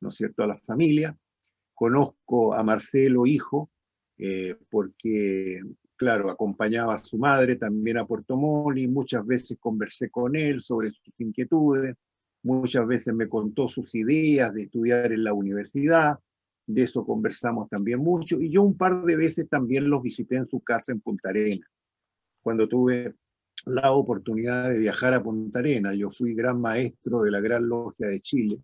¿no 0.00 0.10
es 0.10 0.14
cierto?, 0.14 0.44
a 0.44 0.46
la 0.46 0.58
familia. 0.58 1.18
Conozco 1.74 2.54
a 2.54 2.62
Marcelo, 2.62 3.26
hijo, 3.26 3.68
eh, 4.16 4.56
porque, 4.70 5.60
claro, 5.96 6.30
acompañaba 6.30 6.94
a 6.94 6.98
su 6.98 7.18
madre 7.18 7.56
también 7.56 7.98
a 7.98 8.06
Puerto 8.06 8.36
y 8.74 8.86
muchas 8.86 9.26
veces 9.26 9.58
conversé 9.60 10.10
con 10.10 10.36
él 10.36 10.60
sobre 10.60 10.90
sus 10.90 11.12
inquietudes, 11.18 11.96
muchas 12.42 12.86
veces 12.86 13.14
me 13.14 13.28
contó 13.28 13.68
sus 13.68 13.94
ideas 13.94 14.52
de 14.54 14.62
estudiar 14.62 15.12
en 15.12 15.24
la 15.24 15.32
universidad, 15.32 16.18
de 16.66 16.82
eso 16.82 17.04
conversamos 17.04 17.68
también 17.68 18.00
mucho, 18.00 18.40
y 18.40 18.50
yo 18.50 18.62
un 18.62 18.76
par 18.76 19.04
de 19.04 19.16
veces 19.16 19.48
también 19.48 19.88
los 19.88 20.02
visité 20.02 20.36
en 20.36 20.48
su 20.48 20.60
casa 20.60 20.92
en 20.92 21.00
Punta 21.00 21.30
Arenas, 21.30 21.68
cuando 22.42 22.68
tuve 22.68 23.14
la 23.66 23.92
oportunidad 23.92 24.70
de 24.70 24.78
viajar 24.78 25.14
a 25.14 25.22
Punta 25.22 25.60
Arenas. 25.60 25.96
Yo 25.96 26.10
fui 26.10 26.34
gran 26.34 26.60
maestro 26.60 27.22
de 27.22 27.30
la 27.30 27.40
Gran 27.40 27.68
Logia 27.68 28.08
de 28.08 28.20
Chile 28.20 28.60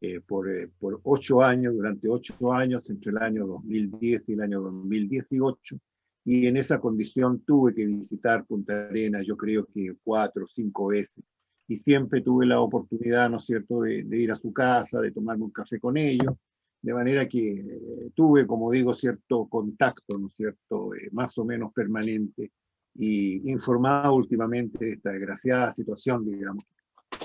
eh, 0.00 0.20
por, 0.20 0.48
eh, 0.50 0.70
por 0.78 1.00
ocho 1.04 1.42
años, 1.42 1.74
durante 1.74 2.08
ocho 2.08 2.52
años, 2.52 2.88
entre 2.90 3.10
el 3.10 3.18
año 3.18 3.46
2010 3.46 4.28
y 4.28 4.32
el 4.34 4.40
año 4.42 4.60
2018, 4.60 5.76
y 6.24 6.46
en 6.46 6.56
esa 6.56 6.78
condición 6.78 7.40
tuve 7.40 7.74
que 7.74 7.84
visitar 7.84 8.44
Punta 8.44 8.86
Arenas, 8.86 9.26
yo 9.26 9.36
creo 9.36 9.66
que 9.66 9.94
cuatro 10.04 10.44
o 10.44 10.48
cinco 10.48 10.88
veces, 10.88 11.24
y 11.66 11.76
siempre 11.76 12.20
tuve 12.20 12.46
la 12.46 12.60
oportunidad, 12.60 13.30
¿no 13.30 13.38
es 13.38 13.44
cierto?, 13.44 13.82
de, 13.82 14.04
ir 14.10 14.30
a 14.30 14.36
su 14.36 14.52
casa, 14.52 15.00
de 15.00 15.10
tomarme 15.10 15.44
un 15.44 15.50
café 15.50 15.80
con 15.80 15.96
ellos, 15.96 16.34
de 16.80 16.94
manera 16.94 17.28
que 17.28 17.52
eh, 17.52 18.10
tuve, 18.14 18.46
como 18.46 18.70
digo, 18.70 18.92
cierto 18.94 19.46
contacto, 19.46 20.18
¿no 20.18 20.26
es 20.26 20.34
cierto?, 20.34 20.94
eh, 20.94 21.08
más 21.12 21.36
o 21.38 21.44
menos 21.44 21.72
permanente 21.72 22.50
y 22.94 23.50
informado 23.50 24.14
últimamente 24.14 24.84
de 24.84 24.92
esta 24.92 25.10
desgraciada 25.10 25.70
situación, 25.70 26.24
digamos. 26.24 26.64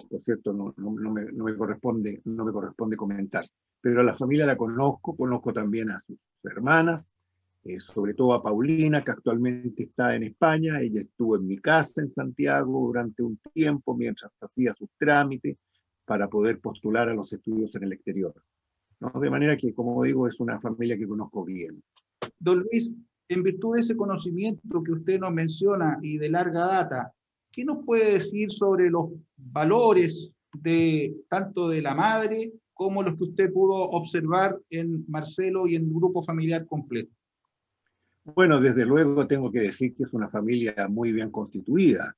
Por 0.09 0.21
cierto, 0.21 0.53
no, 0.53 0.73
no, 0.77 0.91
no 0.91 1.11
me, 1.11 1.25
no, 1.31 1.43
me, 1.43 1.55
corresponde, 1.55 2.21
no 2.25 2.45
me 2.45 2.51
corresponde 2.51 2.95
comentar. 2.95 3.45
Pero 3.81 4.01
a 4.01 4.03
la 4.03 4.15
familia 4.15 4.45
la 4.45 4.55
conozco, 4.55 5.15
conozco 5.15 5.51
también 5.51 5.91
a 5.91 5.99
sus 6.01 6.17
hermanas, 6.43 7.11
eh, 7.67 7.81
sobre 7.81 8.13
todo 8.13 8.33
a 8.33 8.41
Paulina, 8.41 9.03
que 9.03 9.11
actualmente 9.11 9.83
está 9.83 10.15
en 10.15 10.23
España. 10.23 10.79
Ella 10.79 11.01
estuvo 11.01 11.35
en 11.35 11.45
mi 11.45 11.57
casa 11.57 12.01
en 12.01 12.13
Santiago 12.13 12.87
durante 12.87 13.21
un 13.21 13.37
tiempo 13.53 13.93
mientras 13.93 14.35
hacía 14.41 14.73
sus 14.73 14.89
trámites 14.97 15.57
para 16.05 16.29
poder 16.29 16.61
postular 16.61 17.09
a 17.09 17.13
los 17.13 17.33
estudios 17.33 17.75
en 17.75 17.83
el 17.83 17.93
exterior. 17.93 18.33
De 18.99 19.29
manera 19.29 19.57
que, 19.57 19.73
como 19.73 20.01
digo, 20.01 20.27
es 20.27 20.39
una 20.39 20.61
familia 20.61 20.97
que 20.97 21.07
conozco 21.07 21.43
bien. 21.43 21.83
Don 22.39 22.59
Luis, 22.59 22.93
en 23.27 23.43
virtud 23.43 23.75
de 23.75 23.81
ese 23.81 23.97
conocimiento 23.97 24.81
que 24.81 24.93
usted 24.93 25.19
nos 25.19 25.33
menciona 25.33 25.99
y 26.01 26.17
de 26.17 26.29
larga 26.29 26.65
data, 26.67 27.13
¿qué 27.51 27.65
nos 27.65 27.83
puede 27.83 28.13
decir 28.13 28.49
sobre 28.49 28.89
los 28.89 29.09
valores 29.35 30.31
de 30.53 31.13
tanto 31.29 31.67
de 31.67 31.81
la 31.81 31.93
madre 31.93 32.53
como 32.73 33.03
los 33.03 33.17
que 33.17 33.25
usted 33.25 33.51
pudo 33.51 33.75
observar 33.75 34.57
en 34.69 35.03
Marcelo 35.09 35.67
y 35.67 35.75
en 35.75 35.83
el 35.83 35.93
grupo 35.93 36.23
familiar 36.23 36.65
completo? 36.65 37.16
Bueno, 38.35 38.59
desde 38.59 38.85
luego 38.85 39.25
tengo 39.25 39.49
que 39.51 39.61
decir 39.61 39.95
que 39.95 40.03
es 40.03 40.11
una 40.11 40.29
familia 40.29 40.87
muy 40.89 41.13
bien 41.13 41.31
constituida. 41.31 42.13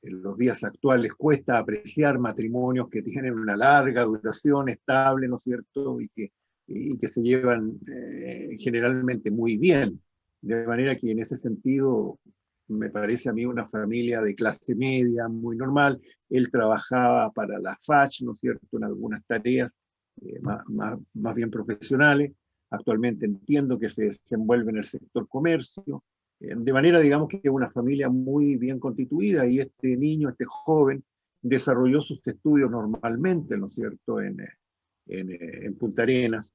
En 0.00 0.22
los 0.22 0.38
días 0.38 0.62
actuales 0.62 1.12
cuesta 1.14 1.58
apreciar 1.58 2.18
matrimonios 2.20 2.88
que 2.88 3.02
tienen 3.02 3.34
una 3.34 3.56
larga 3.56 4.04
duración 4.04 4.68
estable, 4.68 5.26
¿no 5.26 5.38
es 5.38 5.42
cierto? 5.42 6.00
Y 6.00 6.08
que, 6.08 6.32
y 6.68 6.96
que 6.98 7.08
se 7.08 7.20
llevan 7.20 7.80
eh, 7.92 8.56
generalmente 8.60 9.32
muy 9.32 9.56
bien. 9.56 10.00
De 10.40 10.66
manera 10.66 10.96
que 10.96 11.10
en 11.10 11.18
ese 11.18 11.36
sentido 11.36 12.20
me 12.68 12.90
parece 12.90 13.28
a 13.28 13.32
mí 13.32 13.44
una 13.44 13.68
familia 13.68 14.20
de 14.22 14.36
clase 14.36 14.76
media, 14.76 15.26
muy 15.26 15.56
normal. 15.56 16.00
Él 16.30 16.48
trabajaba 16.50 17.32
para 17.32 17.58
la 17.58 17.76
FACH, 17.80 18.22
¿no 18.22 18.34
es 18.34 18.40
cierto?, 18.40 18.76
en 18.76 18.84
algunas 18.84 19.24
tareas 19.26 19.80
eh, 20.22 20.38
más, 20.42 20.60
más, 20.68 20.98
más, 21.14 21.34
bien 21.34 21.50
profesionales. 21.50 22.32
Actualmente 22.74 23.26
entiendo 23.26 23.78
que 23.78 23.88
se 23.88 24.04
desenvuelve 24.06 24.70
en 24.70 24.78
el 24.78 24.84
sector 24.84 25.28
comercio. 25.28 26.04
Eh, 26.40 26.54
de 26.56 26.72
manera, 26.72 27.00
digamos, 27.00 27.28
que 27.28 27.48
una 27.48 27.70
familia 27.70 28.08
muy 28.08 28.56
bien 28.56 28.78
constituida 28.78 29.46
y 29.46 29.60
este 29.60 29.96
niño, 29.96 30.28
este 30.28 30.44
joven, 30.46 31.02
desarrolló 31.40 32.00
sus 32.00 32.26
estudios 32.26 32.70
normalmente, 32.70 33.56
¿no 33.56 33.66
es 33.66 33.74
cierto?, 33.74 34.20
en, 34.20 34.40
en, 35.06 35.30
en 35.30 35.74
Punta 35.76 36.02
Arenas 36.02 36.54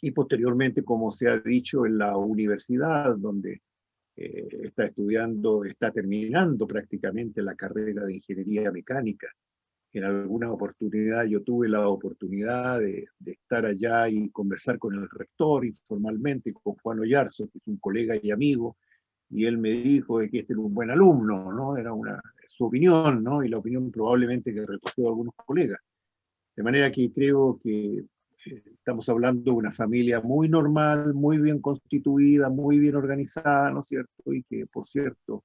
y 0.00 0.10
posteriormente, 0.10 0.82
como 0.82 1.10
se 1.10 1.28
ha 1.28 1.38
dicho, 1.38 1.86
en 1.86 1.98
la 1.98 2.16
universidad, 2.16 3.16
donde 3.16 3.62
eh, 4.16 4.48
está 4.62 4.86
estudiando, 4.86 5.64
está 5.64 5.90
terminando 5.90 6.66
prácticamente 6.66 7.42
la 7.42 7.54
carrera 7.54 8.04
de 8.04 8.14
ingeniería 8.14 8.70
mecánica. 8.72 9.28
En 9.96 10.04
alguna 10.04 10.52
oportunidad 10.52 11.24
yo 11.24 11.42
tuve 11.42 11.70
la 11.70 11.88
oportunidad 11.88 12.80
de, 12.80 13.08
de, 13.18 13.32
estar 13.32 13.64
allá 13.64 14.06
y 14.10 14.28
conversar 14.28 14.78
con 14.78 14.94
el 14.94 15.08
rector 15.08 15.64
informalmente, 15.64 16.52
con 16.52 16.74
Juan 16.74 17.00
Oyarzo, 17.00 17.48
que 17.48 17.56
es 17.56 17.66
un 17.66 17.78
colega 17.78 18.14
y 18.22 18.30
amigo, 18.30 18.76
y 19.30 19.46
él 19.46 19.56
me 19.56 19.70
dijo 19.70 20.18
que 20.18 20.40
este 20.40 20.52
era 20.52 20.60
un 20.60 20.74
buen 20.74 20.90
alumno, 20.90 21.50
¿no? 21.50 21.78
Era 21.78 21.94
una, 21.94 22.20
su 22.46 22.66
opinión, 22.66 23.24
¿no? 23.24 23.42
Y 23.42 23.48
la 23.48 23.56
opinión 23.56 23.90
probablemente 23.90 24.52
que 24.52 24.66
recogió 24.66 25.08
algunos 25.08 25.34
colegas. 25.34 25.80
De 26.54 26.62
manera 26.62 26.92
que 26.92 27.10
creo 27.10 27.58
que 27.58 28.04
estamos 28.44 29.08
hablando 29.08 29.50
de 29.50 29.56
una 29.56 29.72
familia 29.72 30.20
muy 30.20 30.50
normal, 30.50 31.14
muy 31.14 31.38
bien 31.38 31.58
constituida, 31.62 32.50
muy 32.50 32.78
bien 32.78 32.96
organizada, 32.96 33.70
¿no 33.70 33.80
es 33.80 33.86
cierto? 33.88 34.34
Y 34.34 34.42
que, 34.42 34.66
por 34.66 34.86
cierto, 34.86 35.42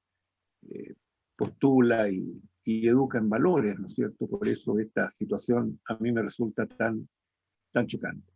eh, 0.69 0.93
postula 1.37 2.09
y, 2.09 2.41
y, 2.63 2.87
educa 2.87 3.17
en 3.17 3.29
valores, 3.29 3.79
¿no 3.79 3.87
es 3.87 3.95
cierto? 3.95 4.27
Por 4.27 4.47
eso 4.47 4.77
esta 4.79 5.09
situación 5.09 5.79
a 5.87 5.95
mí 5.97 6.11
me 6.11 6.21
resulta 6.21 6.65
tan, 6.65 7.07
tan 7.71 7.87
chocante. 7.87 8.31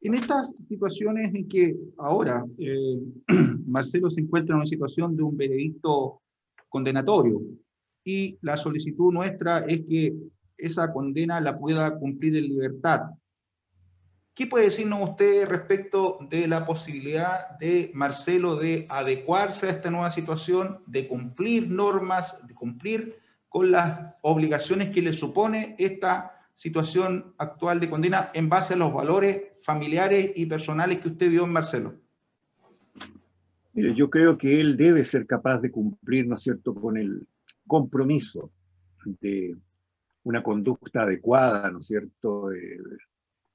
En 0.00 0.14
estas 0.14 0.54
situaciones 0.68 1.34
en 1.34 1.48
que 1.48 1.76
ahora 1.98 2.44
eh, 2.58 3.00
Marcelo 3.66 4.10
se 4.10 4.20
encuentra 4.20 4.54
en 4.54 4.58
una 4.58 4.66
situación 4.66 5.16
de 5.16 5.22
un 5.22 5.36
veredicto 5.36 6.22
condenatorio 6.68 7.40
y 8.04 8.38
la 8.42 8.56
solicitud 8.56 9.12
nuestra 9.12 9.60
es 9.60 9.82
que 9.88 10.14
esa 10.56 10.92
condena 10.92 11.40
la 11.40 11.58
pueda 11.58 11.98
cumplir 11.98 12.36
en 12.36 12.44
libertad, 12.44 13.10
¿Qué 14.34 14.48
puede 14.48 14.64
decirnos 14.64 15.10
usted 15.10 15.48
respecto 15.48 16.18
de 16.28 16.48
la 16.48 16.66
posibilidad 16.66 17.56
de 17.60 17.92
Marcelo 17.94 18.56
de 18.56 18.84
adecuarse 18.88 19.68
a 19.68 19.70
esta 19.70 19.92
nueva 19.92 20.10
situación, 20.10 20.80
de 20.86 21.06
cumplir 21.06 21.70
normas, 21.70 22.36
de 22.44 22.52
cumplir 22.52 23.16
con 23.54 23.70
las 23.70 24.16
obligaciones 24.22 24.90
que 24.90 25.00
le 25.00 25.12
supone 25.12 25.76
esta 25.78 26.40
situación 26.54 27.34
actual 27.38 27.78
de 27.78 27.88
condena 27.88 28.32
en 28.34 28.48
base 28.48 28.74
a 28.74 28.76
los 28.76 28.92
valores 28.92 29.42
familiares 29.62 30.32
y 30.34 30.46
personales 30.46 30.98
que 30.98 31.06
usted 31.06 31.30
vio 31.30 31.44
en 31.44 31.52
Marcelo? 31.52 31.94
Mire, 33.72 33.94
yo 33.94 34.10
creo 34.10 34.36
que 34.36 34.60
él 34.60 34.76
debe 34.76 35.04
ser 35.04 35.24
capaz 35.24 35.60
de 35.60 35.70
cumplir, 35.70 36.26
¿no 36.26 36.34
es 36.34 36.42
cierto?, 36.42 36.74
con 36.74 36.96
el 36.96 37.28
compromiso 37.64 38.50
de 39.20 39.56
una 40.24 40.42
conducta 40.42 41.02
adecuada, 41.02 41.70
¿no 41.70 41.78
es 41.78 41.86
cierto?, 41.86 42.50
eh, 42.50 42.80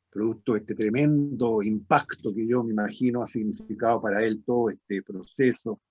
producto 0.10 0.54
de 0.54 0.60
este 0.60 0.76
tremendo 0.76 1.62
impacto 1.62 2.34
que 2.34 2.47
yo 2.47 2.64
me 2.64 2.72
imagino 2.72 3.22
ha 3.22 3.26
significado 3.26 4.02
para 4.02 4.24
él 4.24 4.43
todo 4.45 4.70
este 4.70 5.04
proceso 5.04 5.82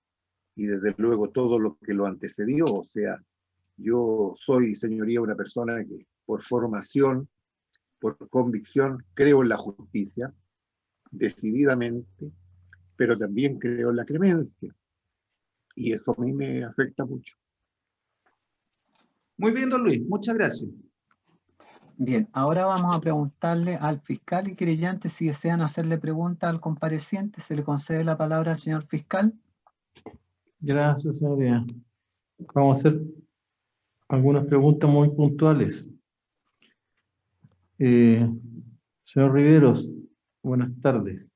y 0.55 0.65
desde 0.65 0.95
luego 0.97 1.29
todo 1.29 1.59
lo 1.59 1.77
que 1.77 1.93
lo 1.93 2.07
antecedió. 2.07 2.65
O 2.65 2.85
sea, 2.85 3.21
yo 3.81 4.35
soy, 4.37 4.75
señoría, 4.75 5.21
una 5.21 5.35
persona 5.35 5.83
que 5.83 6.05
por 6.25 6.43
formación, 6.43 7.27
por 7.99 8.17
convicción, 8.29 9.03
creo 9.13 9.41
en 9.41 9.49
la 9.49 9.57
justicia, 9.57 10.33
decididamente, 11.11 12.31
pero 12.95 13.17
también 13.17 13.57
creo 13.57 13.89
en 13.89 13.95
la 13.95 14.05
clemencia. 14.05 14.73
Y 15.75 15.93
eso 15.93 16.15
a 16.17 16.21
mí 16.21 16.33
me 16.33 16.63
afecta 16.63 17.05
mucho. 17.05 17.35
Muy 19.37 19.51
bien, 19.51 19.69
don 19.69 19.83
Luis, 19.83 20.05
muchas 20.05 20.35
gracias. 20.35 20.69
Bien, 21.95 22.29
ahora 22.31 22.65
vamos 22.65 22.95
a 22.95 23.01
preguntarle 23.01 23.75
al 23.75 23.99
fiscal 24.01 24.47
y 24.47 24.55
querellante 24.55 25.09
si 25.09 25.27
desean 25.27 25.61
hacerle 25.61 25.97
preguntas 25.97 26.49
al 26.49 26.61
compareciente. 26.61 27.41
Se 27.41 27.55
le 27.55 27.63
concede 27.63 28.03
la 28.03 28.17
palabra 28.17 28.53
al 28.53 28.59
señor 28.59 28.85
fiscal. 28.85 29.33
Gracias, 30.61 31.17
señoría. 31.17 31.65
Vamos 32.53 32.77
a 32.77 32.79
hacer 32.79 33.01
algunas 34.09 34.45
preguntas 34.45 34.89
muy 34.89 35.09
puntuales. 35.09 35.89
Eh, 37.77 38.27
señor 39.05 39.33
Riveros, 39.33 39.93
buenas 40.43 40.71
tardes. 40.81 41.31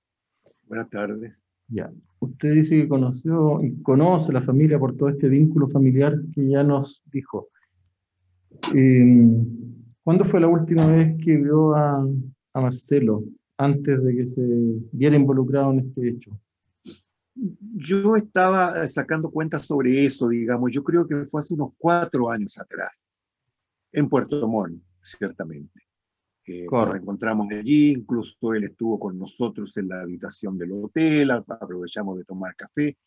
Buenas 0.68 0.90
tardes. 0.90 1.34
Ya. 1.68 1.92
Usted 2.20 2.54
dice 2.54 2.76
que 2.82 2.88
conoció 2.88 3.64
y 3.64 3.82
conoce 3.82 4.34
la 4.34 4.42
familia 4.42 4.80
por 4.80 4.98
todo 4.98 5.10
este 5.10 5.30
vínculo 5.30 5.70
familiar 5.70 6.20
que 6.34 6.50
ya 6.50 6.64
nos 6.64 7.02
dijo. 7.12 7.50
Eh, 8.74 9.28
¿Cuándo 10.04 10.26
fue 10.26 10.42
la 10.42 10.48
última 10.48 10.88
vez 10.88 11.16
que 11.24 11.38
vio 11.38 11.76
a, 11.76 12.06
a, 12.54 12.62
Marcelo 12.62 13.24
antes 13.58 14.04
de 14.04 14.16
que 14.16 14.28
se 14.28 14.42
viera 14.92 15.16
involucrado 15.16 15.72
en 15.72 15.80
este 15.80 16.10
hecho? 16.10 16.32
Yo 17.36 18.16
estaba 18.16 18.88
sacando 18.88 19.32
cuentas 19.32 19.64
sobre 19.64 20.06
eso, 20.06 20.30
digamos, 20.30 20.72
yo 20.72 20.84
creo 20.84 21.08
que 21.08 21.26
fue 21.26 21.40
hace 21.40 21.54
unos 21.54 21.72
cuatro 21.78 22.30
años 22.30 22.60
atrás, 22.60 23.04
en 23.92 24.08
Puerto 24.08 24.48
Montt, 24.48 24.82
ciertamente. 25.04 25.82
Eh, 26.46 26.68
nos 26.70 26.96
encontramos 26.96 27.48
allí, 27.52 27.92
incluso 27.92 28.54
él 28.54 28.66
estuvo 28.66 29.00
con 29.00 29.18
nosotros 29.18 29.76
en 29.78 29.88
la 29.88 30.02
habitación 30.02 30.58
del 30.58 30.74
hotel, 30.74 31.32
aprovechamos 31.32 32.18
de 32.18 32.26
tomar 32.26 32.56
café. 32.56 32.98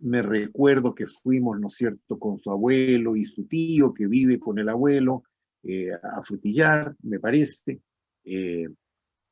Me 0.00 0.22
recuerdo 0.22 0.94
que 0.94 1.06
fuimos, 1.06 1.58
¿no 1.60 1.68
es 1.68 1.74
cierto?, 1.74 2.18
con 2.18 2.38
su 2.38 2.50
abuelo 2.50 3.16
y 3.16 3.24
su 3.24 3.44
tío 3.46 3.92
que 3.92 4.06
vive 4.06 4.38
con 4.38 4.58
el 4.58 4.68
abuelo 4.68 5.24
eh, 5.62 5.90
a 5.92 6.22
frutillar, 6.22 6.94
me 7.02 7.18
parece. 7.18 7.80
Eh, 8.24 8.68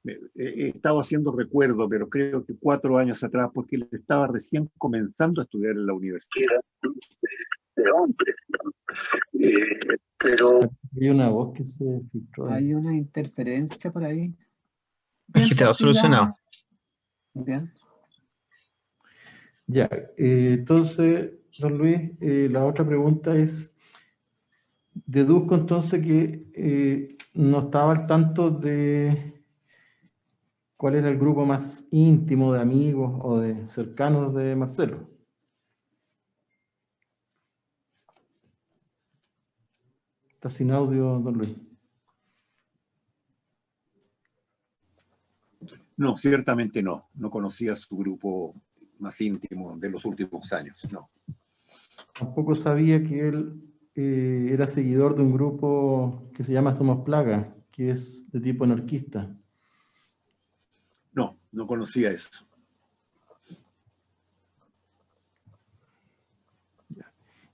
he 0.05 0.67
estado 0.69 1.01
haciendo 1.01 1.33
recuerdo, 1.33 1.89
pero 1.89 2.09
creo 2.09 2.45
que 2.45 2.55
cuatro 2.57 2.99
años 2.99 3.23
atrás, 3.25 3.51
porque 3.55 3.77
él 3.77 3.89
estaba 3.93 4.27
recién 4.27 4.71
comenzando 4.79 5.41
a 5.41 5.45
estudiar 5.45 5.73
en 5.73 5.87
la 5.87 5.95
universidad 5.95 6.61
de 7.77 7.91
hombres. 7.91 8.37
Eh, 9.33 9.99
pero 10.19 10.61
hay 11.01 11.09
una 11.09 11.29
voz 11.29 11.55
que 11.55 11.67
se 11.67 12.01
filtró. 12.13 12.51
Hay 12.51 12.73
una 12.75 12.95
interferencia 12.95 13.91
por 13.91 14.05
ahí. 14.05 14.35
Agitado, 15.33 15.75
solucionado. 15.75 16.37
Bien. 17.33 17.73
Ya, 19.67 19.89
eh, 20.17 20.57
entonces, 20.59 21.33
don 21.59 21.79
Luis, 21.79 22.11
eh, 22.21 22.49
la 22.51 22.65
otra 22.65 22.87
pregunta 22.87 23.35
es, 23.35 23.75
Deduzco 25.07 25.57
entonces 25.57 26.03
que 26.03 26.47
eh, 26.55 27.17
no 27.35 27.61
estaba 27.61 27.93
al 27.93 28.07
tanto 28.07 28.51
de 28.51 29.34
cuál 30.85 30.97
era 30.97 31.09
el 31.09 31.17
grupo 31.17 31.47
más 31.47 31.89
íntimo 31.93 32.53
de 32.53 32.61
amigos 32.61 33.19
o 33.23 33.39
de 33.39 33.67
cercanos 33.71 34.35
de 34.35 34.55
Marcelo. 34.55 35.09
Está 40.35 40.51
sin 40.51 40.71
audio, 40.71 41.19
don 41.21 41.39
Luis. 41.39 41.57
No, 45.97 46.19
ciertamente 46.19 46.83
no. 46.83 47.09
No 47.15 47.31
conocía 47.31 47.75
su 47.75 47.97
grupo 47.97 48.55
más 48.99 49.19
íntimo 49.23 49.79
de 49.79 49.89
los 49.89 50.05
últimos 50.05 50.53
años, 50.53 50.87
no. 50.93 51.09
Tampoco 52.13 52.55
sabía 52.55 53.03
que 53.03 53.29
él 53.29 53.59
eh, 53.95 54.51
era 54.53 54.69
seguidor 54.69 55.17
de 55.17 55.23
un 55.23 55.33
grupo 55.33 56.31
que 56.35 56.45
se 56.45 56.53
llama 56.53 56.75
Somos 56.75 57.07
Plaga, 57.07 57.57
que 57.71 57.93
es 57.93 58.31
de 58.31 58.41
tipo 58.41 58.65
anarquista. 58.65 59.35
No 61.55 61.69
conocía 61.69 62.11
eso. 62.11 62.31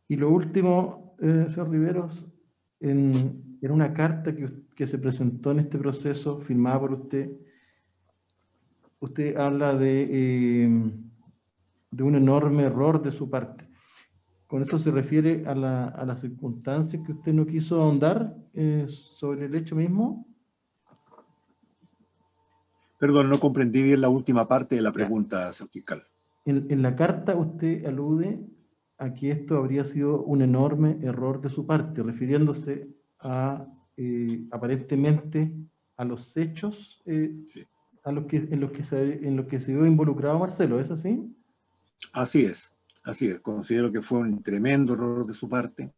Y 0.08 0.16
lo 0.16 0.30
último, 0.30 1.14
eh, 1.20 1.46
señor 1.48 1.70
Riveros, 1.70 2.26
en, 2.80 3.58
una 3.60 3.92
carta 3.92 4.34
que, 4.34 4.50
que, 4.74 4.86
se 4.86 4.98
presentó 4.98 5.50
en 5.50 5.60
este 5.60 5.78
proceso, 5.78 6.40
firmada 6.40 6.80
por 6.80 6.94
usted, 6.94 7.30
usted 9.00 9.36
habla 9.36 9.76
de, 9.76 10.64
em, 10.64 11.10
de 11.90 12.02
un 12.02 12.14
enorme 12.16 12.62
error 12.62 13.02
de 13.02 13.12
su 13.12 13.28
parte. 13.28 13.68
¿Con 14.46 14.62
eso 14.62 14.78
se 14.78 14.90
refiere 14.90 15.44
a, 15.46 15.54
la, 15.54 15.88
a 15.88 16.06
las 16.06 16.22
circunstancias 16.22 17.02
que 17.04 17.12
usted 17.12 17.34
no 17.34 17.46
quiso 17.46 17.80
ahondar 17.80 18.34
eh, 18.54 18.86
sobre 18.88 19.44
el 19.44 19.54
hecho 19.54 19.76
mismo? 19.76 20.26
Perdón, 23.00 23.30
no 23.30 23.40
comprendí 23.40 23.82
bien 23.82 24.02
la 24.02 24.10
última 24.10 24.46
parte 24.46 24.76
de 24.76 24.82
la 24.82 24.92
pregunta, 24.92 25.50
señor 25.52 25.70
fiscal. 25.70 26.02
En, 26.44 26.66
en 26.70 26.82
la 26.82 26.94
carta 26.94 27.34
usted 27.34 27.84
alude 27.86 28.38
a 28.98 29.14
que 29.14 29.30
esto 29.30 29.56
habría 29.56 29.84
sido 29.86 30.22
un 30.22 30.42
enorme 30.42 30.98
error 31.02 31.40
de 31.40 31.48
su 31.48 31.66
parte, 31.66 32.02
refiriéndose 32.02 32.88
a 33.18 33.66
eh, 33.96 34.44
aparentemente 34.50 35.50
a 35.96 36.04
los 36.04 36.36
hechos 36.36 37.00
eh, 37.06 37.34
Sí. 37.46 37.64
a 38.04 38.12
los 38.12 38.26
que, 38.26 38.36
en, 38.36 38.60
los 38.60 38.70
que 38.70 38.82
se, 38.82 39.26
en 39.26 39.36
los 39.36 39.46
que 39.46 39.60
se 39.60 39.72
vio 39.74 39.86
involucrado 39.86 40.38
Marcelo, 40.38 40.78
¿es 40.78 40.90
así? 40.90 41.34
Así 42.12 42.42
es, 42.44 42.74
así 43.02 43.28
es. 43.28 43.40
Considero 43.40 43.90
que 43.90 44.02
fue 44.02 44.18
un 44.20 44.42
tremendo 44.42 44.92
error 44.92 45.26
de 45.26 45.32
su 45.34 45.48
parte, 45.48 45.90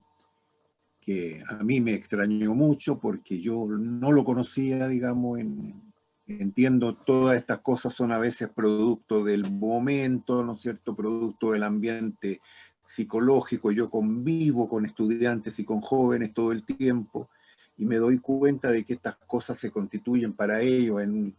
que 1.01 1.43
a 1.49 1.65
mí 1.65 1.81
me 1.81 1.95
extrañó 1.95 2.55
mucho 2.55 3.01
porque 3.01 3.41
yo 3.41 3.67
no 3.67 4.13
lo 4.13 4.25
conocía, 4.25 4.87
digamos, 4.87 5.41
en- 5.41 5.92
entiendo 6.27 6.95
todas 6.95 7.37
estas 7.37 7.61
cosas 7.61 7.93
son 7.93 8.13
a 8.13 8.19
veces 8.19 8.49
producto 8.49 9.25
del 9.25 9.51
momento, 9.51 10.45
¿no 10.45 10.55
es 10.55 10.61
cierto? 10.61 10.95
Producto 10.95 11.53
del 11.53 11.63
ambiente 11.63 12.41
psicológico. 12.85 13.71
Yo 13.71 13.91
convivo 13.91 14.69
con 14.69 14.87
estudiantes 14.87 15.59
y 15.59 15.65
con 15.65 15.81
jóvenes 15.81 16.33
todo 16.35 16.53
el 16.53 16.65
tiempo 16.65 17.29
y 17.77 17.87
me 17.87 17.97
doy 17.97 18.19
cuenta 18.19 18.71
de 18.71 18.85
que 18.85 18.95
estas 18.95 19.17
cosas 19.27 19.59
se 19.59 19.71
constituyen 19.71 20.33
para 20.33 20.61
ellos 20.61 21.03
en 21.03 21.11
un- 21.11 21.37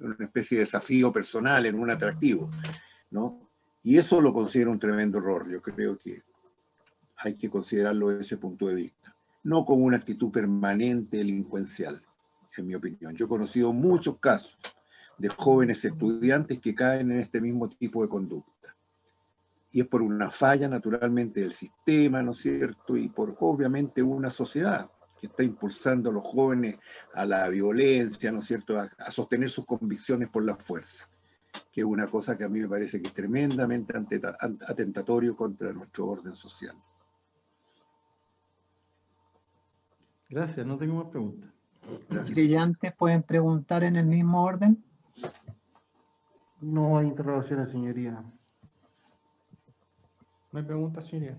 en 0.00 0.06
una 0.06 0.24
especie 0.24 0.58
de 0.58 0.64
desafío 0.64 1.12
personal, 1.12 1.64
en 1.66 1.78
un 1.78 1.90
atractivo, 1.90 2.50
¿no? 3.10 3.48
Y 3.82 3.98
eso 3.98 4.20
lo 4.20 4.32
considero 4.32 4.70
un 4.70 4.78
tremendo 4.78 5.18
error. 5.18 5.48
Yo 5.50 5.60
creo 5.60 5.98
que 5.98 6.22
hay 7.16 7.34
que 7.34 7.50
considerarlo 7.50 8.08
desde 8.08 8.22
ese 8.22 8.36
punto 8.36 8.66
de 8.66 8.74
vista. 8.74 9.14
No 9.44 9.64
como 9.64 9.84
una 9.84 9.96
actitud 9.96 10.30
permanente 10.30 11.18
delincuencial, 11.18 12.02
en 12.60 12.66
mi 12.66 12.74
opinión. 12.74 13.14
Yo 13.14 13.26
he 13.26 13.28
conocido 13.28 13.72
muchos 13.72 14.18
casos 14.18 14.58
de 15.18 15.28
jóvenes 15.28 15.84
estudiantes 15.84 16.60
que 16.60 16.74
caen 16.74 17.10
en 17.12 17.20
este 17.20 17.40
mismo 17.40 17.68
tipo 17.68 18.02
de 18.02 18.08
conducta. 18.08 18.74
Y 19.70 19.80
es 19.80 19.86
por 19.86 20.02
una 20.02 20.30
falla 20.30 20.68
naturalmente 20.68 21.40
del 21.40 21.52
sistema, 21.52 22.22
¿no 22.22 22.32
es 22.32 22.38
cierto? 22.38 22.96
Y 22.96 23.08
por 23.08 23.34
obviamente 23.40 24.02
una 24.02 24.28
sociedad 24.28 24.90
que 25.18 25.28
está 25.28 25.44
impulsando 25.44 26.10
a 26.10 26.12
los 26.12 26.24
jóvenes 26.24 26.78
a 27.14 27.24
la 27.24 27.48
violencia, 27.48 28.32
¿no 28.32 28.40
es 28.40 28.46
cierto? 28.46 28.78
A, 28.78 29.10
sostener 29.10 29.48
sus 29.48 29.64
convicciones 29.64 30.28
por 30.28 30.44
la 30.44 30.56
fuerza 30.56 31.08
que 31.70 31.82
es 31.82 31.86
una 31.86 32.06
cosa 32.06 32.36
que 32.36 32.44
a 32.44 32.48
mí 32.48 32.60
me 32.60 32.68
parece 32.68 33.00
que 33.00 33.08
es 33.08 33.14
tremendamente 33.14 33.92
atentatorio 34.66 35.36
contra 35.36 35.70
nuestro 35.70 36.06
orden 36.08 36.34
social. 36.34 36.74
Gracias, 40.30 40.66
no 40.66 40.78
tengo 40.78 40.94
más 40.94 41.10
preguntas. 41.10 41.51
Gracias. 42.08 42.36
Brillantes 42.36 42.94
pueden 42.96 43.22
preguntar 43.22 43.84
en 43.84 43.96
el 43.96 44.06
mismo 44.06 44.42
orden. 44.42 44.84
No 46.60 46.98
hay 46.98 47.08
interrogaciones, 47.08 47.70
señoría. 47.70 48.22
No 50.52 50.58
hay 50.58 50.64
preguntas, 50.64 51.06
señoría. 51.06 51.38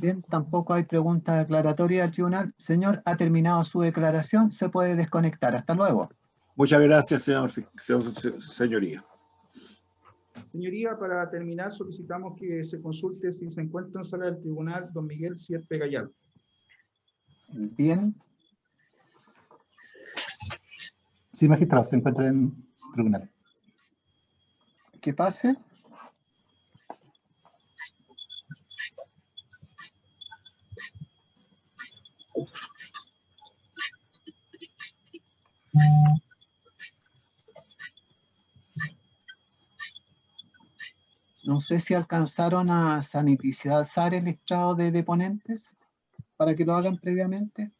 Bien, 0.00 0.22
tampoco 0.22 0.74
hay 0.74 0.82
preguntas 0.82 1.38
declaratorias 1.38 2.06
al 2.06 2.10
tribunal. 2.10 2.54
Señor, 2.56 3.00
ha 3.04 3.16
terminado 3.16 3.62
su 3.62 3.80
declaración, 3.80 4.50
se 4.50 4.68
puede 4.68 4.96
desconectar. 4.96 5.54
Hasta 5.54 5.74
luego. 5.74 6.10
Muchas 6.56 6.82
gracias, 6.82 7.22
señor, 7.22 7.50
señoría. 7.52 9.04
Señoría, 10.50 10.98
para 10.98 11.30
terminar, 11.30 11.72
solicitamos 11.72 12.34
que 12.36 12.64
se 12.64 12.80
consulte 12.80 13.32
si 13.32 13.50
se 13.50 13.60
encuentra 13.60 14.00
en 14.00 14.04
sala 14.04 14.26
del 14.26 14.40
tribunal 14.40 14.90
don 14.92 15.06
Miguel 15.06 15.38
Sierpe 15.38 15.78
Gallardo. 15.78 16.12
Bien, 17.52 18.14
Sí, 21.38 21.46
magistrado, 21.46 21.84
se 21.84 21.94
encuentra 21.94 22.26
en 22.26 22.52
tribunal. 22.94 23.30
que 25.00 25.14
pase. 25.14 25.56
No 41.46 41.60
sé 41.60 41.78
si 41.78 41.94
alcanzaron 41.94 42.68
a 42.68 43.04
sanitizar 43.04 44.12
el 44.12 44.24
listado 44.24 44.74
de 44.74 44.90
deponentes 44.90 45.72
para 46.36 46.56
que 46.56 46.64
lo 46.64 46.74
hagan 46.74 46.96
previamente. 46.96 47.70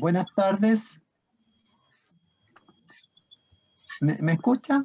Buenas 0.00 0.26
tardes. 0.36 1.00
¿Me, 4.00 4.18
me 4.20 4.32
escucha? 4.32 4.84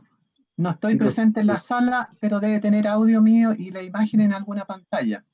No 0.56 0.72
estoy 0.72 0.96
presente 0.96 1.42
en 1.42 1.48
la 1.48 1.58
sala, 1.58 2.10
pero 2.20 2.40
debe 2.40 2.60
tener 2.60 2.88
audio 2.88 3.22
mío 3.22 3.54
y 3.54 3.72
la 3.72 3.82
imagen 3.82 4.22
en 4.22 4.34
alguna 4.34 4.66
pantalla. 4.66 5.26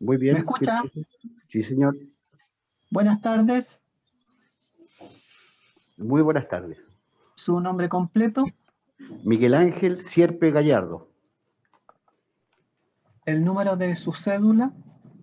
Muy 0.00 0.16
bien. 0.16 0.34
¿Me 0.34 0.40
escucha? 0.40 0.82
Sí, 1.48 1.62
señor. 1.62 1.96
Buenas 2.90 3.20
tardes. 3.20 3.80
Muy 5.96 6.22
buenas 6.22 6.48
tardes. 6.48 6.78
Su 7.34 7.60
nombre 7.60 7.88
completo, 7.88 8.44
Miguel 9.24 9.54
Ángel 9.54 10.00
Sierpe 10.00 10.50
Gallardo, 10.50 11.07
el 13.28 13.44
número 13.44 13.76
de 13.76 13.94
su 13.94 14.12
cédula, 14.14 14.72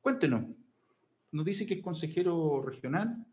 Cuéntenos. 0.00 0.44
Nos 1.32 1.44
dice 1.44 1.66
que 1.66 1.74
es 1.74 1.82
consejero 1.82 2.62
regional. 2.62 3.24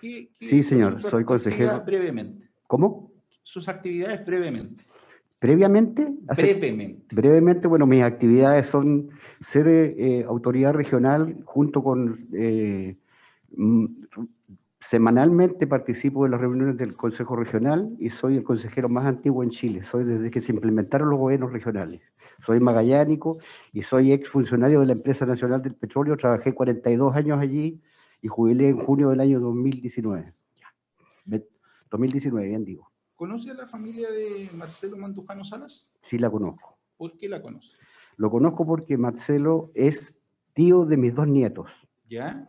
¿Qué- 0.00 0.30
qué- 0.38 0.46
Sí, 0.48 0.62
señor, 0.62 1.02
soy 1.02 1.24
consejero. 1.24 1.82
Brevemente. 1.84 2.48
¿Cómo? 2.66 3.12
Sus 3.42 3.68
actividades 3.68 4.24
brevemente. 4.24 4.84
Previamente, 5.38 6.08
hace- 6.28 6.54
Brevemente. 6.54 7.14
brevemente, 7.14 7.66
bueno, 7.66 7.84
mis 7.86 8.02
actividades 8.02 8.68
son 8.68 9.10
ser 9.40 9.66
eh, 9.68 10.24
autoridad 10.26 10.72
regional 10.72 11.36
junto 11.44 11.82
con 11.82 12.28
eh, 12.32 12.96
mm, 13.56 13.86
Semanalmente 14.82 15.68
participo 15.68 16.24
de 16.24 16.30
las 16.30 16.40
reuniones 16.40 16.76
del 16.76 16.96
Consejo 16.96 17.36
Regional 17.36 17.94
y 18.00 18.10
soy 18.10 18.36
el 18.38 18.42
consejero 18.42 18.88
más 18.88 19.06
antiguo 19.06 19.44
en 19.44 19.50
Chile. 19.50 19.84
Soy 19.84 20.02
desde 20.04 20.28
que 20.28 20.40
se 20.40 20.50
implementaron 20.52 21.08
los 21.08 21.20
gobiernos 21.20 21.52
regionales. 21.52 22.02
Soy 22.44 22.58
magallánico 22.58 23.38
y 23.72 23.82
soy 23.82 24.10
exfuncionario 24.10 24.80
de 24.80 24.86
la 24.86 24.92
Empresa 24.94 25.24
Nacional 25.24 25.62
del 25.62 25.76
Petróleo. 25.76 26.16
Trabajé 26.16 26.52
42 26.52 27.14
años 27.14 27.38
allí 27.38 27.80
y 28.20 28.26
jubilé 28.26 28.70
en 28.70 28.76
junio 28.78 29.10
del 29.10 29.20
año 29.20 29.38
2019. 29.38 30.34
Ve- 31.26 31.48
2019, 31.88 32.48
bien 32.48 32.64
digo. 32.64 32.90
¿Conoce 33.14 33.52
a 33.52 33.54
la 33.54 33.68
familia 33.68 34.10
de 34.10 34.50
Marcelo 34.52 34.96
Mandujano 34.96 35.44
Salas? 35.44 35.94
Sí 36.02 36.18
la 36.18 36.28
conozco. 36.28 36.76
¿Por 36.96 37.16
qué 37.16 37.28
la 37.28 37.40
conoce? 37.40 37.70
Lo 38.16 38.32
conozco 38.32 38.66
porque 38.66 38.98
Marcelo 38.98 39.70
es 39.76 40.12
tío 40.54 40.84
de 40.86 40.96
mis 40.96 41.14
dos 41.14 41.28
nietos. 41.28 41.70
¿Ya? 42.08 42.48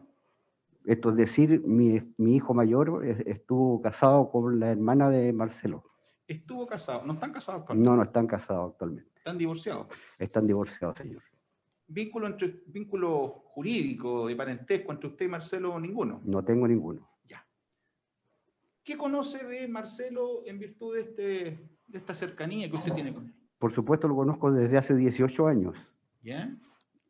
Esto 0.85 1.09
es 1.11 1.15
decir, 1.15 1.61
mi, 1.65 2.01
mi 2.17 2.35
hijo 2.35 2.53
mayor 2.53 3.05
es- 3.05 3.19
estuvo 3.25 3.81
casado 3.81 4.29
con 4.29 4.59
la 4.59 4.71
hermana 4.71 5.09
de 5.09 5.31
Marcelo. 5.33 5.83
Estuvo 6.27 6.65
casado. 6.65 7.05
¿No 7.05 7.13
están 7.13 7.31
casados? 7.31 7.61
actualmente? 7.61 7.89
No, 7.89 7.95
no 7.95 8.03
están 8.03 8.27
casados 8.27 8.71
actualmente. 8.71 9.11
Están 9.15 9.37
divorciados. 9.37 9.87
Están 10.17 10.47
divorciados, 10.47 10.97
señor. 10.97 11.21
Vínculo, 11.87 12.27
entre, 12.27 12.61
vínculo 12.67 13.43
jurídico, 13.45 14.27
de 14.27 14.35
parentesco 14.35 14.91
entre 14.91 15.07
usted 15.09 15.25
y 15.25 15.29
Marcelo, 15.29 15.79
ninguno. 15.79 16.21
No 16.23 16.43
tengo 16.43 16.67
ninguno. 16.67 17.07
¿Qué 18.83 18.97
conoce 18.97 19.45
de 19.47 19.65
Marcelo 19.69 20.41
en 20.45 20.59
virtud 20.59 20.95
de, 20.95 21.01
este, 21.01 21.23
de 21.87 21.97
esta 21.97 22.13
cercanía 22.13 22.69
que 22.69 22.75
usted 22.75 22.91
tiene 22.93 23.13
con 23.13 23.27
él? 23.27 23.33
Por 23.57 23.71
supuesto 23.71 24.09
lo 24.09 24.15
conozco 24.17 24.51
desde 24.51 24.77
hace 24.77 24.93
18 24.93 25.47
años. 25.47 25.77
¿Ya? 26.21 26.53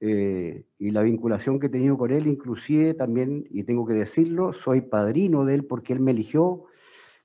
Eh, 0.05 0.65
y 0.79 0.91
la 0.91 1.01
vinculación 1.01 1.61
que 1.61 1.67
he 1.67 1.69
tenido 1.69 1.97
con 1.97 2.11
él, 2.11 2.27
inclusive 2.27 2.93
también, 2.93 3.47
y 3.49 3.63
tengo 3.63 3.85
que 3.87 3.93
decirlo, 3.93 4.51
soy 4.51 4.81
padrino 4.81 5.45
de 5.45 5.53
él 5.53 5.63
porque 5.63 5.93
él 5.93 6.01
me 6.01 6.11
eligió 6.11 6.65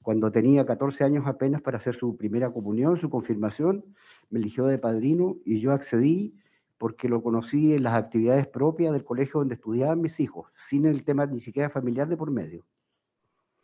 cuando 0.00 0.30
tenía 0.30 0.64
14 0.64 1.02
años 1.02 1.26
apenas 1.26 1.60
para 1.60 1.78
hacer 1.78 1.96
su 1.96 2.16
primera 2.16 2.52
comunión, 2.52 2.96
su 2.96 3.10
confirmación, 3.10 3.84
me 4.30 4.38
eligió 4.38 4.64
de 4.66 4.78
padrino 4.78 5.38
y 5.44 5.58
yo 5.58 5.72
accedí 5.72 6.36
porque 6.76 7.08
lo 7.08 7.20
conocí 7.20 7.74
en 7.74 7.82
las 7.82 7.94
actividades 7.94 8.46
propias 8.46 8.92
del 8.92 9.02
colegio 9.02 9.40
donde 9.40 9.56
estudiaban 9.56 10.00
mis 10.00 10.20
hijos, 10.20 10.52
sin 10.56 10.86
el 10.86 11.02
tema 11.02 11.26
ni 11.26 11.40
siquiera 11.40 11.70
familiar 11.70 12.08
de 12.08 12.16
por 12.16 12.30
medio, 12.30 12.64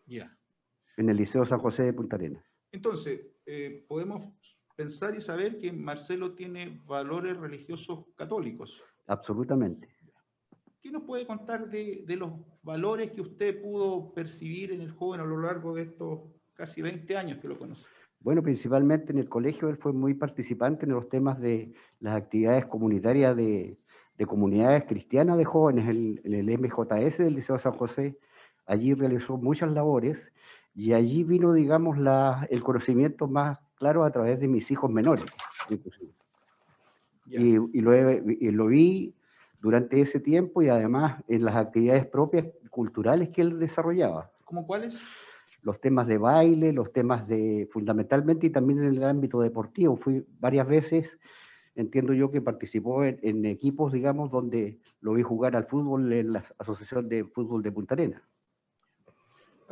Ya. 0.07 0.37
en 0.97 1.09
el 1.09 1.17
Liceo 1.17 1.47
San 1.47 1.61
José 1.61 1.85
de 1.85 1.93
Punta 1.93 2.17
Arenas. 2.17 2.43
Entonces, 2.73 3.21
eh, 3.47 3.85
podemos 3.87 4.35
pensar 4.75 5.15
y 5.15 5.21
saber 5.21 5.57
que 5.59 5.73
Marcelo 5.73 6.35
tiene 6.35 6.83
valores 6.85 7.37
religiosos 7.37 8.07
católicos. 8.17 8.83
Absolutamente. 9.07 9.89
¿Qué 10.81 10.91
nos 10.91 11.03
puede 11.03 11.27
contar 11.27 11.69
de, 11.69 12.05
de 12.07 12.17
los 12.17 12.33
valores 12.63 13.11
que 13.13 13.21
usted 13.23 13.61
pudo 13.63 14.13
percibir 14.13 14.73
en 14.73 14.81
el 14.83 14.91
joven 14.93 15.21
a 15.21 15.25
lo 15.25 15.41
largo 15.41 15.75
de 15.75 15.83
estos 15.83 16.21
casi 16.55 16.83
20 16.83 17.17
años 17.17 17.39
que 17.41 17.49
lo 17.49 17.59
conoce? 17.59 17.83
Bueno, 18.21 18.43
principalmente 18.43 19.13
en 19.13 19.19
el 19.19 19.29
colegio 19.29 19.69
él 19.69 19.77
fue 19.77 19.93
muy 19.93 20.15
participante 20.15 20.87
en 20.87 20.93
los 20.93 21.09
temas 21.09 21.39
de 21.41 21.73
las 22.01 22.17
actividades 22.17 22.67
comunitarias 22.67 23.37
de, 23.37 23.79
de 24.17 24.27
comunidades 24.27 24.85
cristianas 24.85 25.37
de 25.39 25.45
jóvenes, 25.45 25.89
el- 25.89 26.21
el 26.25 26.49
MJS 26.49 27.23
del 27.23 27.35
Liceo 27.35 27.59
San 27.59 27.73
José. 27.73 28.19
Allí 28.67 28.95
realizó 28.95 29.37
muchas 29.37 29.71
labores 29.73 30.33
y 30.75 30.93
allí 30.95 31.23
vino, 31.23 31.53
digamos, 31.53 31.99
la, 31.99 32.47
el 32.51 32.63
conocimiento 32.63 33.29
más 33.29 33.59
claro 33.77 34.05
a 34.05 34.11
través 34.11 34.41
de 34.41 34.49
mis 34.49 34.71
hijos 34.71 34.91
menores. 34.91 35.27
inclusive. 35.69 36.13
Y, 37.27 37.57
y 37.57 37.81
lo, 37.81 37.93
he- 37.95 38.23
y 38.41 38.51
lo 38.51 38.67
vi 38.67 39.15
durante 39.61 40.01
ese 40.01 40.21
tiempo 40.21 40.63
y 40.63 40.69
además 40.69 41.23
en 41.29 41.45
las 41.45 41.57
actividades 41.57 42.07
propias 42.07 42.47
culturales 42.71 43.31
que 43.31 43.41
él 43.41 43.59
desarrollaba 43.59 44.31
¿Cómo 44.45 44.67
cuáles? 44.67 45.01
los 45.63 45.81
temas 45.81 46.07
de 46.07 46.19
baile, 46.19 46.73
los 46.75 46.93
temas 46.93 47.27
de, 47.27 47.67
fundamentalmente 47.71 48.47
y 48.47 48.51
también 48.51 48.81
en 48.81 48.89
el 48.89 49.03
ámbito 49.05 49.41
deportivo. 49.41 49.97
Fui 49.97 50.23
varias 50.39 50.69
veces, 50.69 51.19
entiendo 51.75 52.13
yo 52.13 52.31
que 52.31 52.43
participó 52.43 53.05
en, 53.05 53.19
en 53.23 53.47
equipos, 53.47 53.91
digamos, 53.91 54.31
donde 54.31 54.79
lo 55.01 55.15
vi 55.15 55.23
jugar 55.23 55.57
al 55.57 55.65
fútbol 55.65 56.13
en 56.13 56.35
la 56.35 56.45
Asociación 56.59 57.09
de 57.09 57.25
Fútbol 57.25 57.63
de 57.63 57.73
Punta 57.73 57.95
Arenas. 57.95 58.21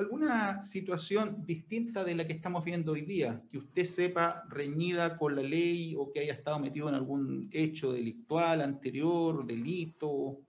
¿Alguna 0.03 0.61
situación 0.61 1.45
distinta 1.47 2.03
de 2.03 2.17
la 2.17 2.27
que 2.27 2.33
estamos 2.33 2.65
viendo 2.65 2.91
hoy 2.91 3.03
día, 3.03 3.41
que 3.53 3.59
usted 3.59 3.85
sepa 3.85 4.43
reñida 4.49 5.17
con 5.17 5.37
la 5.37 5.43
ley 5.43 5.95
o 5.97 6.11
que 6.11 6.19
haya 6.19 6.33
estado 6.33 6.59
metido 6.59 6.89
en 6.89 6.97
algún 6.97 7.49
hecho 7.53 7.93
delictual 7.93 8.63
anterior, 8.63 9.47
delito? 9.47 10.41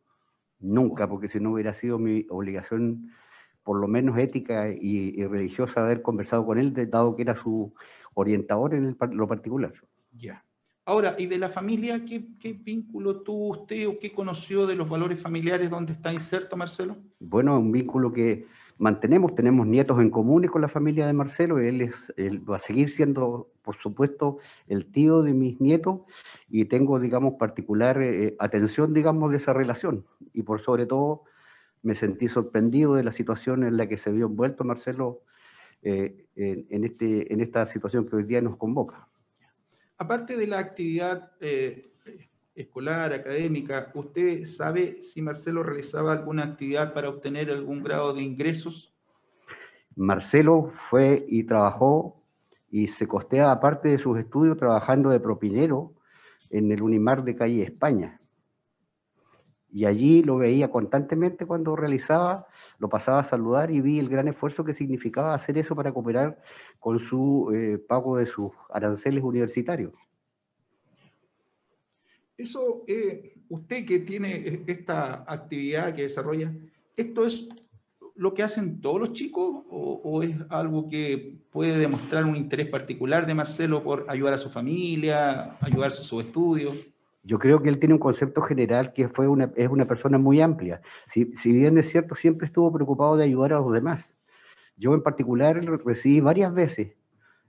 Nunca, 0.59 1.07
porque 1.07 1.27
si 1.29 1.39
no 1.39 1.51
hubiera 1.51 1.71
sido 1.75 1.99
mi 1.99 2.25
obligación, 2.31 3.11
por 3.61 3.79
lo 3.79 3.87
menos 3.87 4.17
ética 4.17 4.69
y, 4.69 5.13
y 5.15 5.23
religiosa, 5.27 5.81
haber 5.81 6.01
conversado 6.01 6.47
con 6.47 6.57
él, 6.57 6.73
dado 6.89 7.15
que 7.15 7.21
era 7.21 7.35
su 7.35 7.75
orientador 8.15 8.73
en 8.73 8.85
el 8.85 8.97
lo 9.11 9.27
particular. 9.27 9.73
Ya. 10.13 10.43
Ahora, 10.83 11.15
¿y 11.19 11.27
de 11.27 11.37
la 11.37 11.49
familia 11.49 12.03
qué, 12.03 12.25
qué 12.39 12.53
vínculo 12.53 13.21
tuvo 13.21 13.49
usted 13.49 13.87
o 13.87 13.99
qué 13.99 14.11
conoció 14.11 14.65
de 14.65 14.75
los 14.75 14.89
valores 14.89 15.19
familiares 15.19 15.69
donde 15.69 15.93
está 15.93 16.11
inserto 16.11 16.57
Marcelo? 16.57 16.97
Bueno, 17.19 17.59
un 17.59 17.71
vínculo 17.71 18.11
que 18.11 18.47
mantenemos, 18.77 19.35
tenemos 19.35 19.67
nietos 19.67 19.99
en 19.99 20.09
comunes 20.09 20.51
con 20.51 20.61
la 20.61 20.67
familia 20.67 21.07
de 21.07 21.13
Marcelo, 21.13 21.59
él, 21.59 21.81
es, 21.81 22.11
va 22.49 22.57
a 22.57 22.59
seguir 22.59 22.89
siendo, 22.89 23.51
por 23.61 23.75
supuesto, 23.75 24.39
el 24.67 24.91
tío 24.91 25.21
de 25.21 25.33
mis 25.33 25.59
nietos 25.61 26.01
y 26.49 26.65
tengo, 26.65 26.99
digamos, 26.99 27.35
particular 27.39 28.01
eh, 28.01 28.35
atención, 28.39 28.93
digamos, 28.93 29.31
de 29.31 29.37
esa 29.37 29.53
relación. 29.53 30.05
Y 30.33 30.43
por 30.43 30.59
sobre 30.59 30.85
todo, 30.85 31.23
me 31.81 31.95
sentí 31.95 32.29
sorprendido 32.29 32.95
de 32.95 33.03
la 33.03 33.11
situación 33.11 33.63
en 33.63 33.77
la 33.77 33.87
que 33.87 33.97
se 33.97 34.11
vio 34.11 34.27
envuelto 34.27 34.63
Marcelo 34.63 35.21
eh, 35.81 36.27
en, 36.35 36.83
este, 36.85 37.31
en 37.33 37.41
esta 37.41 37.65
situación 37.65 38.07
que 38.07 38.15
hoy 38.15 38.23
día 38.23 38.41
nos 38.41 38.57
convoca. 38.57 39.07
Aparte 39.97 40.35
de 40.37 40.47
la 40.47 40.59
actividad 40.59 41.31
eh, 41.39 41.92
escolar, 42.55 43.13
académica, 43.13 43.91
¿usted 43.93 44.45
sabe 44.45 45.01
si 45.01 45.21
Marcelo 45.21 45.63
realizaba 45.63 46.11
alguna 46.11 46.43
actividad 46.43 46.93
para 46.93 47.09
obtener 47.09 47.49
algún 47.49 47.83
grado 47.83 48.13
de 48.13 48.21
ingresos? 48.21 48.93
Marcelo 49.95 50.71
fue 50.73 51.25
y 51.27 51.43
trabajó 51.43 52.23
y 52.69 52.87
se 52.87 53.07
costea, 53.07 53.51
aparte 53.51 53.89
de 53.89 53.99
sus 53.99 54.17
estudios, 54.17 54.57
trabajando 54.57 55.09
de 55.09 55.19
propinero 55.19 55.93
en 56.49 56.71
el 56.71 56.81
Unimar 56.81 57.23
de 57.23 57.35
Calle 57.35 57.63
España. 57.63 58.19
Y 59.71 59.85
allí 59.85 60.21
lo 60.21 60.37
veía 60.37 60.69
constantemente 60.69 61.45
cuando 61.45 61.75
realizaba, 61.75 62.45
lo 62.77 62.89
pasaba 62.89 63.19
a 63.19 63.23
saludar 63.23 63.71
y 63.71 63.81
vi 63.81 63.99
el 63.99 64.09
gran 64.09 64.27
esfuerzo 64.27 64.63
que 64.63 64.73
significaba 64.73 65.33
hacer 65.33 65.57
eso 65.57 65.75
para 65.75 65.91
cooperar 65.91 66.39
con 66.79 66.99
su 66.99 67.51
eh, 67.53 67.79
pago 67.79 68.17
de 68.17 68.27
sus 68.27 68.51
aranceles 68.71 69.23
universitarios. 69.23 69.93
Eso, 72.37 72.83
eh, 72.87 73.35
usted 73.49 73.85
que 73.85 73.99
tiene 73.99 74.35
eh, 74.35 74.63
esta 74.67 75.23
actividad 75.27 75.93
que 75.93 76.03
desarrolla, 76.03 76.51
¿esto 76.97 77.25
es 77.25 77.47
lo 78.15 78.33
que 78.33 78.43
hacen 78.43 78.81
todos 78.81 78.99
los 78.99 79.13
chicos 79.13 79.63
o, 79.69 80.01
o 80.03 80.23
es 80.23 80.35
algo 80.49 80.87
que 80.87 81.37
puede 81.51 81.77
demostrar 81.77 82.25
un 82.25 82.35
interés 82.35 82.67
particular 82.67 83.25
de 83.25 83.33
Marcelo 83.33 83.83
por 83.83 84.05
ayudar 84.07 84.33
a 84.33 84.37
su 84.37 84.49
familia, 84.49 85.57
ayudarse 85.61 86.01
a 86.01 86.05
sus 86.05 86.25
estudios? 86.25 86.89
Yo 87.23 87.39
creo 87.39 87.61
que 87.61 87.69
él 87.69 87.79
tiene 87.79 87.93
un 87.93 87.99
concepto 87.99 88.41
general 88.41 88.93
que 88.93 89.07
fue 89.07 89.27
una, 89.27 89.51
es 89.55 89.69
una 89.69 89.87
persona 89.87 90.17
muy 90.17 90.41
amplia. 90.41 90.81
Si, 91.07 91.31
si 91.35 91.53
bien 91.53 91.77
es 91.77 91.89
cierto, 91.89 92.15
siempre 92.15 92.47
estuvo 92.47 92.71
preocupado 92.73 93.15
de 93.15 93.23
ayudar 93.23 93.53
a 93.53 93.59
los 93.59 93.71
demás. 93.71 94.17
Yo 94.75 94.93
en 94.93 95.03
particular 95.03 95.63
recibí 95.85 96.19
varias 96.19 96.53
veces 96.53 96.95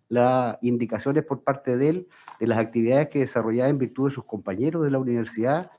las 0.09 0.59
indicaciones 0.63 1.25
por 1.25 1.43
parte 1.43 1.77
de 1.77 1.89
él 1.89 2.09
de 2.41 2.47
las 2.47 2.59
actividades 2.59 3.09
que 3.09 3.21
desarrollaba 3.21 3.71
en 3.71 3.79
virtud 3.79 4.09
de 4.09 4.15
sus 4.15 4.25
compañeros 4.25 4.85
de 4.85 4.91
la 4.91 4.99
universidad 4.99 5.71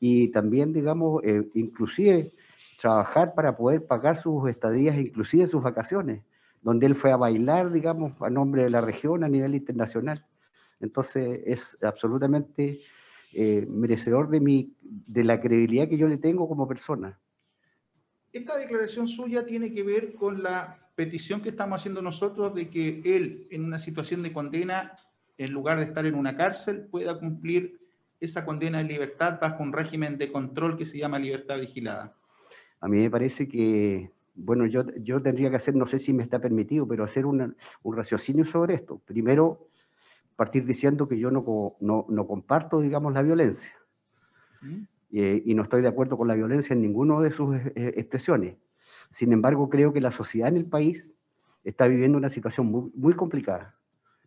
y 0.00 0.28
también, 0.28 0.72
digamos, 0.72 1.22
eh, 1.24 1.48
inclusive 1.54 2.32
trabajar 2.80 3.34
para 3.34 3.56
poder 3.56 3.86
pagar 3.86 4.16
sus 4.16 4.48
estadías, 4.48 4.96
inclusive 4.96 5.46
sus 5.46 5.62
vacaciones, 5.62 6.22
donde 6.62 6.86
él 6.86 6.94
fue 6.94 7.12
a 7.12 7.16
bailar, 7.16 7.72
digamos, 7.72 8.12
a 8.22 8.30
nombre 8.30 8.62
de 8.62 8.70
la 8.70 8.80
región 8.80 9.24
a 9.24 9.28
nivel 9.28 9.54
internacional. 9.54 10.24
Entonces 10.80 11.40
es 11.44 11.78
absolutamente 11.82 12.80
eh, 13.34 13.66
merecedor 13.68 14.28
de, 14.30 14.40
mi, 14.40 14.76
de 14.80 15.24
la 15.24 15.40
credibilidad 15.40 15.88
que 15.88 15.98
yo 15.98 16.08
le 16.08 16.18
tengo 16.18 16.48
como 16.48 16.68
persona. 16.68 17.18
Esta 18.32 18.56
declaración 18.56 19.08
suya 19.08 19.44
tiene 19.44 19.72
que 19.72 19.82
ver 19.82 20.14
con 20.14 20.42
la 20.42 20.87
petición 20.98 21.40
que 21.40 21.50
estamos 21.50 21.80
haciendo 21.80 22.02
nosotros 22.02 22.52
de 22.56 22.68
que 22.68 23.00
él, 23.04 23.46
en 23.52 23.64
una 23.64 23.78
situación 23.78 24.20
de 24.20 24.32
condena, 24.32 24.96
en 25.36 25.52
lugar 25.52 25.78
de 25.78 25.84
estar 25.84 26.04
en 26.06 26.16
una 26.16 26.36
cárcel, 26.36 26.88
pueda 26.90 27.20
cumplir 27.20 27.78
esa 28.18 28.44
condena 28.44 28.80
en 28.80 28.88
libertad 28.88 29.38
bajo 29.40 29.62
un 29.62 29.72
régimen 29.72 30.18
de 30.18 30.32
control 30.32 30.76
que 30.76 30.84
se 30.84 30.98
llama 30.98 31.20
libertad 31.20 31.60
vigilada. 31.60 32.16
A 32.80 32.88
mí 32.88 32.98
me 32.98 33.08
parece 33.08 33.46
que, 33.46 34.10
bueno, 34.34 34.66
yo, 34.66 34.86
yo 34.96 35.22
tendría 35.22 35.50
que 35.50 35.56
hacer, 35.56 35.76
no 35.76 35.86
sé 35.86 36.00
si 36.00 36.12
me 36.12 36.24
está 36.24 36.40
permitido, 36.40 36.88
pero 36.88 37.04
hacer 37.04 37.26
una, 37.26 37.54
un 37.84 37.96
raciocinio 37.96 38.44
sobre 38.44 38.74
esto. 38.74 39.00
Primero, 39.04 39.68
partir 40.34 40.64
diciendo 40.64 41.06
que 41.06 41.16
yo 41.16 41.30
no, 41.30 41.76
no, 41.78 42.06
no 42.08 42.26
comparto, 42.26 42.80
digamos, 42.80 43.12
la 43.12 43.22
violencia. 43.22 43.70
¿Mm? 44.62 44.82
eh, 45.12 45.42
y 45.44 45.54
no 45.54 45.62
estoy 45.62 45.82
de 45.82 45.88
acuerdo 45.88 46.16
con 46.16 46.26
la 46.26 46.34
violencia 46.34 46.74
en 46.74 46.82
ninguna 46.82 47.20
de 47.20 47.30
sus 47.30 47.54
eh, 47.54 47.94
expresiones. 47.96 48.56
Sin 49.10 49.32
embargo, 49.32 49.68
creo 49.68 49.92
que 49.92 50.00
la 50.00 50.10
sociedad 50.10 50.48
en 50.48 50.56
el 50.56 50.66
país 50.66 51.14
está 51.64 51.86
viviendo 51.86 52.18
una 52.18 52.30
situación 52.30 52.66
muy, 52.66 52.90
muy 52.94 53.14
complicada. 53.14 53.74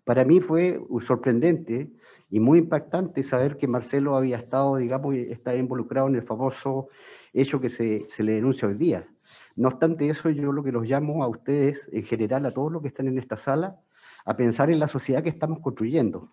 Para 0.04 0.26
mí 0.26 0.40
fue 0.40 0.82
sorprendente 1.02 1.92
y 2.30 2.40
muy 2.40 2.60
impactante 2.60 3.24
saber 3.24 3.58
que 3.58 3.68
Marcelo 3.68 4.16
había 4.16 4.38
estado, 4.38 4.78
digamos, 4.78 5.16
está 5.16 5.56
involucrado 5.56 6.08
en 6.08 6.16
el 6.16 6.24
famoso 6.24 6.90
hecho 7.34 7.62
que 7.62 7.70
se, 7.70 8.06
se 8.10 8.24
le 8.24 8.34
denuncia 8.34 8.68
hoy 8.68 8.76
día. 8.76 9.08
No 9.56 9.68
obstante 9.68 10.10
eso, 10.10 10.30
yo 10.30 10.52
lo 10.52 10.64
que 10.64 10.72
los 10.72 10.90
llamo 10.90 11.24
a 11.24 11.28
ustedes, 11.28 11.88
en 11.92 12.04
general, 12.04 12.46
a 12.46 12.52
todos 12.52 12.72
los 12.72 12.82
que 12.82 12.88
están 12.88 13.08
en 13.08 13.20
esta 13.20 13.38
sala, 13.38 13.80
a 14.26 14.36
pensar 14.36 14.70
en 14.72 14.80
la 14.80 14.88
sociedad 14.88 15.24
que 15.24 15.30
estamos 15.30 15.60
construyendo. 15.60 16.32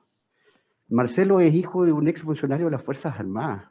Marcelo 0.88 1.40
es 1.40 1.54
hijo 1.54 1.84
de 1.84 1.92
un 1.92 2.08
exfuncionario 2.08 2.66
de 2.66 2.72
las 2.72 2.82
Fuerzas 2.82 3.18
Armadas. 3.18 3.68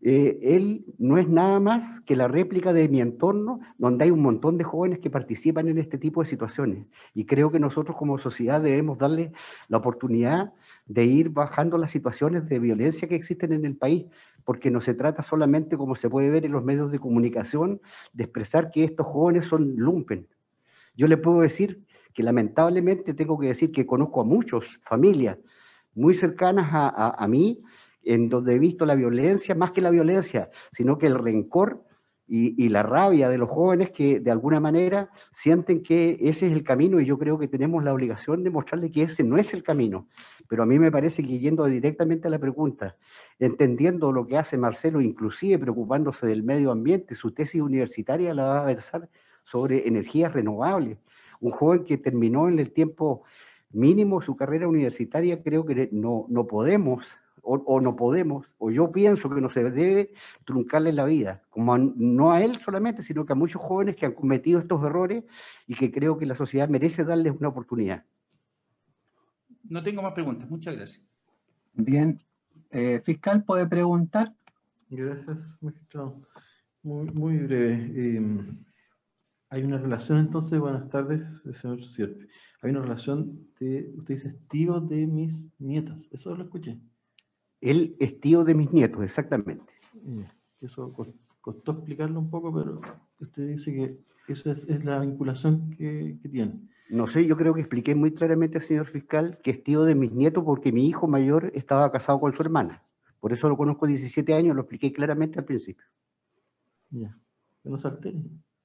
Eh, 0.00 0.38
él 0.42 0.84
no 0.98 1.18
es 1.18 1.28
nada 1.28 1.58
más 1.58 2.00
que 2.00 2.14
la 2.14 2.28
réplica 2.28 2.72
de 2.72 2.88
mi 2.88 3.00
entorno, 3.00 3.60
donde 3.78 4.04
hay 4.04 4.10
un 4.12 4.22
montón 4.22 4.56
de 4.56 4.62
jóvenes 4.62 5.00
que 5.00 5.10
participan 5.10 5.68
en 5.68 5.78
este 5.78 5.98
tipo 5.98 6.22
de 6.22 6.28
situaciones. 6.28 6.86
Y 7.14 7.24
creo 7.24 7.50
que 7.50 7.58
nosotros 7.58 7.96
como 7.96 8.16
sociedad 8.16 8.60
debemos 8.60 8.98
darle 8.98 9.32
la 9.66 9.78
oportunidad 9.78 10.52
de 10.86 11.04
ir 11.04 11.30
bajando 11.30 11.78
las 11.78 11.90
situaciones 11.90 12.48
de 12.48 12.60
violencia 12.60 13.08
que 13.08 13.16
existen 13.16 13.52
en 13.52 13.64
el 13.64 13.76
país, 13.76 14.06
porque 14.44 14.70
no 14.70 14.80
se 14.80 14.94
trata 14.94 15.22
solamente, 15.22 15.76
como 15.76 15.96
se 15.96 16.08
puede 16.08 16.30
ver 16.30 16.44
en 16.44 16.52
los 16.52 16.62
medios 16.62 16.92
de 16.92 17.00
comunicación, 17.00 17.80
de 18.12 18.24
expresar 18.24 18.70
que 18.70 18.84
estos 18.84 19.06
jóvenes 19.06 19.46
son 19.46 19.74
lumpen. 19.76 20.28
Yo 20.96 21.08
le 21.08 21.16
puedo 21.16 21.40
decir 21.40 21.84
que 22.14 22.22
lamentablemente 22.22 23.14
tengo 23.14 23.38
que 23.38 23.48
decir 23.48 23.72
que 23.72 23.86
conozco 23.86 24.20
a 24.20 24.24
muchas 24.24 24.64
familias 24.82 25.38
muy 25.94 26.14
cercanas 26.14 26.68
a 26.72 27.26
mí, 27.26 27.60
en 28.02 28.28
donde 28.28 28.54
he 28.54 28.58
visto 28.58 28.86
la 28.86 28.94
violencia, 28.94 29.54
más 29.54 29.72
que 29.72 29.80
la 29.80 29.90
violencia, 29.90 30.50
sino 30.72 30.98
que 30.98 31.06
el 31.06 31.18
rencor 31.18 31.84
y, 32.30 32.68
la 32.68 32.82
rabia 32.82 33.30
de 33.30 33.38
los 33.38 33.48
jóvenes 33.48 33.90
que 33.90 34.20
de 34.20 34.30
alguna 34.30 34.60
manera 34.60 35.10
sienten 35.32 35.82
que 35.82 36.18
ese 36.20 36.46
es 36.46 36.52
el 36.52 36.62
camino 36.62 37.00
y 37.00 37.06
yo 37.06 37.18
creo 37.18 37.38
que 37.38 37.48
tenemos 37.48 37.82
la 37.82 37.94
obligación 37.94 38.44
de 38.44 38.50
mostrarle 38.50 38.90
que 38.90 39.04
ese 39.04 39.24
no 39.24 39.38
es 39.38 39.54
el 39.54 39.62
camino. 39.62 40.08
Pero 40.46 40.62
a 40.62 40.66
mí 40.66 40.78
me 40.78 40.92
parece 40.92 41.22
que 41.22 41.38
yendo 41.38 41.64
directamente 41.64 42.28
a 42.28 42.30
la 42.30 42.38
pregunta, 42.38 42.96
entendiendo 43.38 44.12
lo 44.12 44.26
que 44.26 44.36
hace 44.36 44.58
Marcelo, 44.58 45.00
inclusive 45.00 45.58
preocupándose 45.58 46.26
del 46.26 46.42
medio 46.42 46.70
ambiente, 46.70 47.14
su 47.14 47.32
tesis 47.32 47.62
universitaria 47.62 48.34
la 48.34 48.44
va 48.44 48.62
a 48.62 48.66
versar 48.66 49.08
sobre 49.44 49.88
energías 49.88 50.32
renovables. 50.32 50.98
Un 51.40 51.52
joven 51.52 51.84
que 51.84 51.96
terminó 51.96 52.48
en 52.48 52.58
el 52.58 52.72
tiempo 52.72 53.22
mínimo 53.70 54.20
su 54.20 54.36
carrera 54.36 54.68
universitaria, 54.68 55.42
creo 55.42 55.64
que 55.64 55.88
no, 55.92 56.26
no 56.28 56.46
podemos 56.46 57.06
o, 57.50 57.54
o, 57.64 57.80
no 57.80 57.96
podemos, 57.96 58.46
o 58.58 58.70
yo 58.70 58.92
pienso 58.92 59.30
que 59.30 59.40
no 59.40 59.48
se 59.48 59.64
debe 59.64 60.12
truncarle 60.44 60.92
la 60.92 61.06
vida, 61.06 61.42
como 61.48 61.72
a, 61.72 61.78
no 61.78 62.32
a 62.32 62.42
él 62.42 62.60
solamente, 62.60 63.02
sino 63.02 63.24
que 63.24 63.32
a 63.32 63.36
muchos 63.36 63.62
jóvenes 63.62 63.96
que 63.96 64.04
han 64.04 64.12
cometido 64.12 64.60
estos 64.60 64.84
errores 64.84 65.24
y 65.66 65.74
que 65.74 65.90
creo 65.90 66.18
que 66.18 66.26
la 66.26 66.34
sociedad 66.34 66.68
merece 66.68 67.04
darles 67.04 67.32
una 67.38 67.48
oportunidad. 67.48 68.04
No 69.64 69.82
tengo 69.82 70.02
más 70.02 70.12
preguntas, 70.12 70.50
muchas 70.50 70.76
gracias. 70.76 71.02
Bien, 71.72 72.22
eh, 72.70 73.00
fiscal 73.02 73.42
puede 73.44 73.66
preguntar. 73.66 74.34
Gracias, 74.90 75.56
magistrado. 75.62 76.20
Muy, 76.82 77.06
muy 77.10 77.38
breve. 77.38 77.90
Eh, 77.94 78.22
hay 79.48 79.62
una 79.62 79.78
relación 79.78 80.18
entonces, 80.18 80.60
buenas 80.60 80.86
tardes, 80.90 81.26
señor 81.52 81.82
Sierpe. 81.82 82.28
Hay 82.60 82.72
una 82.72 82.82
relación 82.82 83.48
de, 83.58 83.90
usted 83.96 84.16
dice, 84.16 84.38
tío 84.50 84.80
de 84.80 85.06
mis 85.06 85.48
nietas, 85.58 86.06
eso 86.10 86.34
lo 86.34 86.44
escuché. 86.44 86.78
Él 87.60 87.96
es 87.98 88.20
tío 88.20 88.44
de 88.44 88.54
mis 88.54 88.72
nietos, 88.72 89.02
exactamente. 89.02 89.72
Eso 90.60 90.92
costó 91.40 91.72
explicarlo 91.72 92.20
un 92.20 92.30
poco, 92.30 92.52
pero 92.52 92.80
usted 93.20 93.48
dice 93.48 93.72
que 93.72 94.32
esa 94.32 94.52
es, 94.52 94.84
la 94.84 95.00
vinculación 95.00 95.70
que, 95.70 96.18
que, 96.22 96.28
tiene. 96.28 96.60
No 96.90 97.06
sé, 97.06 97.26
yo 97.26 97.36
creo 97.36 97.54
que 97.54 97.60
expliqué 97.60 97.94
muy 97.94 98.12
claramente, 98.12 98.60
señor 98.60 98.86
fiscal, 98.86 99.38
que 99.42 99.50
es 99.50 99.62
tío 99.62 99.84
de 99.84 99.94
mis 99.94 100.12
nietos 100.12 100.44
porque 100.44 100.72
mi 100.72 100.88
hijo 100.88 101.08
mayor 101.08 101.50
estaba 101.54 101.90
casado 101.90 102.20
con 102.20 102.32
su 102.32 102.42
hermana. 102.42 102.82
Por 103.20 103.32
eso 103.32 103.48
lo 103.48 103.56
conozco 103.56 103.86
17 103.86 104.32
años, 104.34 104.54
lo 104.54 104.62
expliqué 104.62 104.92
claramente 104.92 105.38
al 105.38 105.44
principio. 105.44 105.84
Ya, 106.90 107.16
que 107.62 107.68
no 107.68 107.78
se. 107.78 107.88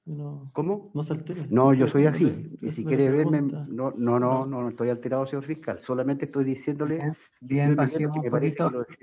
No, 0.06 0.50
¿Cómo? 0.52 0.90
No 0.92 1.02
se 1.02 1.14
altere. 1.14 1.46
No, 1.48 1.72
yo 1.72 1.88
soy 1.88 2.04
así. 2.04 2.58
Y 2.60 2.70
si 2.72 2.84
quiere 2.84 3.10
verme, 3.10 3.40
no, 3.40 3.94
no, 3.96 4.18
no, 4.18 4.44
no, 4.44 4.68
estoy 4.68 4.90
alterado, 4.90 5.26
señor 5.26 5.44
fiscal. 5.46 5.80
Solamente 5.80 6.26
estoy 6.26 6.44
diciéndole 6.44 7.16
bien, 7.40 7.74
bajemos 7.74 8.16
que 8.16 8.22
me 8.24 8.30
parece 8.30 8.56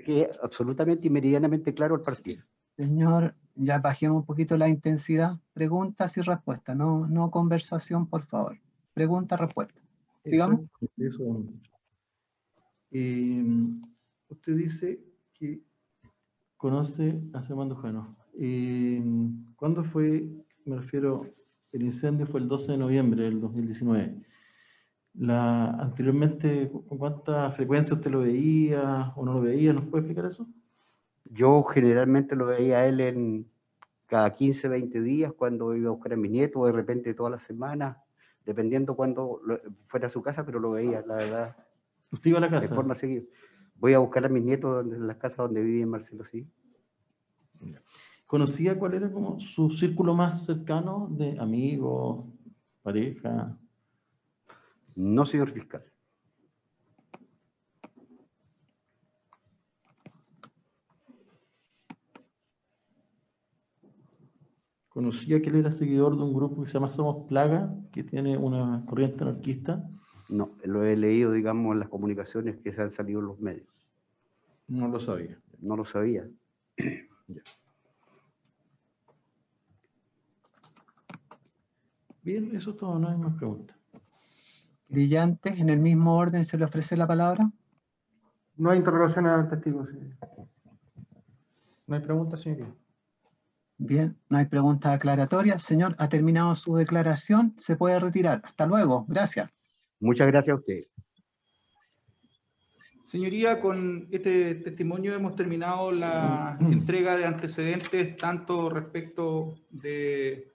que 0.04 0.30
absolutamente 0.40 1.08
y 1.08 1.10
meridianamente 1.10 1.74
claro 1.74 1.96
al 1.96 2.02
partido. 2.02 2.44
Señor, 2.76 3.34
ya 3.56 3.78
bajemos 3.78 4.18
un 4.18 4.26
poquito 4.26 4.56
la 4.56 4.68
intensidad. 4.68 5.38
Preguntas 5.52 6.16
y 6.16 6.20
respuestas, 6.20 6.76
no, 6.76 7.08
no 7.08 7.32
conversación, 7.32 8.06
por 8.06 8.22
favor. 8.22 8.58
Pregunta, 8.94 9.36
respuesta. 9.36 9.80
Digamos. 10.24 10.60
Eso. 10.96 11.44
Eh, 12.92 13.44
usted 14.28 14.56
dice 14.56 15.02
que 15.34 15.60
conoce 16.56 17.20
a 17.32 17.42
Germán 17.42 17.70
Dujano. 17.70 18.16
Eh, 18.38 19.02
¿Cuándo 19.56 19.82
fue 19.82 20.28
me 20.64 20.76
refiero, 20.76 21.26
el 21.72 21.82
incendio 21.82 22.26
fue 22.26 22.40
el 22.40 22.48
12 22.48 22.72
de 22.72 22.78
noviembre 22.78 23.24
del 23.24 23.40
2019. 23.40 24.16
La, 25.14 25.70
anteriormente, 25.70 26.70
¿con 26.70 26.98
cuánta 26.98 27.50
frecuencia 27.50 27.96
usted 27.96 28.10
lo 28.10 28.20
veía 28.20 29.12
o 29.16 29.24
no 29.24 29.34
lo 29.34 29.40
veía? 29.42 29.72
¿Nos 29.72 29.86
puede 29.86 30.02
explicar 30.02 30.26
eso? 30.26 30.46
Yo 31.24 31.62
generalmente 31.62 32.34
lo 32.36 32.46
veía 32.46 32.78
a 32.78 32.86
él 32.86 33.00
en 33.00 33.46
cada 34.06 34.34
15, 34.34 34.68
20 34.68 35.00
días 35.00 35.32
cuando 35.32 35.74
iba 35.74 35.88
a 35.88 35.92
buscar 35.92 36.12
a 36.12 36.16
mi 36.16 36.28
nieto, 36.28 36.60
o 36.60 36.66
de 36.66 36.72
repente 36.72 37.14
todas 37.14 37.32
las 37.32 37.42
semanas, 37.44 37.96
dependiendo 38.44 38.94
cuando 38.94 39.40
fuera 39.86 40.08
a 40.08 40.10
su 40.10 40.22
casa, 40.22 40.44
pero 40.44 40.60
lo 40.60 40.72
veía, 40.72 41.02
la 41.06 41.14
verdad. 41.16 41.56
¿Usted 42.10 42.30
iba 42.30 42.38
a 42.38 42.42
la 42.42 42.50
casa? 42.50 42.68
De 42.68 42.74
forma 42.74 42.94
seguida. 42.94 43.22
Voy 43.76 43.94
a 43.94 43.98
buscar 43.98 44.24
a 44.24 44.28
mis 44.28 44.42
nietos 44.42 44.84
en 44.84 45.06
las 45.06 45.16
casas 45.16 45.38
donde 45.38 45.62
vive 45.62 45.86
Marcelo, 45.86 46.24
sí. 46.24 46.46
¿Conocía 48.32 48.78
cuál 48.78 48.94
era 48.94 49.12
como 49.12 49.38
su 49.40 49.68
círculo 49.68 50.14
más 50.14 50.46
cercano 50.46 51.06
de 51.10 51.38
amigos, 51.38 52.24
pareja? 52.80 53.58
No, 54.96 55.26
señor 55.26 55.50
fiscal. 55.50 55.84
¿Conocía 64.88 65.42
que 65.42 65.50
él 65.50 65.56
era 65.56 65.70
seguidor 65.70 66.16
de 66.16 66.22
un 66.22 66.32
grupo 66.32 66.62
que 66.62 66.68
se 66.68 66.72
llama 66.72 66.88
Somos 66.88 67.28
Plaga, 67.28 67.74
que 67.92 68.02
tiene 68.02 68.38
una 68.38 68.82
corriente 68.86 69.24
anarquista? 69.24 69.86
No, 70.30 70.56
lo 70.64 70.82
he 70.84 70.96
leído, 70.96 71.32
digamos, 71.32 71.74
en 71.74 71.80
las 71.80 71.90
comunicaciones 71.90 72.56
que 72.62 72.72
se 72.72 72.80
han 72.80 72.94
salido 72.94 73.20
en 73.20 73.26
los 73.26 73.38
medios. 73.38 73.86
No 74.68 74.88
lo 74.88 74.98
sabía. 74.98 75.38
No 75.60 75.76
lo 75.76 75.84
sabía. 75.84 76.26
ya. 77.28 77.42
Bien, 82.22 82.54
eso 82.54 82.70
es 82.70 82.76
todo, 82.76 82.98
no 82.98 83.08
hay 83.08 83.16
más 83.16 83.34
preguntas. 83.34 83.76
Brillante, 84.88 85.50
en 85.50 85.70
el 85.70 85.78
mismo 85.78 86.16
orden 86.16 86.44
se 86.44 86.56
le 86.56 86.64
ofrece 86.64 86.96
la 86.96 87.06
palabra. 87.06 87.50
No 88.56 88.70
hay 88.70 88.78
interrogación 88.78 89.26
al 89.26 89.48
testigo. 89.48 89.86
Señor. 89.86 90.16
No 91.86 91.96
hay 91.96 92.02
preguntas, 92.02 92.40
señoría. 92.40 92.72
Bien, 93.78 94.16
no 94.28 94.38
hay 94.38 94.44
preguntas 94.44 94.94
aclaratorias. 94.94 95.62
Señor, 95.62 95.96
ha 95.98 96.08
terminado 96.08 96.54
su 96.54 96.76
declaración, 96.76 97.54
se 97.56 97.76
puede 97.76 97.98
retirar. 97.98 98.40
Hasta 98.44 98.66
luego, 98.66 99.04
gracias. 99.08 99.50
Muchas 99.98 100.28
gracias 100.28 100.54
a 100.54 100.60
usted. 100.60 100.80
Señoría, 103.04 103.60
con 103.60 104.08
este 104.10 104.54
testimonio 104.56 105.14
hemos 105.14 105.34
terminado 105.34 105.90
la 105.90 106.56
entrega 106.60 107.16
de 107.16 107.24
antecedentes, 107.24 108.16
tanto 108.16 108.70
respecto 108.70 109.58
de 109.70 110.51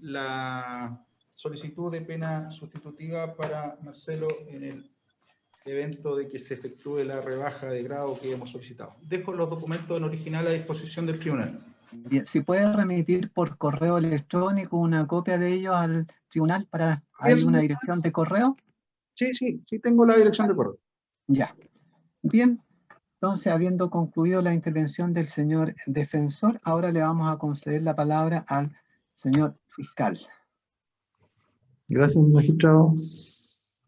la 0.00 1.04
solicitud 1.32 1.90
de 1.90 2.02
pena 2.02 2.50
sustitutiva 2.50 3.34
para 3.34 3.78
Marcelo 3.82 4.28
en 4.48 4.64
el 4.64 4.90
evento 5.64 6.16
de 6.16 6.28
que 6.28 6.38
se 6.38 6.54
efectúe 6.54 7.04
la 7.04 7.20
rebaja 7.20 7.70
de 7.70 7.82
grado 7.82 8.18
que 8.20 8.32
hemos 8.32 8.50
solicitado. 8.50 8.96
Dejo 9.02 9.32
los 9.32 9.48
documentos 9.48 9.96
en 9.96 10.04
original 10.04 10.46
a 10.46 10.50
disposición 10.50 11.06
del 11.06 11.18
tribunal. 11.18 11.60
Bien, 11.92 12.26
si 12.26 12.40
puede 12.40 12.72
remitir 12.72 13.30
por 13.32 13.58
correo 13.58 13.98
electrónico 13.98 14.76
una 14.76 15.06
copia 15.06 15.38
de 15.38 15.52
ellos 15.52 15.74
al 15.74 16.06
tribunal 16.28 16.66
para 16.66 17.02
¿Hay 17.20 17.42
una 17.42 17.58
dirección 17.58 18.00
de 18.00 18.12
correo? 18.12 18.56
Sí, 19.14 19.34
sí, 19.34 19.62
sí 19.68 19.78
tengo 19.78 20.06
la 20.06 20.16
dirección 20.16 20.48
de 20.48 20.54
correo. 20.54 20.78
Ya. 21.26 21.54
Bien, 22.22 22.62
entonces 23.14 23.52
habiendo 23.52 23.90
concluido 23.90 24.40
la 24.40 24.54
intervención 24.54 25.12
del 25.12 25.28
señor 25.28 25.74
defensor, 25.86 26.60
ahora 26.64 26.90
le 26.90 27.02
vamos 27.02 27.30
a 27.30 27.38
conceder 27.38 27.82
la 27.82 27.94
palabra 27.94 28.44
al 28.48 28.74
señor 29.14 29.59
fiscal. 29.74 30.18
Gracias, 31.88 32.24
magistrado. 32.24 32.94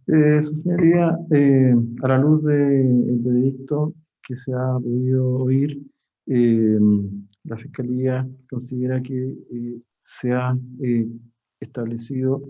Eh, 0.09 0.43
su 0.43 0.61
señoría, 0.63 1.17
eh, 1.31 1.75
a 2.03 2.09
la 2.09 2.19
luz 2.19 2.43
del 2.45 3.19
veredicto 3.21 3.95
que 4.23 4.37
se 4.37 4.53
ha 4.53 4.79
podido 4.79 5.37
oír, 5.37 5.81
eh, 6.27 6.79
la 7.45 7.57
Fiscalía 7.57 8.29
considera 8.49 9.03
que 9.03 9.35
se 10.03 10.33
ha 10.33 10.57
eh, 10.83 11.09
establecido 11.61 12.43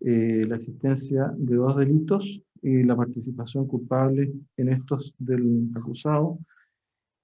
eh, 0.00 0.44
la 0.48 0.56
existencia 0.56 1.32
de 1.36 1.56
dos 1.56 1.76
delitos 1.76 2.42
y 2.62 2.82
la 2.82 2.96
participación 2.96 3.66
culpable 3.66 4.32
en 4.56 4.68
estos 4.68 5.14
del 5.18 5.70
acusado. 5.74 6.38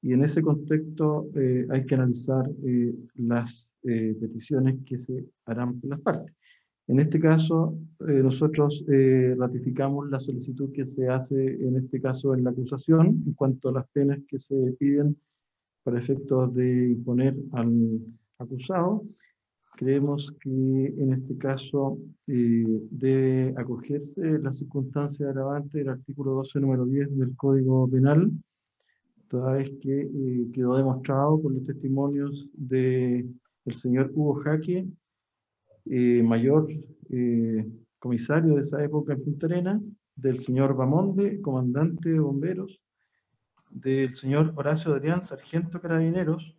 Y 0.02 0.12
en 0.12 0.22
ese 0.22 0.42
contexto 0.42 1.28
eh, 1.34 1.66
hay 1.70 1.84
que 1.84 1.94
analizar 1.94 2.48
eh, 2.64 2.94
las 3.14 3.70
eh, 3.82 4.16
peticiones 4.20 4.76
que 4.84 4.98
se 4.98 5.24
harán 5.46 5.80
por 5.80 5.90
las 5.90 6.00
partes. 6.00 6.34
En 6.88 7.00
este 7.00 7.18
caso, 7.18 7.76
eh, 8.06 8.22
nosotros 8.22 8.84
eh, 8.88 9.34
ratificamos 9.36 10.08
la 10.08 10.20
solicitud 10.20 10.70
que 10.72 10.86
se 10.86 11.08
hace 11.08 11.34
en 11.34 11.76
este 11.76 12.00
caso 12.00 12.32
en 12.32 12.44
la 12.44 12.50
acusación 12.50 13.24
en 13.26 13.32
cuanto 13.32 13.70
a 13.70 13.72
las 13.72 13.88
penas 13.88 14.20
que 14.28 14.38
se 14.38 14.54
piden 14.78 15.16
para 15.82 15.98
efectos 15.98 16.54
de 16.54 16.90
imponer 16.90 17.36
al 17.52 18.00
acusado. 18.38 19.02
Creemos 19.76 20.32
que 20.40 20.48
en 20.48 21.12
este 21.12 21.36
caso 21.36 21.98
eh, 22.28 22.64
debe 22.90 23.52
acogerse 23.56 24.38
la 24.38 24.52
circunstancia 24.52 25.28
agravante 25.28 25.78
del 25.78 25.88
artículo 25.88 26.34
12, 26.34 26.60
número 26.60 26.86
10 26.86 27.18
del 27.18 27.34
Código 27.36 27.90
Penal, 27.90 28.30
toda 29.28 29.52
vez 29.52 29.70
que 29.80 30.02
eh, 30.02 30.46
quedó 30.52 30.76
demostrado 30.76 31.40
por 31.40 31.52
los 31.52 31.64
testimonios 31.64 32.48
del 32.54 33.34
señor 33.72 34.10
Hugo 34.14 34.34
Jaque, 34.42 34.86
eh, 35.86 36.22
mayor 36.22 36.68
eh, 37.10 37.66
comisario 37.98 38.54
de 38.54 38.62
esa 38.62 38.82
época 38.82 39.12
en 39.12 39.24
Punta 39.24 39.46
Arenas, 39.46 39.82
del 40.14 40.38
señor 40.38 40.74
Bamonde, 40.74 41.40
comandante 41.40 42.10
de 42.10 42.18
bomberos, 42.18 42.80
del 43.70 44.14
señor 44.14 44.52
Horacio 44.56 44.94
Adrián, 44.94 45.22
sargento 45.22 45.80
carabineros, 45.80 46.56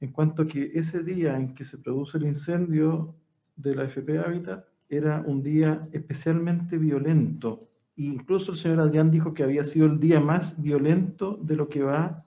en 0.00 0.12
cuanto 0.12 0.46
que 0.46 0.70
ese 0.74 1.02
día 1.02 1.36
en 1.36 1.54
que 1.54 1.64
se 1.64 1.78
produce 1.78 2.18
el 2.18 2.26
incendio 2.26 3.16
de 3.56 3.74
la 3.74 3.84
FP 3.84 4.18
Habitat 4.18 4.64
era 4.88 5.22
un 5.26 5.42
día 5.42 5.88
especialmente 5.92 6.78
violento. 6.78 7.68
Incluso 7.98 8.52
el 8.52 8.58
señor 8.58 8.78
Adrián 8.78 9.10
dijo 9.10 9.34
que 9.34 9.42
había 9.42 9.64
sido 9.64 9.86
el 9.86 9.98
día 9.98 10.20
más 10.20 10.60
violento 10.62 11.36
de 11.42 11.56
lo 11.56 11.68
que 11.68 11.82
va 11.82 12.24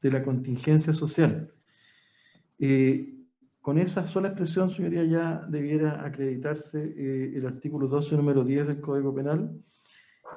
de 0.00 0.10
la 0.10 0.22
contingencia 0.22 0.94
social. 0.94 1.50
Eh, 2.58 3.14
con 3.60 3.76
esa 3.76 4.06
sola 4.08 4.28
expresión, 4.28 4.70
señoría, 4.70 5.04
ya 5.04 5.46
debiera 5.50 6.02
acreditarse 6.02 6.94
eh, 6.96 7.32
el 7.36 7.44
artículo 7.44 7.88
12, 7.88 8.16
número 8.16 8.42
10 8.42 8.68
del 8.68 8.80
Código 8.80 9.14
Penal, 9.14 9.60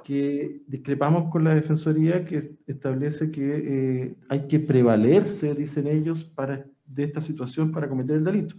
que 0.03 0.61
discrepamos 0.67 1.31
con 1.31 1.45
la 1.45 1.53
Defensoría 1.53 2.25
que 2.25 2.57
establece 2.67 3.31
que 3.31 3.63
eh, 3.65 4.17
hay 4.27 4.45
que 4.47 4.59
prevalerse, 4.59 5.55
dicen 5.55 5.87
ellos, 5.87 6.25
para, 6.25 6.65
de 6.85 7.03
esta 7.03 7.21
situación 7.21 7.71
para 7.71 7.87
cometer 7.87 8.17
el 8.17 8.25
delito. 8.25 8.55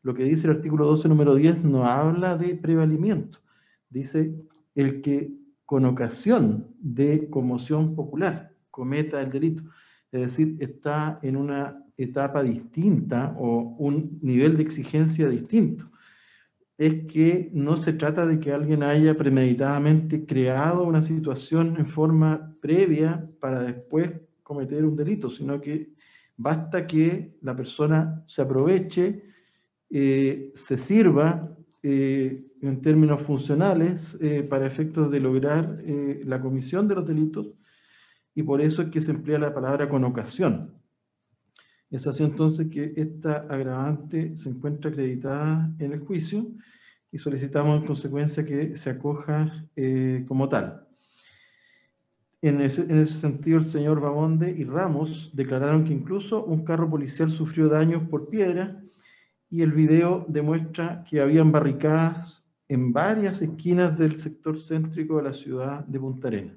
Lo 0.00 0.14
que 0.14 0.24
dice 0.24 0.46
el 0.46 0.56
artículo 0.56 0.86
12, 0.86 1.10
número 1.10 1.34
10, 1.34 1.62
no 1.62 1.86
habla 1.86 2.38
de 2.38 2.54
prevalimiento. 2.54 3.40
Dice 3.90 4.34
el 4.74 5.02
que 5.02 5.41
con 5.72 5.86
ocasión 5.86 6.66
de 6.80 7.30
conmoción 7.30 7.94
popular 7.94 8.54
cometa 8.70 9.22
el 9.22 9.30
delito. 9.30 9.62
Es 10.10 10.20
decir, 10.20 10.58
está 10.60 11.18
en 11.22 11.34
una 11.34 11.82
etapa 11.96 12.42
distinta 12.42 13.34
o 13.38 13.74
un 13.78 14.18
nivel 14.20 14.58
de 14.58 14.64
exigencia 14.64 15.30
distinto. 15.30 15.90
Es 16.76 17.06
que 17.10 17.50
no 17.54 17.78
se 17.78 17.94
trata 17.94 18.26
de 18.26 18.38
que 18.38 18.52
alguien 18.52 18.82
haya 18.82 19.16
premeditadamente 19.16 20.26
creado 20.26 20.84
una 20.84 21.00
situación 21.00 21.76
en 21.78 21.86
forma 21.86 22.54
previa 22.60 23.26
para 23.40 23.62
después 23.62 24.12
cometer 24.42 24.84
un 24.84 24.94
delito, 24.94 25.30
sino 25.30 25.58
que 25.58 25.94
basta 26.36 26.86
que 26.86 27.38
la 27.40 27.56
persona 27.56 28.22
se 28.26 28.42
aproveche, 28.42 29.22
eh, 29.88 30.52
se 30.54 30.76
sirva 30.76 31.56
eh, 31.84 32.46
en 32.60 32.80
términos 32.80 33.22
funcionales 33.22 34.16
eh, 34.20 34.46
para 34.48 34.68
efectos 34.68 35.10
de 35.10 35.18
lograr 35.18 35.82
eh, 35.84 36.22
la 36.24 36.40
comisión 36.40 36.86
de 36.86 36.94
los 36.94 37.04
delitos 37.04 37.48
y 38.36 38.44
por 38.44 38.60
eso 38.60 38.82
es 38.82 38.88
que 38.88 39.00
se 39.00 39.10
emplea 39.10 39.40
la 39.40 39.52
palabra 39.52 39.88
con 39.88 40.04
ocasión. 40.04 40.80
Es 41.90 42.06
así 42.06 42.22
entonces 42.22 42.68
que 42.70 42.92
esta 42.94 43.48
agravante 43.48 44.36
se 44.36 44.48
encuentra 44.48 44.92
acreditada 44.92 45.74
en 45.80 45.92
el 45.92 45.98
juicio 45.98 46.52
y 47.10 47.18
solicitamos 47.18 47.80
en 47.80 47.86
consecuencia 47.86 48.44
que 48.44 48.74
se 48.74 48.90
acoja 48.90 49.66
como 50.28 50.48
tal. 50.48 50.86
En 52.40 52.60
ese, 52.60 52.82
en 52.82 52.96
ese 52.96 53.18
sentido, 53.18 53.58
el 53.58 53.64
señor 53.64 54.00
Bamonde 54.00 54.54
y 54.56 54.64
Ramos 54.64 55.30
declararon 55.34 55.84
que 55.84 55.92
incluso 55.92 56.44
un 56.44 56.64
carro 56.64 56.88
policial 56.88 57.28
sufrió 57.28 57.68
daños 57.68 58.08
por 58.08 58.28
piedra 58.28 58.81
y 59.52 59.60
el 59.60 59.72
video 59.72 60.24
demuestra 60.28 61.04
que 61.04 61.20
habían 61.20 61.52
barricadas 61.52 62.50
en 62.68 62.90
varias 62.90 63.42
esquinas 63.42 63.98
del 63.98 64.16
sector 64.16 64.58
céntrico 64.58 65.18
de 65.18 65.24
la 65.24 65.34
ciudad 65.34 65.84
de 65.84 66.00
Punta 66.00 66.28
Arenas. 66.28 66.56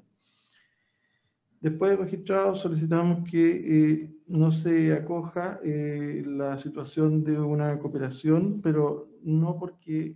Después 1.59 1.91
de 1.91 1.97
magistrado 1.97 2.55
solicitamos 2.55 3.29
que 3.29 3.49
eh, 3.49 4.15
no 4.27 4.49
se 4.49 4.93
acoja 4.93 5.59
eh, 5.61 6.23
la 6.25 6.57
situación 6.57 7.21
de 7.21 7.37
una 7.37 7.77
cooperación, 7.79 8.61
pero 8.61 9.09
no 9.23 9.59
porque 9.59 10.15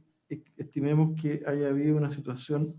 estimemos 0.56 1.22
que 1.22 1.44
haya 1.46 1.68
habido 1.68 1.98
una 1.98 2.12
situación 2.12 2.76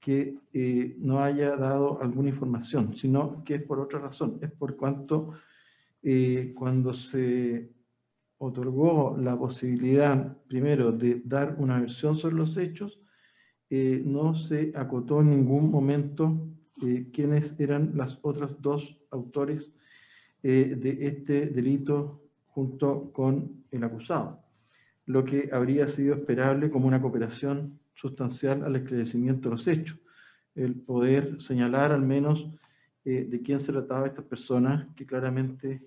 que 0.00 0.38
eh, 0.54 0.96
no 0.98 1.22
haya 1.22 1.56
dado 1.56 2.00
alguna 2.00 2.30
información, 2.30 2.96
sino 2.96 3.44
que 3.44 3.56
es 3.56 3.62
por 3.64 3.80
otra 3.80 3.98
razón, 3.98 4.38
es 4.40 4.50
por 4.50 4.78
cuanto 4.78 5.32
eh, 6.02 6.54
cuando 6.56 6.94
se 6.94 7.75
otorgó 8.38 9.16
la 9.18 9.38
posibilidad, 9.38 10.36
primero, 10.46 10.92
de 10.92 11.22
dar 11.24 11.56
una 11.58 11.80
versión 11.80 12.14
sobre 12.14 12.36
los 12.36 12.56
hechos, 12.56 13.00
eh, 13.70 14.02
no 14.04 14.34
se 14.34 14.72
acotó 14.74 15.20
en 15.20 15.30
ningún 15.30 15.70
momento 15.70 16.48
eh, 16.82 17.08
quiénes 17.12 17.58
eran 17.58 17.92
las 17.94 18.18
otras 18.22 18.60
dos 18.60 18.98
autores 19.10 19.72
eh, 20.42 20.76
de 20.76 21.06
este 21.06 21.46
delito 21.46 22.22
junto 22.46 23.10
con 23.12 23.64
el 23.70 23.82
acusado, 23.82 24.44
lo 25.06 25.24
que 25.24 25.48
habría 25.52 25.88
sido 25.88 26.14
esperable 26.14 26.70
como 26.70 26.86
una 26.86 27.00
cooperación 27.00 27.80
sustancial 27.94 28.62
al 28.62 28.76
esclarecimiento 28.76 29.48
de 29.48 29.54
los 29.54 29.66
hechos, 29.66 29.98
el 30.54 30.74
poder 30.74 31.40
señalar 31.40 31.92
al 31.92 32.02
menos 32.02 32.48
eh, 33.04 33.26
de 33.28 33.42
quién 33.42 33.60
se 33.60 33.72
trataba 33.72 34.06
estas 34.06 34.24
personas 34.24 34.86
que 34.94 35.06
claramente 35.06 35.82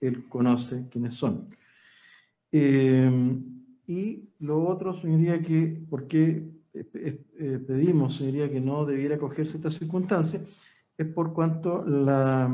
él 0.00 0.28
conoce 0.28 0.86
quiénes 0.90 1.14
son. 1.14 1.48
Eh, 2.52 3.10
y 3.86 4.28
lo 4.38 4.64
otro, 4.64 4.94
señoría, 4.94 5.40
que, 5.40 5.84
¿por 5.88 6.06
qué 6.06 6.50
eh, 6.74 7.24
eh, 7.38 7.58
pedimos, 7.66 8.16
señoría, 8.16 8.50
que 8.50 8.60
no 8.60 8.84
debiera 8.84 9.16
acogerse 9.16 9.56
esta 9.56 9.70
circunstancia? 9.70 10.42
Es 10.96 11.06
por 11.06 11.32
cuanto 11.32 11.84
la, 11.84 12.50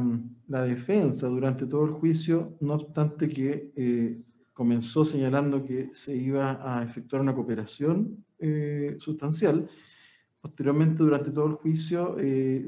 la, 0.48 0.64
defensa 0.64 1.28
durante 1.28 1.66
todo 1.66 1.84
el 1.84 1.90
juicio, 1.90 2.56
no 2.60 2.74
obstante 2.74 3.28
que 3.28 3.72
eh, 3.76 4.22
comenzó 4.52 5.04
señalando 5.04 5.64
que 5.64 5.90
se 5.92 6.16
iba 6.16 6.60
a 6.62 6.82
efectuar 6.82 7.22
una 7.22 7.34
cooperación 7.34 8.24
eh, 8.38 8.96
sustancial, 8.98 9.68
posteriormente 10.40 11.02
durante 11.02 11.30
todo 11.30 11.46
el 11.46 11.52
juicio 11.52 12.16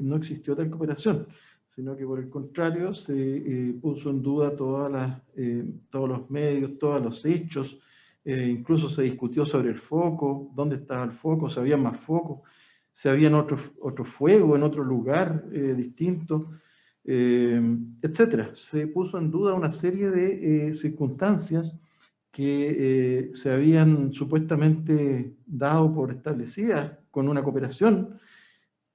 no 0.01 0.17
existió 0.17 0.55
tal 0.57 0.69
cooperación 0.69 1.25
sino 1.75 1.95
que 1.95 2.05
por 2.05 2.19
el 2.19 2.29
contrario 2.29 2.93
se 2.93 3.13
eh, 3.15 3.73
puso 3.81 4.09
en 4.09 4.21
duda 4.21 4.55
todas 4.55 4.91
las, 4.91 5.21
eh, 5.35 5.63
todos 5.89 6.09
los 6.09 6.29
medios, 6.29 6.77
todos 6.77 7.01
los 7.01 7.25
hechos, 7.25 7.79
eh, 8.25 8.47
incluso 8.49 8.89
se 8.89 9.03
discutió 9.03 9.45
sobre 9.45 9.69
el 9.69 9.77
foco, 9.77 10.51
dónde 10.53 10.75
estaba 10.75 11.03
el 11.05 11.11
foco, 11.11 11.49
si 11.49 11.59
había 11.59 11.77
más 11.77 11.99
focos, 11.99 12.41
si 12.91 13.07
había 13.07 13.35
otro, 13.35 13.57
otro 13.79 14.03
fuego 14.03 14.55
en 14.55 14.63
otro 14.63 14.83
lugar 14.83 15.49
distinto, 15.49 16.49
etc. 17.05 18.53
Se 18.53 18.87
puso 18.87 19.17
en 19.17 19.31
duda 19.31 19.53
una 19.53 19.71
serie 19.71 20.11
de 20.11 20.73
circunstancias 20.73 21.73
que 22.31 23.31
se 23.33 23.49
habían 23.49 24.11
supuestamente 24.11 25.37
dado 25.45 25.93
por 25.93 26.11
establecidas 26.11 26.97
con 27.09 27.29
una 27.29 27.41
cooperación, 27.41 28.19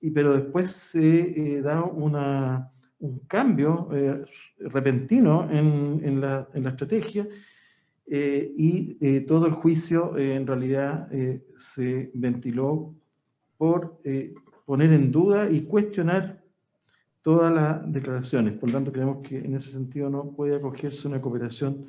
y, 0.00 0.10
pero 0.10 0.32
después 0.32 0.70
se 0.72 1.60
da 1.62 1.82
una, 1.82 2.70
un 2.98 3.20
cambio 3.20 3.88
eh, 3.92 4.24
repentino 4.58 5.48
en, 5.50 6.00
en, 6.02 6.20
la, 6.20 6.48
en, 6.54 6.64
la, 6.64 6.70
estrategia 6.70 7.28
eh, 8.06 8.52
y 8.56 8.96
eh, 9.00 9.20
todo 9.20 9.46
el 9.46 9.52
juicio 9.52 10.16
en 10.16 10.46
realidad 10.46 11.08
se 11.56 12.10
ventiló 12.14 12.94
por 13.56 14.00
poner 14.64 14.92
en 14.92 15.10
duda 15.10 15.50
y 15.50 15.62
cuestionar 15.62 16.42
todas 17.22 17.52
las 17.52 17.92
declaraciones. 17.92 18.54
Por 18.54 18.68
lo 18.68 18.74
tanto, 18.74 18.92
creemos 18.92 19.26
que 19.26 19.38
en 19.38 19.54
ese 19.54 19.72
sentido 19.72 20.08
no 20.08 20.32
puede 20.32 20.56
acogerse 20.56 21.08
una 21.08 21.20
cooperación 21.20 21.86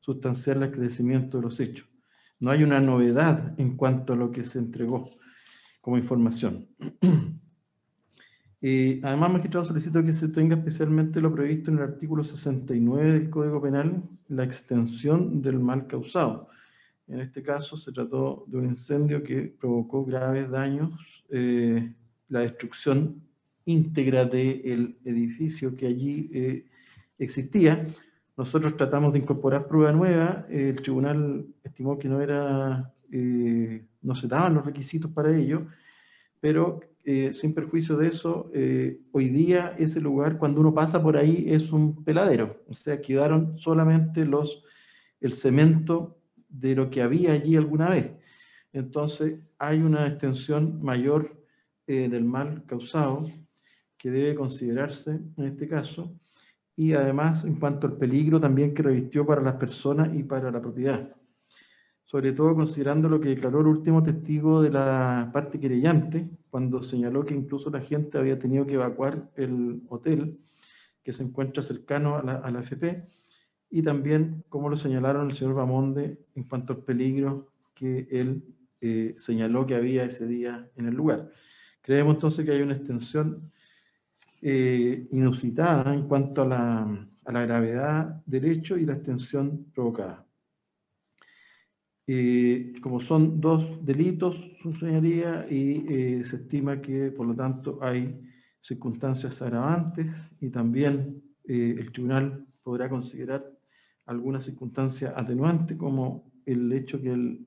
sustancial 0.00 0.62
al 0.62 0.70
crecimiento 0.70 1.38
de 1.38 1.44
los 1.44 1.60
hechos. 1.60 1.86
No 2.40 2.50
hay 2.50 2.62
una 2.62 2.80
novedad 2.80 3.54
en 3.58 3.76
cuanto 3.76 4.12
a 4.12 4.16
lo 4.16 4.30
que 4.30 4.44
se 4.44 4.58
entregó 4.58 5.10
como 5.80 5.98
información. 5.98 6.68
Eh, 8.60 9.00
además, 9.04 9.30
magistrado, 9.32 9.64
solicito 9.64 10.02
que 10.04 10.12
se 10.12 10.28
tenga 10.28 10.56
especialmente 10.56 11.20
lo 11.20 11.32
previsto 11.32 11.70
en 11.70 11.78
el 11.78 11.84
artículo 11.84 12.24
69 12.24 13.12
del 13.12 13.30
Código 13.30 13.62
Penal, 13.62 14.02
la 14.28 14.44
extensión 14.44 15.40
del 15.40 15.60
mal 15.60 15.86
causado. 15.86 16.48
En 17.06 17.20
este 17.20 17.42
caso 17.42 17.76
se 17.76 17.92
trató 17.92 18.44
de 18.48 18.58
un 18.58 18.66
incendio 18.66 19.22
que 19.22 19.42
provocó 19.42 20.04
graves 20.04 20.50
daños, 20.50 20.92
eh, 21.30 21.92
la 22.28 22.40
destrucción 22.40 23.22
íntegra 23.64 24.24
del 24.24 24.98
edificio 25.04 25.76
que 25.76 25.86
allí 25.86 26.30
eh, 26.32 26.66
existía. 27.18 27.86
Nosotros 28.36 28.76
tratamos 28.76 29.12
de 29.12 29.20
incorporar 29.20 29.68
prueba 29.68 29.92
nueva, 29.92 30.46
el 30.48 30.80
tribunal 30.82 31.46
estimó 31.62 31.98
que 31.98 32.08
no, 32.08 32.20
era, 32.20 32.92
eh, 33.10 33.84
no 34.02 34.14
se 34.14 34.28
daban 34.28 34.54
los 34.54 34.66
requisitos 34.66 35.10
para 35.10 35.34
ello, 35.34 35.66
pero 36.40 36.80
eh, 37.10 37.32
sin 37.32 37.54
perjuicio 37.54 37.96
de 37.96 38.08
eso, 38.08 38.50
eh, 38.52 39.00
hoy 39.12 39.30
día 39.30 39.74
ese 39.78 39.98
lugar, 39.98 40.36
cuando 40.36 40.60
uno 40.60 40.74
pasa 40.74 41.02
por 41.02 41.16
ahí, 41.16 41.46
es 41.48 41.72
un 41.72 42.04
peladero. 42.04 42.62
O 42.68 42.74
sea, 42.74 43.00
quedaron 43.00 43.58
solamente 43.58 44.26
los, 44.26 44.62
el 45.18 45.32
cemento 45.32 46.18
de 46.50 46.74
lo 46.76 46.90
que 46.90 47.00
había 47.00 47.32
allí 47.32 47.56
alguna 47.56 47.88
vez. 47.88 48.12
Entonces, 48.74 49.40
hay 49.58 49.78
una 49.78 50.06
extensión 50.06 50.82
mayor 50.82 51.42
eh, 51.86 52.10
del 52.10 52.24
mal 52.24 52.66
causado 52.66 53.24
que 53.96 54.10
debe 54.10 54.34
considerarse 54.34 55.12
en 55.38 55.44
este 55.46 55.66
caso, 55.66 56.14
y 56.76 56.92
además 56.92 57.42
en 57.42 57.58
cuanto 57.58 57.86
al 57.86 57.96
peligro 57.96 58.38
también 58.38 58.74
que 58.74 58.82
revistió 58.82 59.24
para 59.24 59.40
las 59.40 59.54
personas 59.54 60.14
y 60.14 60.24
para 60.24 60.50
la 60.50 60.60
propiedad 60.60 61.16
sobre 62.04 62.32
todo 62.32 62.54
considerando 62.54 63.06
lo 63.06 63.20
que 63.20 63.28
declaró 63.28 63.60
el 63.60 63.66
último 63.66 64.02
testigo 64.02 64.62
de 64.62 64.70
la 64.70 65.28
parte 65.30 65.60
querellante, 65.60 66.30
cuando 66.50 66.82
señaló 66.82 67.24
que 67.24 67.34
incluso 67.34 67.70
la 67.70 67.80
gente 67.80 68.18
había 68.18 68.38
tenido 68.38 68.66
que 68.66 68.74
evacuar 68.74 69.30
el 69.36 69.82
hotel 69.88 70.38
que 71.02 71.12
se 71.12 71.22
encuentra 71.22 71.62
cercano 71.62 72.16
a 72.16 72.22
la, 72.22 72.32
a 72.34 72.50
la 72.50 72.60
FP, 72.60 73.06
y 73.70 73.82
también 73.82 74.44
como 74.48 74.68
lo 74.68 74.76
señalaron 74.76 75.28
el 75.28 75.36
señor 75.36 75.54
Bamonde 75.54 76.18
en 76.34 76.44
cuanto 76.44 76.72
al 76.72 76.84
peligro 76.84 77.52
que 77.74 78.08
él 78.10 78.42
eh, 78.80 79.14
señaló 79.18 79.66
que 79.66 79.74
había 79.74 80.04
ese 80.04 80.26
día 80.26 80.70
en 80.76 80.86
el 80.86 80.94
lugar. 80.94 81.30
Creemos 81.82 82.14
entonces 82.14 82.44
que 82.44 82.52
hay 82.52 82.62
una 82.62 82.74
extensión 82.74 83.50
eh, 84.40 85.08
inusitada 85.10 85.92
en 85.92 86.06
cuanto 86.06 86.42
a 86.42 86.46
la, 86.46 87.08
a 87.24 87.32
la 87.32 87.42
gravedad 87.44 88.22
del 88.24 88.44
hecho 88.46 88.78
y 88.78 88.86
la 88.86 88.94
extensión 88.94 89.66
provocada. 89.74 90.27
Eh, 92.10 92.72
como 92.80 93.02
son 93.02 93.38
dos 93.38 93.84
delitos, 93.84 94.50
su 94.62 94.72
señoría, 94.72 95.46
y 95.50 95.84
eh, 95.90 96.24
se 96.24 96.36
estima 96.36 96.80
que, 96.80 97.10
por 97.10 97.26
lo 97.26 97.34
tanto, 97.34 97.80
hay 97.82 98.18
circunstancias 98.60 99.42
agravantes 99.42 100.30
y 100.40 100.48
también 100.48 101.22
eh, 101.44 101.76
el 101.78 101.92
tribunal 101.92 102.46
podrá 102.62 102.88
considerar 102.88 103.46
alguna 104.06 104.40
circunstancia 104.40 105.12
atenuante, 105.14 105.76
como 105.76 106.32
el 106.46 106.72
hecho 106.72 106.98
que 106.98 107.12
el, 107.12 107.46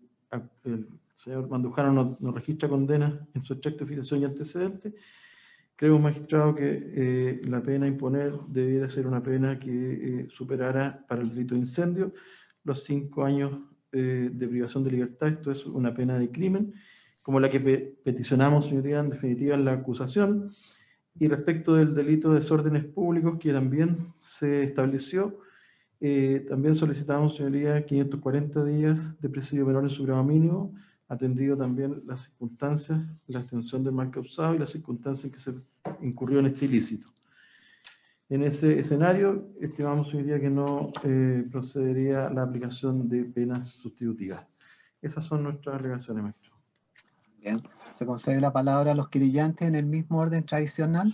el 0.63 0.87
señor 1.15 1.49
Mandujano 1.49 1.91
no, 1.91 2.17
no, 2.19 2.31
registra 2.31 2.69
condena 2.69 3.27
en 3.33 3.43
su 3.43 3.53
extracto 3.53 3.83
de 3.83 3.89
filiación 3.89 4.21
y 4.21 4.25
antecedente. 4.25 4.93
Creemos, 5.75 6.01
magistrado, 6.01 6.53
que 6.53 7.41
la 7.45 7.63
pena 7.63 7.87
imponer 7.87 8.33
debiera 8.47 8.87
ser 8.87 9.07
una 9.07 9.23
pena 9.23 9.57
que 9.57 10.27
superara 10.29 11.03
para 11.07 11.23
el 11.23 11.29
delito 11.29 11.55
de 11.55 11.61
incendio 11.61 12.13
los 12.63 12.83
cinco 12.83 13.23
años 13.23 13.70
eh, 13.91 14.29
de 14.31 14.47
privación 14.47 14.83
de 14.83 14.91
libertad, 14.91 15.29
esto 15.29 15.51
es 15.51 15.65
una 15.65 15.93
pena 15.93 16.17
de 16.17 16.31
crimen, 16.31 16.73
como 17.21 17.39
la 17.39 17.49
que 17.49 17.59
pe 17.59 17.97
peticionamos, 18.03 18.65
señoría, 18.67 18.99
en 18.99 19.09
definitiva 19.09 19.55
en 19.55 19.65
la 19.65 19.73
acusación, 19.73 20.53
y 21.19 21.27
respecto 21.27 21.75
del 21.75 21.93
delito 21.93 22.29
de 22.29 22.39
desórdenes 22.39 22.85
públicos 22.85 23.37
que 23.39 23.51
también 23.51 24.13
se 24.19 24.63
estableció, 24.63 25.39
eh, 25.99 26.45
también 26.49 26.73
solicitamos, 26.73 27.35
señoría, 27.35 27.85
540 27.85 28.65
días 28.65 29.21
de 29.21 29.29
presidio 29.29 29.65
menor 29.65 29.83
en 29.83 29.89
su 29.89 30.03
grado 30.03 30.23
mínimo, 30.23 30.73
atendido 31.07 31.57
también 31.57 32.01
las 32.05 32.21
circunstancias, 32.21 32.99
la 33.27 33.39
extensión 33.39 33.83
del 33.83 33.93
mal 33.93 34.09
causado 34.09 34.55
y 34.55 34.59
las 34.59 34.69
circunstancias 34.69 35.31
que 35.31 35.39
se 35.39 35.53
incurrió 36.01 36.39
en 36.39 36.47
este 36.47 36.65
ilícito. 36.65 37.07
En 38.31 38.43
ese 38.43 38.79
escenario, 38.79 39.49
estimamos 39.59 40.13
hoy 40.13 40.23
día 40.23 40.39
que 40.39 40.49
no 40.49 40.93
eh, 41.03 41.45
procedería 41.51 42.29
la 42.29 42.43
aplicación 42.43 43.09
de 43.09 43.25
penas 43.25 43.67
sustitutivas. 43.71 44.47
Esas 45.01 45.25
son 45.25 45.43
nuestras 45.43 45.77
alegaciones, 45.77 46.23
maestro. 46.23 46.53
Bien. 47.41 47.61
¿Se 47.93 48.05
concede 48.05 48.39
la 48.39 48.53
palabra 48.53 48.93
a 48.93 48.95
los 48.95 49.09
querellantes 49.09 49.67
en 49.67 49.75
el 49.75 49.85
mismo 49.85 50.19
orden 50.19 50.45
tradicional? 50.45 51.13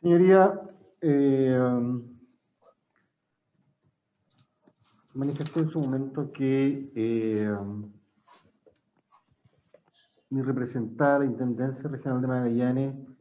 Señoría, 0.00 0.58
eh, 1.02 1.60
manifesté 5.12 5.60
en 5.60 5.68
su 5.68 5.80
momento 5.80 6.32
que 6.32 6.90
eh, 6.94 7.56
mi 10.30 10.40
representada, 10.40 11.18
la 11.18 11.26
Intendencia 11.26 11.90
Regional 11.90 12.22
de 12.22 12.26
Magallanes, 12.26 13.11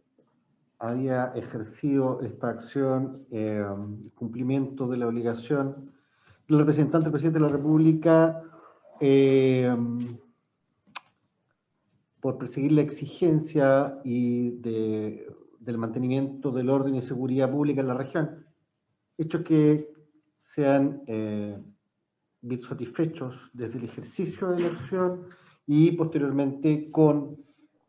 había 0.81 1.31
ejercido 1.35 2.21
esta 2.21 2.49
acción, 2.49 3.27
eh, 3.29 3.63
cumplimiento 4.15 4.87
de 4.87 4.97
la 4.97 5.07
obligación 5.07 5.85
del 6.47 6.57
representante 6.57 7.05
del 7.05 7.11
presidente 7.11 7.37
de 7.37 7.45
la 7.45 7.51
República 7.51 8.41
eh, 8.99 9.75
por 12.19 12.39
perseguir 12.39 12.71
la 12.71 12.81
exigencia 12.81 13.99
y 14.03 14.57
de, 14.57 15.31
del 15.59 15.77
mantenimiento 15.77 16.51
del 16.51 16.69
orden 16.69 16.95
y 16.95 17.01
seguridad 17.01 17.51
pública 17.51 17.81
en 17.81 17.87
la 17.87 17.93
región. 17.93 18.45
Hechos 19.19 19.43
que 19.43 19.87
se 20.41 20.67
han 20.67 21.03
eh, 21.05 21.61
satisfechos 22.67 23.51
desde 23.53 23.77
el 23.77 23.85
ejercicio 23.85 24.49
de 24.49 24.61
la 24.61 24.67
acción 24.69 25.25
y 25.67 25.91
posteriormente 25.91 26.89
con 26.89 27.37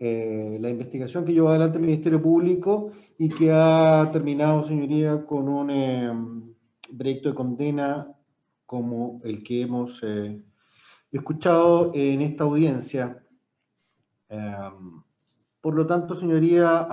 eh, 0.05 0.59
la 0.61 0.69
investigación 0.69 1.25
que 1.25 1.33
llevó 1.33 1.51
adelante 1.51 1.79
el 1.79 1.85
Ministerio 1.85 2.21
Público 2.21 2.91
y 3.19 3.29
que 3.29 3.53
ha 3.53 4.11
terminado, 4.13 4.65
señoría, 4.65 5.25
con 5.25 5.49
un 5.49 5.71
eh, 5.71 6.13
proyecto 6.99 7.29
de 7.29 7.35
condena 7.37 8.13
como 8.67 9.21
el 9.23 9.45
que 9.45 9.63
hemos 9.63 10.03
eh, 10.03 10.43
escuchado 11.13 11.93
en 11.95 12.21
esta 12.23 12.43
audiencia. 12.43 13.23
Em, 14.29 15.03
por 15.61 15.75
lo 15.77 15.87
tanto, 15.87 16.17
señoría, 16.17 16.89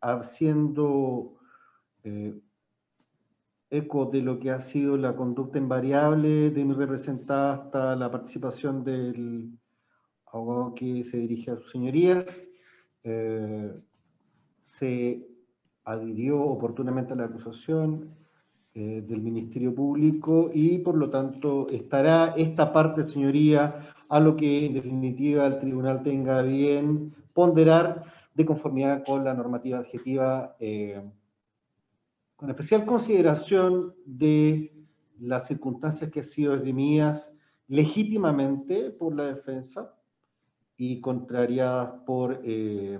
haciendo 0.00 1.34
eh, 2.02 2.40
eco 3.68 4.06
de 4.06 4.22
lo 4.22 4.38
que 4.40 4.52
ha 4.52 4.62
sido 4.62 4.96
la 4.96 5.14
conducta 5.14 5.58
invariable 5.58 6.50
de 6.50 6.64
mi 6.64 6.72
representada 6.72 7.52
hasta 7.54 7.94
la 7.94 8.10
participación 8.10 8.84
del 8.84 9.58
abogado 10.34 10.74
que 10.74 11.04
se 11.04 11.16
dirige 11.18 11.50
a 11.50 11.56
sus 11.56 11.70
señorías, 11.70 12.50
eh, 13.04 13.72
se 14.60 15.26
adhirió 15.84 16.40
oportunamente 16.42 17.12
a 17.12 17.16
la 17.16 17.26
acusación 17.26 18.14
eh, 18.74 19.04
del 19.06 19.20
Ministerio 19.20 19.74
Público 19.74 20.50
y 20.52 20.78
por 20.78 20.96
lo 20.96 21.10
tanto 21.10 21.68
estará 21.70 22.34
esta 22.36 22.72
parte, 22.72 23.04
señoría, 23.04 23.94
a 24.08 24.20
lo 24.20 24.34
que 24.36 24.66
en 24.66 24.74
definitiva 24.74 25.46
el 25.46 25.60
tribunal 25.60 26.02
tenga 26.02 26.42
bien 26.42 27.14
ponderar 27.32 28.02
de 28.34 28.44
conformidad 28.44 29.04
con 29.04 29.22
la 29.24 29.34
normativa 29.34 29.78
adjetiva, 29.78 30.56
eh, 30.58 31.00
con 32.34 32.50
especial 32.50 32.84
consideración 32.84 33.94
de 34.04 34.72
las 35.20 35.46
circunstancias 35.46 36.10
que 36.10 36.20
han 36.20 36.26
sido 36.26 36.54
esgrimidas 36.54 37.32
legítimamente 37.68 38.90
por 38.90 39.14
la 39.14 39.24
defensa, 39.24 39.94
y 40.76 41.00
contrariadas 41.00 42.02
por 42.04 42.40
eh, 42.44 42.98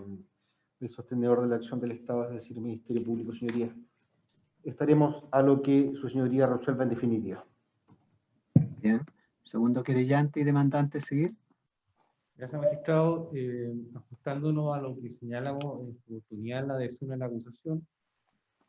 el 0.81 0.89
sostenedor 0.89 1.43
de 1.43 1.49
la 1.49 1.57
acción 1.57 1.81
del 1.81 1.93
Estado, 1.93 2.29
es 2.29 2.35
decir, 2.35 2.57
el 2.57 2.63
Ministerio 2.63 3.05
Público, 3.05 3.33
señoría. 3.33 3.75
Estaremos 4.63 5.25
a 5.31 5.43
lo 5.43 5.63
que 5.63 5.93
su 5.95 6.09
señoría 6.09 6.47
resuelva 6.47 6.85
en 6.85 6.91
definitiva. 6.91 7.45
Bien. 8.81 9.01
Segundo 9.43 9.83
querellante 9.83 10.41
y 10.41 10.45
demandante 10.45 11.01
seguir. 11.01 11.35
Gracias, 12.37 12.61
magistrado. 12.61 13.31
Eh, 13.35 13.75
ajustándonos 13.95 14.75
a 14.75 14.81
lo 14.81 14.99
que 14.99 15.11
señalamos 15.11 15.89
en 15.89 15.95
su 15.95 16.17
oportunidad 16.17 16.67
la 16.67 16.75
adhesión 16.75 17.13
a 17.13 17.17
la 17.17 17.27
acusación, 17.27 17.87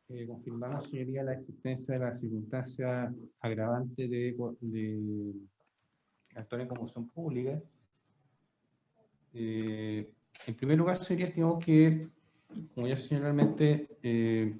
eh, 0.09 0.27
confirmamos, 0.27 0.89
señoría, 0.89 1.23
la 1.23 1.33
existencia 1.33 1.95
de 1.95 1.99
la 1.99 2.15
circunstancia 2.15 3.13
agravante 3.39 4.07
de, 4.07 4.35
de 4.61 5.33
actuar 6.35 6.61
en 6.61 6.67
conmoción 6.67 7.09
pública 7.09 7.59
eh, 9.35 10.09
en 10.47 10.55
primer 10.55 10.77
lugar, 10.77 10.97
sería 10.97 11.31
que, 11.31 12.07
como 12.73 12.87
ya 12.87 12.95
señalamente, 12.95 13.97
eh, 14.01 14.55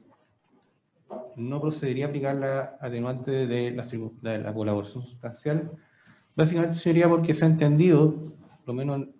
no 1.37 1.61
procedería 1.61 2.05
a 2.05 2.09
aplicar 2.09 2.35
la 2.35 2.77
atenuante 2.81 3.47
de 3.47 3.71
la, 3.71 3.83
de 4.21 4.37
la, 4.39 4.53
colaboración 4.53 5.03
sustancial. 5.03 5.71
Básicamente 6.35 6.75
sería 6.75 7.07
porque 7.07 7.33
se 7.33 7.45
ha 7.45 7.47
entendido, 7.47 8.15
por 8.21 8.67
lo 8.67 8.73
menos 8.73 8.97
en 8.97 9.15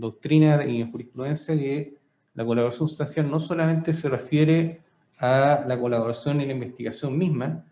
doctrina 0.00 0.64
y 0.66 0.80
en 0.80 0.90
jurisprudencia, 0.90 1.56
que 1.56 1.94
la 2.34 2.44
colaboración 2.44 2.88
sustancial 2.88 3.30
no 3.30 3.38
solamente 3.38 3.92
se 3.92 4.08
refiere 4.08 4.80
a 5.18 5.64
la 5.68 5.78
colaboración 5.78 6.40
en 6.40 6.48
la 6.48 6.54
investigación 6.54 7.16
misma, 7.16 7.64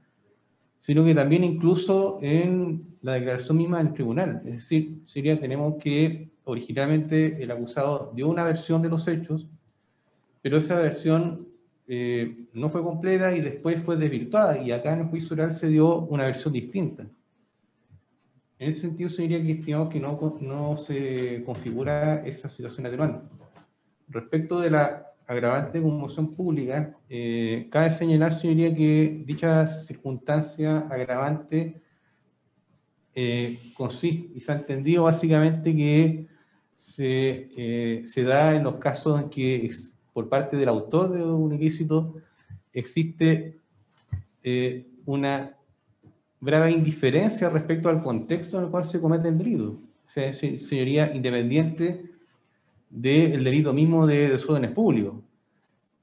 sino 0.81 1.05
que 1.05 1.15
también 1.15 1.45
incluso 1.45 2.19
en 2.23 2.97
la 3.03 3.15
declaración 3.15 3.59
misma 3.59 3.79
del 3.79 3.93
tribunal. 3.93 4.43
Es 4.45 4.53
decir, 4.53 5.01
sería, 5.05 5.39
tenemos 5.39 5.77
que 5.83 6.31
originalmente 6.45 7.43
el 7.43 7.51
acusado 7.51 8.13
dio 8.15 8.29
una 8.29 8.45
versión 8.45 8.81
de 8.83 8.89
los 8.89 9.07
hechos, 9.07 9.49
pero 10.41 10.59
esa 10.59 10.77
versión 10.81 11.49
eh, 11.87 12.47
no 12.53 12.69
fue 12.69 12.83
completa 12.83 13.35
y 13.35 13.41
después 13.41 13.83
fue 13.83 13.97
desvirtuada, 13.97 14.63
y 14.63 14.73
acá 14.73 14.93
en 14.93 15.01
el 15.01 15.07
juicio 15.07 15.35
oral 15.35 15.55
se 15.55 15.69
dio 15.69 16.01
una 16.01 16.25
versión 16.25 16.53
distinta. 16.53 17.07
En 18.59 18.71
ese 18.71 18.81
sentido, 18.81 19.09
se 19.09 19.23
diría 19.23 19.43
que 19.43 19.53
estimamos 19.53 19.89
que 19.89 20.01
no, 20.01 20.39
no 20.41 20.77
se 20.77 21.45
configura 21.45 22.27
esa 22.27 22.49
situación 22.49 22.87
atenuante. 22.87 23.29
Respecto 24.09 24.59
de 24.59 24.71
la 24.71 25.08
agravante 25.29 25.79
de 25.79 25.85
conmoción 25.85 26.31
pública, 26.31 26.97
eh, 27.09 27.69
cabe 27.71 27.93
señalar, 27.93 28.33
señoría, 28.33 28.75
que 28.75 29.23
dicha 29.27 29.67
circunstancia 29.69 30.79
agravante 30.89 31.83
eh, 33.15 33.59
consiste 33.75 34.33
y 34.35 34.41
se 34.41 34.53
ha 34.53 34.57
entendido 34.57 35.05
básicamente 35.05 35.77
que 35.77 36.27
se, 36.77 37.51
eh, 37.57 38.03
se, 38.07 38.23
da 38.23 38.57
en 38.57 38.65
los 38.65 38.79
casos 38.79 39.21
en 39.21 39.29
que 39.29 39.71
por 40.15 40.31
parte 40.31 40.57
del 40.57 40.71
autor 40.71 41.13
de 41.13 41.23
un 41.23 41.55
ilícito 41.55 42.15
existe 42.73 43.59
una 45.05 45.55
grave 46.41 46.71
indiferencia 46.71 47.51
respecto 47.51 47.91
al 47.91 48.03
contexto 48.03 48.57
en 48.57 48.65
el 48.65 48.71
cual 48.71 48.87
se 48.87 48.99
comete 48.99 49.29
el 49.29 49.37
delito. 49.37 49.79
O 50.07 50.11
sea, 50.11 50.33
señoría, 50.33 51.15
independiente 51.15 52.08
del 52.91 53.45
delito 53.45 53.73
mismo 53.73 54.07
de 54.07 54.31
desórdenes 54.31 54.73
públicos. 54.73 55.15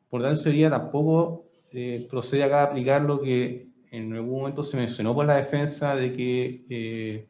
Por 0.09 0.21
tanto, 0.21 0.41
sería 0.41 0.69
tampoco 0.69 1.45
eh, 1.71 2.07
procede 2.09 2.43
acá 2.43 2.61
a 2.61 2.65
aplicar 2.65 3.01
lo 3.01 3.19
que 3.19 3.67
en 3.91 4.13
algún 4.13 4.39
momento 4.39 4.63
se 4.63 4.77
mencionó 4.77 5.13
por 5.13 5.25
la 5.25 5.37
defensa 5.37 5.95
de 5.95 6.13
que 6.13 6.65
eh, 6.69 7.27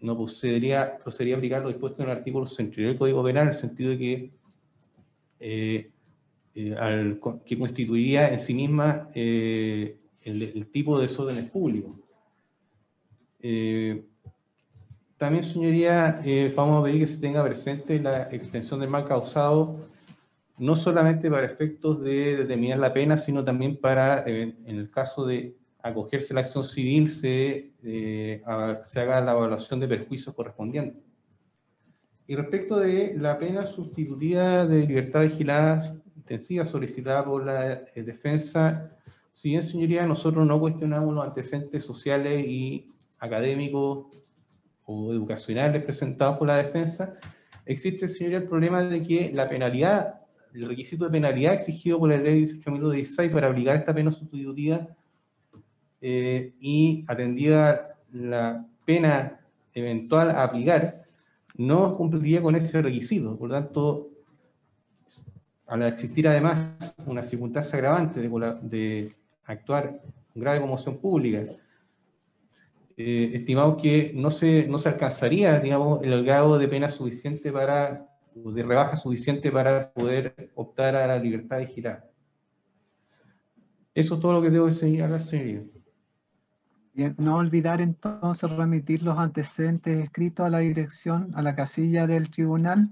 no 0.00 0.16
procedería, 0.16 0.98
procedería 0.98 1.36
aplicar 1.36 1.62
lo 1.62 1.68
dispuesto 1.68 2.02
en 2.02 2.10
el 2.10 2.16
artículo 2.16 2.46
63 2.46 2.88
del 2.88 2.98
Código 2.98 3.22
Penal, 3.22 3.44
en 3.44 3.48
el 3.48 3.54
sentido 3.54 3.90
de 3.90 3.98
que, 3.98 4.30
eh, 5.40 5.90
al, 6.78 7.20
que 7.44 7.58
constituiría 7.58 8.28
en 8.28 8.38
sí 8.38 8.54
misma 8.54 9.10
el, 9.14 9.96
el, 10.24 10.66
tipo 10.66 10.98
de 10.98 11.06
desórdenes 11.06 11.50
públicos. 11.50 11.92
Eh, 13.40 14.04
también, 15.22 15.44
señoría, 15.44 16.20
eh, 16.24 16.52
vamos 16.52 16.80
a 16.80 16.84
pedir 16.84 17.02
que 17.02 17.06
se 17.06 17.18
tenga 17.18 17.44
presente 17.44 18.00
la 18.00 18.22
extensión 18.32 18.80
del 18.80 18.90
mal 18.90 19.06
causado, 19.06 19.78
no 20.58 20.74
solamente 20.74 21.30
para 21.30 21.46
efectos 21.46 22.02
de 22.02 22.38
determinar 22.38 22.80
la 22.80 22.92
pena, 22.92 23.16
sino 23.16 23.44
también 23.44 23.76
para, 23.76 24.24
eh, 24.26 24.52
en 24.66 24.76
el 24.76 24.90
caso 24.90 25.24
de 25.24 25.54
acogerse 25.80 26.32
a 26.32 26.34
la 26.34 26.40
acción 26.40 26.64
civil, 26.64 27.08
se, 27.08 27.70
se 27.84 29.00
haga 29.00 29.20
la 29.20 29.30
evaluación 29.30 29.78
de 29.78 29.86
perjuicios 29.86 30.34
correspondientes. 30.34 31.04
Y 32.26 32.34
respecto 32.34 32.80
de 32.80 33.14
la 33.16 33.38
pena 33.38 33.64
sustitutiva 33.64 34.66
de 34.66 34.88
libertad 34.88 35.22
vigilada 35.22 35.94
intensiva 36.16 36.64
solicitada 36.64 37.24
por 37.24 37.46
la 37.46 37.84
defensa, 37.94 38.88
si 39.30 39.50
bien, 39.50 39.62
señoría, 39.62 40.04
nosotros 40.04 40.44
no 40.44 40.58
cuestionamos 40.58 41.14
los 41.14 41.24
antecedentes 41.24 41.84
sociales 41.84 42.44
y 42.44 42.88
académicos 43.20 44.06
o 44.84 45.12
educacionales 45.12 45.84
presentados 45.84 46.38
por 46.38 46.48
la 46.48 46.56
defensa, 46.56 47.14
existe, 47.64 48.08
señoría, 48.08 48.38
el 48.38 48.48
problema 48.48 48.82
de 48.82 49.02
que 49.02 49.32
la 49.32 49.48
penalidad, 49.48 50.20
el 50.54 50.68
requisito 50.68 51.04
de 51.04 51.10
penalidad 51.10 51.54
exigido 51.54 51.98
por 51.98 52.10
la 52.10 52.16
ley 52.18 52.44
18.016 52.44 53.30
para 53.32 53.48
aplicar 53.48 53.76
esta 53.76 53.94
pena 53.94 54.12
sustitutiva 54.12 54.88
eh, 56.00 56.54
y 56.60 57.04
atendida 57.06 57.96
la 58.12 58.66
pena 58.84 59.40
eventual 59.72 60.30
a 60.30 60.42
aplicar, 60.42 61.04
no 61.56 61.96
cumpliría 61.96 62.42
con 62.42 62.56
ese 62.56 62.82
requisito. 62.82 63.38
Por 63.38 63.48
lo 63.48 63.54
tanto, 63.54 64.10
al 65.66 65.82
existir 65.84 66.26
además 66.28 66.94
una 67.06 67.22
circunstancia 67.22 67.78
agravante 67.78 68.20
de, 68.20 68.28
de 68.62 69.16
actuar 69.44 70.02
grave 70.34 70.60
conmoción 70.60 70.98
pública, 70.98 71.44
eh, 72.96 73.30
estimamos 73.34 73.80
que 73.80 74.12
no 74.14 74.30
se, 74.30 74.66
no 74.66 74.78
se 74.78 74.88
alcanzaría, 74.88 75.60
digamos, 75.60 76.00
el 76.02 76.24
grado 76.24 76.58
de 76.58 76.68
pena 76.68 76.88
suficiente 76.88 77.52
para, 77.52 78.06
de 78.34 78.62
rebaja 78.62 78.96
suficiente 78.96 79.50
para 79.50 79.92
poder 79.92 80.50
optar 80.54 80.96
a 80.96 81.06
la 81.06 81.18
libertad 81.18 81.58
vigilada. 81.58 82.08
Eso 83.94 84.14
es 84.14 84.20
todo 84.20 84.32
lo 84.32 84.42
que 84.42 84.50
debo 84.50 84.70
señalar, 84.70 85.20
señoría. 85.20 85.62
Bien, 86.94 87.14
no 87.18 87.36
olvidar 87.36 87.80
entonces 87.80 88.50
remitir 88.50 89.02
los 89.02 89.18
antecedentes 89.18 90.04
escritos 90.04 90.44
a 90.44 90.50
la 90.50 90.58
dirección, 90.58 91.32
a 91.34 91.42
la 91.42 91.54
casilla 91.54 92.06
del 92.06 92.30
tribunal. 92.30 92.90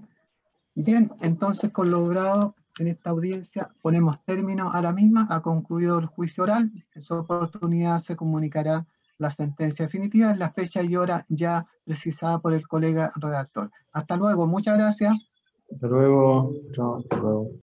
Bien, 0.73 1.11
entonces 1.21 1.71
con 1.71 1.91
lo 1.91 1.99
logrado 1.99 2.55
en 2.79 2.87
esta 2.87 3.11
audiencia 3.11 3.69
ponemos 3.81 4.23
término 4.25 4.71
a 4.71 4.81
la 4.81 4.91
misma, 4.91 5.27
ha 5.29 5.41
concluido 5.41 5.99
el 5.99 6.07
juicio 6.07 6.43
oral, 6.43 6.71
en 6.95 7.01
su 7.03 7.13
oportunidad 7.13 7.99
se 7.99 8.15
comunicará 8.15 8.87
la 9.21 9.29
sentencia 9.29 9.85
definitiva 9.85 10.31
en 10.31 10.39
la 10.39 10.51
fecha 10.51 10.81
y 10.81 10.95
hora 10.95 11.25
ya 11.29 11.63
precisada 11.85 12.39
por 12.39 12.53
el 12.53 12.67
colega 12.67 13.13
redactor. 13.15 13.69
Hasta 13.91 14.15
luego, 14.17 14.47
muchas 14.47 14.77
gracias. 14.77 15.15
Hasta 15.71 15.87
luego. 15.87 16.51
Hasta 16.69 17.17
luego. 17.17 17.51